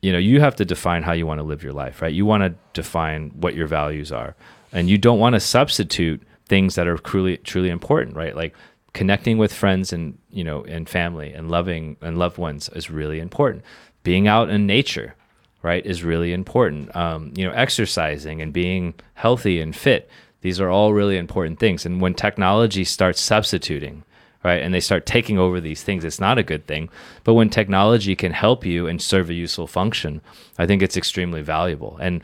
[0.03, 2.13] you know, you have to define how you want to live your life, right?
[2.13, 4.35] You want to define what your values are,
[4.73, 8.35] and you don't want to substitute things that are truly truly important, right?
[8.35, 8.55] Like
[8.93, 13.21] connecting with friends and you know and family and loving and loved ones is really
[13.21, 13.65] important.
[14.03, 15.15] Being out in nature,
[15.63, 16.95] right, is really important.
[16.97, 20.09] Um, you know, exercising and being healthy and fit.
[20.43, 21.85] These are all really important things.
[21.85, 24.05] And when technology starts substituting,
[24.43, 26.89] right, and they start taking over these things, it's not a good thing.
[27.25, 30.23] But when technology can help you and serve a useful function,
[30.59, 31.99] I think it's extremely valuable.
[32.01, 32.23] And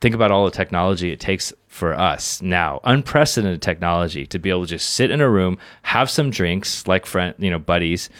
[0.00, 4.62] think about all the technology it takes for us now, unprecedented technology to be able
[4.62, 8.10] to just sit in a room, have some drinks like friend, you know, buddies,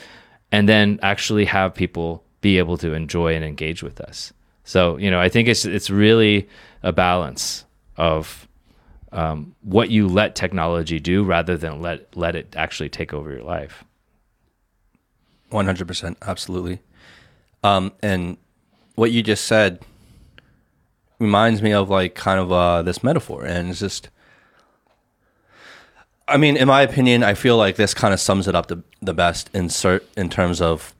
[0.50, 4.32] and then actually have people be able to enjoy and engage with us.
[4.70, 6.48] So, you know, I think it's it's really
[6.84, 7.64] a balance
[7.96, 8.46] of
[9.10, 13.42] um, what you let technology do rather than let let it actually take over your
[13.42, 13.82] life.
[15.50, 16.78] 100% absolutely
[17.64, 18.36] Um, and
[18.94, 19.80] what you just said
[21.18, 24.08] reminds me of like kind of uh, this metaphor, and it's just.
[26.28, 28.84] I mean, in my opinion, I feel like this kind of sums it up the,
[29.02, 30.94] the best in cert, in terms of,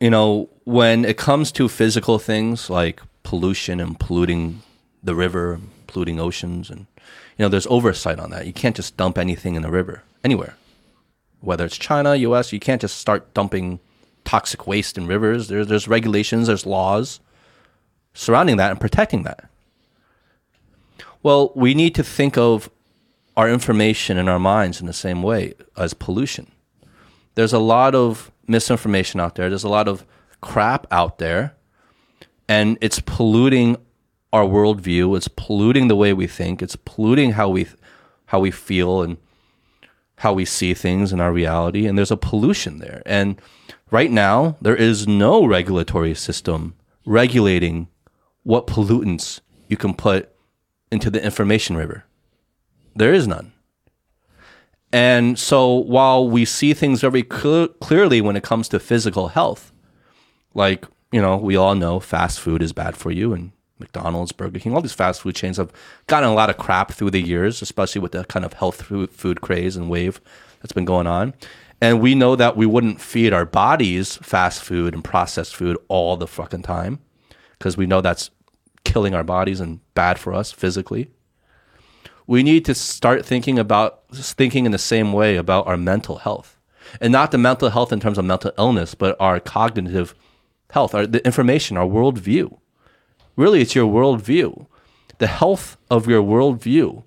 [0.00, 4.62] you know, when it comes to physical things like pollution and polluting
[5.02, 6.86] the river, polluting oceans, and
[7.36, 8.46] you know, there's oversight on that.
[8.46, 10.56] You can't just dump anything in the river anywhere,
[11.40, 12.52] whether it's China, U.S.
[12.52, 13.78] You can't just start dumping
[14.24, 15.48] toxic waste in rivers.
[15.48, 17.20] There's there's regulations, there's laws
[18.14, 19.48] surrounding that and protecting that.
[21.22, 22.70] Well, we need to think of
[23.36, 26.50] our information in our minds in the same way as pollution.
[27.34, 29.48] There's a lot of misinformation out there.
[29.48, 30.04] There's a lot of
[30.40, 31.54] crap out there,
[32.48, 33.76] and it's polluting
[34.32, 35.16] our worldview.
[35.16, 36.62] It's polluting the way we think.
[36.62, 37.66] It's polluting how we
[38.26, 39.16] how we feel and
[40.18, 41.86] how we see things in our reality.
[41.86, 43.02] And there's a pollution there.
[43.06, 43.40] And
[43.90, 46.74] right now, there is no regulatory system
[47.06, 47.88] regulating
[48.42, 50.28] what pollutants you can put
[50.92, 52.04] into the information river.
[52.94, 53.52] There is none.
[54.92, 59.72] And so while we see things very cl- clearly when it comes to physical health,
[60.54, 64.58] like, you know, we all know fast food is bad for you and McDonald's, Burger
[64.58, 65.72] King, all these fast food chains have
[66.06, 69.40] gotten a lot of crap through the years, especially with the kind of health food
[69.40, 70.20] craze and wave
[70.60, 71.34] that's been going on.
[71.80, 76.16] And we know that we wouldn't feed our bodies fast food and processed food all
[76.16, 77.00] the fucking time
[77.58, 78.30] because we know that's
[78.84, 81.10] killing our bodies and bad for us physically.
[82.30, 86.56] We need to start thinking about thinking in the same way about our mental health.
[87.00, 90.14] And not the mental health in terms of mental illness, but our cognitive
[90.70, 92.56] health, our the information, our worldview.
[93.34, 94.68] Really, it's your worldview,
[95.18, 97.02] the health of your worldview.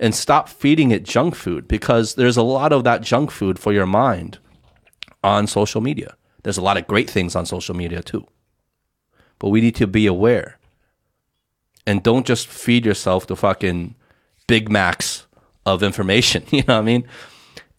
[0.00, 3.70] And stop feeding it junk food because there's a lot of that junk food for
[3.70, 4.38] your mind
[5.22, 6.16] on social media.
[6.42, 8.26] There's a lot of great things on social media too.
[9.38, 10.58] But we need to be aware.
[11.86, 13.96] And don't just feed yourself the fucking
[14.46, 15.26] Big Macs
[15.66, 16.44] of information.
[16.50, 17.04] You know what I mean?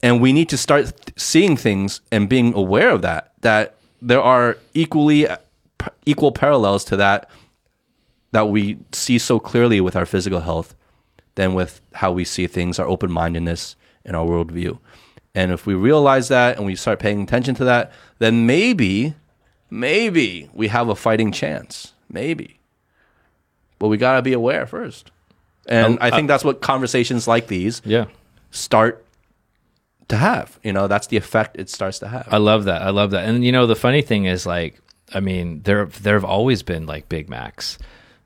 [0.01, 4.57] And we need to start seeing things and being aware of that, that there are
[4.73, 5.37] equally uh,
[6.05, 7.29] equal parallels to that
[8.31, 10.75] that we see so clearly with our physical health
[11.35, 14.77] than with how we see things, our open mindedness, and our worldview.
[15.33, 19.15] And if we realize that and we start paying attention to that, then maybe,
[19.69, 21.93] maybe we have a fighting chance.
[22.09, 22.59] Maybe.
[23.79, 25.11] But we got to be aware first.
[25.67, 28.05] And Um, I think that's what conversations like these Yeah.
[28.51, 29.03] start
[30.09, 30.59] to have.
[30.63, 32.27] You know, that's the effect it starts to have.
[32.31, 32.81] I love that.
[32.83, 33.27] I love that.
[33.27, 34.79] And you know, the funny thing is like,
[35.13, 37.77] I mean, there there have always been like Big Macs,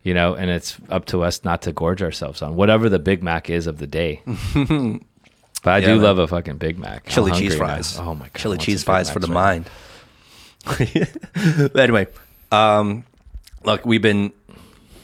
[0.03, 3.24] you know, and it's up to us not to gorge ourselves on whatever the Big
[3.24, 4.22] Mac is of the day.
[4.56, 6.02] but I Yeah, do man.
[6.03, 7.06] love a fucking Big Mac.
[7.07, 7.74] Chili cheese hungry now.
[7.76, 7.99] fries.
[7.99, 8.36] Oh my god.
[8.36, 9.70] chili cheese fries for the right mind.
[11.76, 12.07] anyway,
[12.52, 13.03] um,
[13.64, 14.32] look, we've been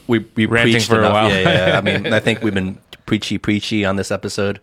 [0.08, 1.28] we we Ranting preached for a while.
[1.30, 1.78] Yeah, yeah, yeah.
[1.78, 4.60] I mean, I think we've been preachy, preachy on this episode.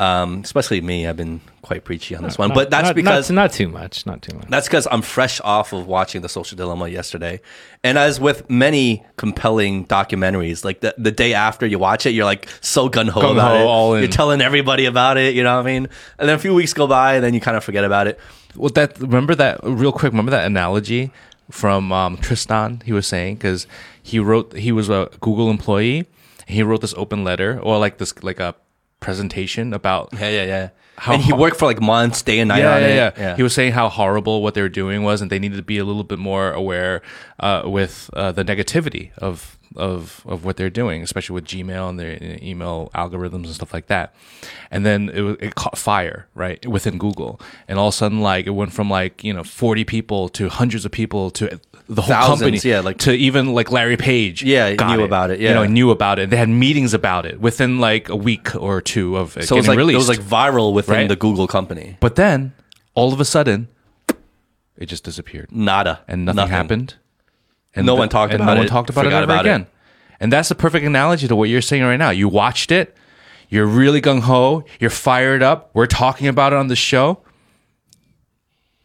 [0.00, 2.54] Um, especially me, I've been quite preachy on this one.
[2.54, 4.06] But that's not- because not, not too much.
[4.06, 4.46] Not too much.
[4.48, 7.40] that's because I'm fresh off of watching The Social Dilemma yesterday.
[7.82, 12.26] And as with many compelling documentaries, like the, the day after you watch it, you're
[12.26, 13.66] like so gun ho about it.
[13.66, 14.02] all in.
[14.04, 15.88] You're telling everybody about it, you know what I mean?
[16.20, 18.20] And then a few weeks go by, and then you kind of forget about it.
[18.54, 20.12] Well, that remember that real quick.
[20.12, 21.10] Remember that analogy
[21.50, 22.82] from um, Tristan?
[22.84, 23.66] He was saying because
[24.08, 26.06] he wrote he was a Google employee.
[26.46, 28.54] He wrote this open letter or like this like a
[29.00, 30.68] presentation about Yeah, yeah, yeah.
[30.96, 32.96] How and he worked for like months, day and night yeah, on yeah, it.
[32.96, 35.56] yeah, yeah, He was saying how horrible what they were doing was, and they needed
[35.56, 37.02] to be a little bit more aware
[37.38, 42.00] uh, with uh, the negativity of of of what they're doing, especially with Gmail and
[42.00, 44.12] their email algorithms and stuff like that.
[44.72, 48.46] And then it, it caught fire right within Google, and all of a sudden, like
[48.48, 52.08] it went from like you know forty people to hundreds of people to the whole
[52.14, 55.64] Thousands, company, yeah, like- to even like Larry Page, Yeah, knew about it, you know,
[55.64, 56.28] knew about it.
[56.30, 59.60] They had meetings about it within like a week or two of it So it
[59.60, 59.94] was like released.
[59.94, 61.08] it was like viral within Right?
[61.08, 61.96] the Google company.
[62.00, 62.52] But then,
[62.94, 63.68] all of a sudden,
[64.76, 66.00] it just disappeared, Nada.
[66.06, 66.94] and nothing, happened.
[67.74, 69.48] And No the- one talked about no one talked about it ever about it.
[69.48, 69.66] again.
[70.20, 72.10] And that's the perfect analogy to what you're saying right now.
[72.10, 72.94] You watched it,
[73.48, 75.70] you're really gung ho, you're fired up.
[75.72, 77.20] We're talking about it on the show.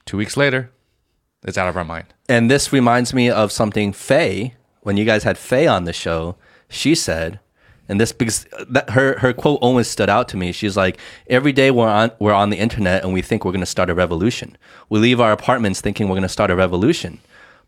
[0.06, 0.70] Two weeks later,
[1.44, 2.06] it's out of our mind.
[2.30, 6.36] And this reminds me of something Faye, when you guys had Faye on the show,
[6.70, 7.40] she said,
[7.90, 10.52] and this because that her her quote always stood out to me.
[10.54, 10.98] She's like,
[11.28, 13.90] every day we're on we're on the internet and we think we're going to start
[13.90, 14.58] a revolution.
[14.90, 17.20] We leave our apartments thinking we're going to start a revolution,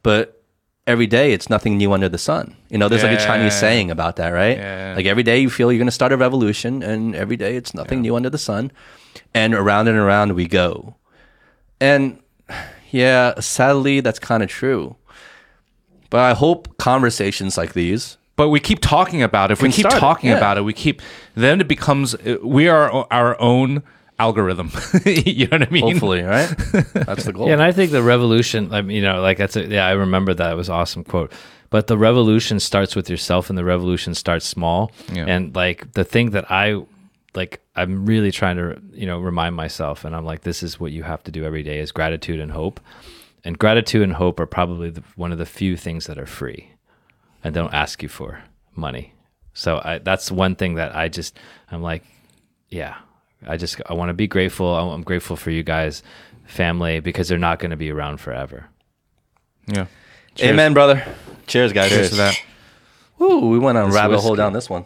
[0.03, 0.41] but
[0.87, 2.55] every day it's nothing new under the sun.
[2.69, 3.59] You know, there's like a Chinese Yeah.
[3.59, 4.57] saying about that, right?
[4.57, 4.93] Yeah.
[4.95, 7.73] Like every day you feel you're going to start a revolution, and every day it's
[7.73, 8.71] nothing new under the sun,
[9.33, 10.95] and around and around we go.
[11.81, 12.19] And
[12.91, 14.95] yeah, sadly, that's kind of true.
[16.09, 18.17] But I hope conversations like these.
[18.35, 19.53] But we keep talking about it.
[19.53, 20.37] If we keep start talking yeah.
[20.37, 21.01] about it, we keep
[21.35, 23.81] then it becomes uh, we are our own
[24.19, 24.71] algorithm.
[25.05, 25.83] you know what I mean?
[25.83, 26.47] Hopefully, right?
[26.93, 27.47] That's the goal.
[27.47, 29.91] Yeah, and I think the revolution, I mean, you know, like that's a, yeah, I
[29.91, 30.51] remember that.
[30.51, 31.31] It was awesome quote.
[31.69, 34.91] But the revolution starts with yourself and the revolution starts small.
[35.11, 35.25] Yeah.
[35.27, 36.81] And like the thing that I
[37.35, 40.91] like I'm really trying to, you know, remind myself and I'm like this is what
[40.91, 42.79] you have to do every day is gratitude and hope.
[43.43, 46.71] And gratitude and hope are probably the, one of the few things that are free
[47.43, 48.41] and don't ask you for
[48.75, 49.13] money.
[49.53, 51.37] So I, that's one thing that I just
[51.71, 52.03] I'm like,
[52.69, 52.95] yeah,
[53.47, 54.75] I just I want to be grateful.
[54.75, 56.03] I'm I'm grateful for you guys,
[56.45, 58.67] family, because they're not going to be around forever.
[59.67, 59.85] Yeah.
[60.41, 61.05] Amen, brother.
[61.47, 61.89] Cheers, guys.
[61.89, 62.41] Cheers to that.
[63.17, 64.85] Woo, we went on This rabbit hole down this one.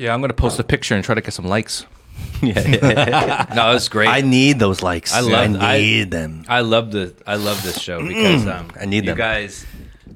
[0.00, 1.84] Yeah, I'm gonna post a picture and try to get some likes.
[2.42, 3.46] yeah.
[3.54, 4.08] No, it's great.
[4.08, 5.12] I need those likes.
[5.12, 6.44] I love- I I- need them.
[6.48, 9.18] I love the I love this show because um, I need you them.
[9.18, 9.66] guys.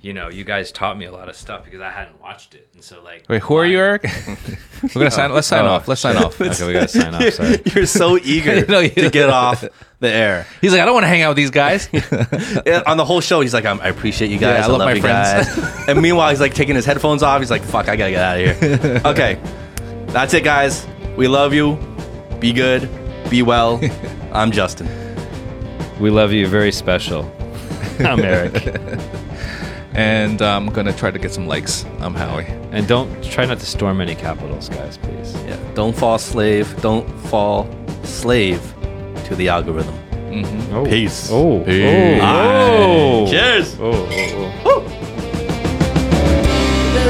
[0.00, 2.68] You know, you guys taught me a lot of stuff because I hadn't watched it,
[2.74, 3.24] and so like.
[3.28, 4.02] Wait, who are you, Eric?
[4.82, 5.32] We're gonna sign.
[5.32, 5.68] Let's sign Oh.
[5.72, 5.88] off.
[5.88, 6.38] Let's sign off.
[6.40, 7.22] Okay, we gotta sign off.
[7.32, 7.60] Sorry.
[7.74, 9.64] You're so eager No, you- to get off
[10.00, 10.46] the air.
[10.60, 11.88] He's like, I don't want to hang out with these guys.
[12.66, 14.58] Yeah, on the whole show, he's like, I'm, I appreciate you guys.
[14.58, 15.88] Yeah, I I, love love, my you friends." guys.
[15.88, 17.40] and meanwhile, he's like taking his headphones off.
[17.40, 19.00] He's like, fuck, I gotta get out of here.
[19.06, 19.40] okay,
[20.14, 20.86] that's it, guys.
[21.16, 21.76] We love you.
[22.38, 22.88] Be good.
[23.28, 23.80] Be well.
[24.32, 24.88] I'm Justin.
[25.98, 26.46] We love you.
[26.46, 27.28] Very special.
[27.98, 28.64] I'm Eric,
[29.94, 31.84] and I'm gonna try to get some likes.
[31.98, 32.46] I'm Howie.
[32.70, 35.34] and don't try not to storm any capitals, guys, please.
[35.46, 36.80] Yeah, don't fall slave.
[36.80, 37.68] Don't fall
[38.04, 38.62] slave
[39.24, 39.98] to the algorithm.
[40.30, 40.74] Mm-hmm.
[40.74, 40.84] Oh.
[40.84, 41.28] Peace.
[41.30, 41.60] Oh.
[41.60, 41.64] oh.
[41.64, 42.20] Peace.
[42.22, 42.70] Oh.
[42.70, 43.26] oh.
[43.30, 43.76] Cheers.
[43.80, 43.84] Oh.
[43.84, 44.08] oh,
[44.64, 44.80] oh.
[46.94, 47.04] But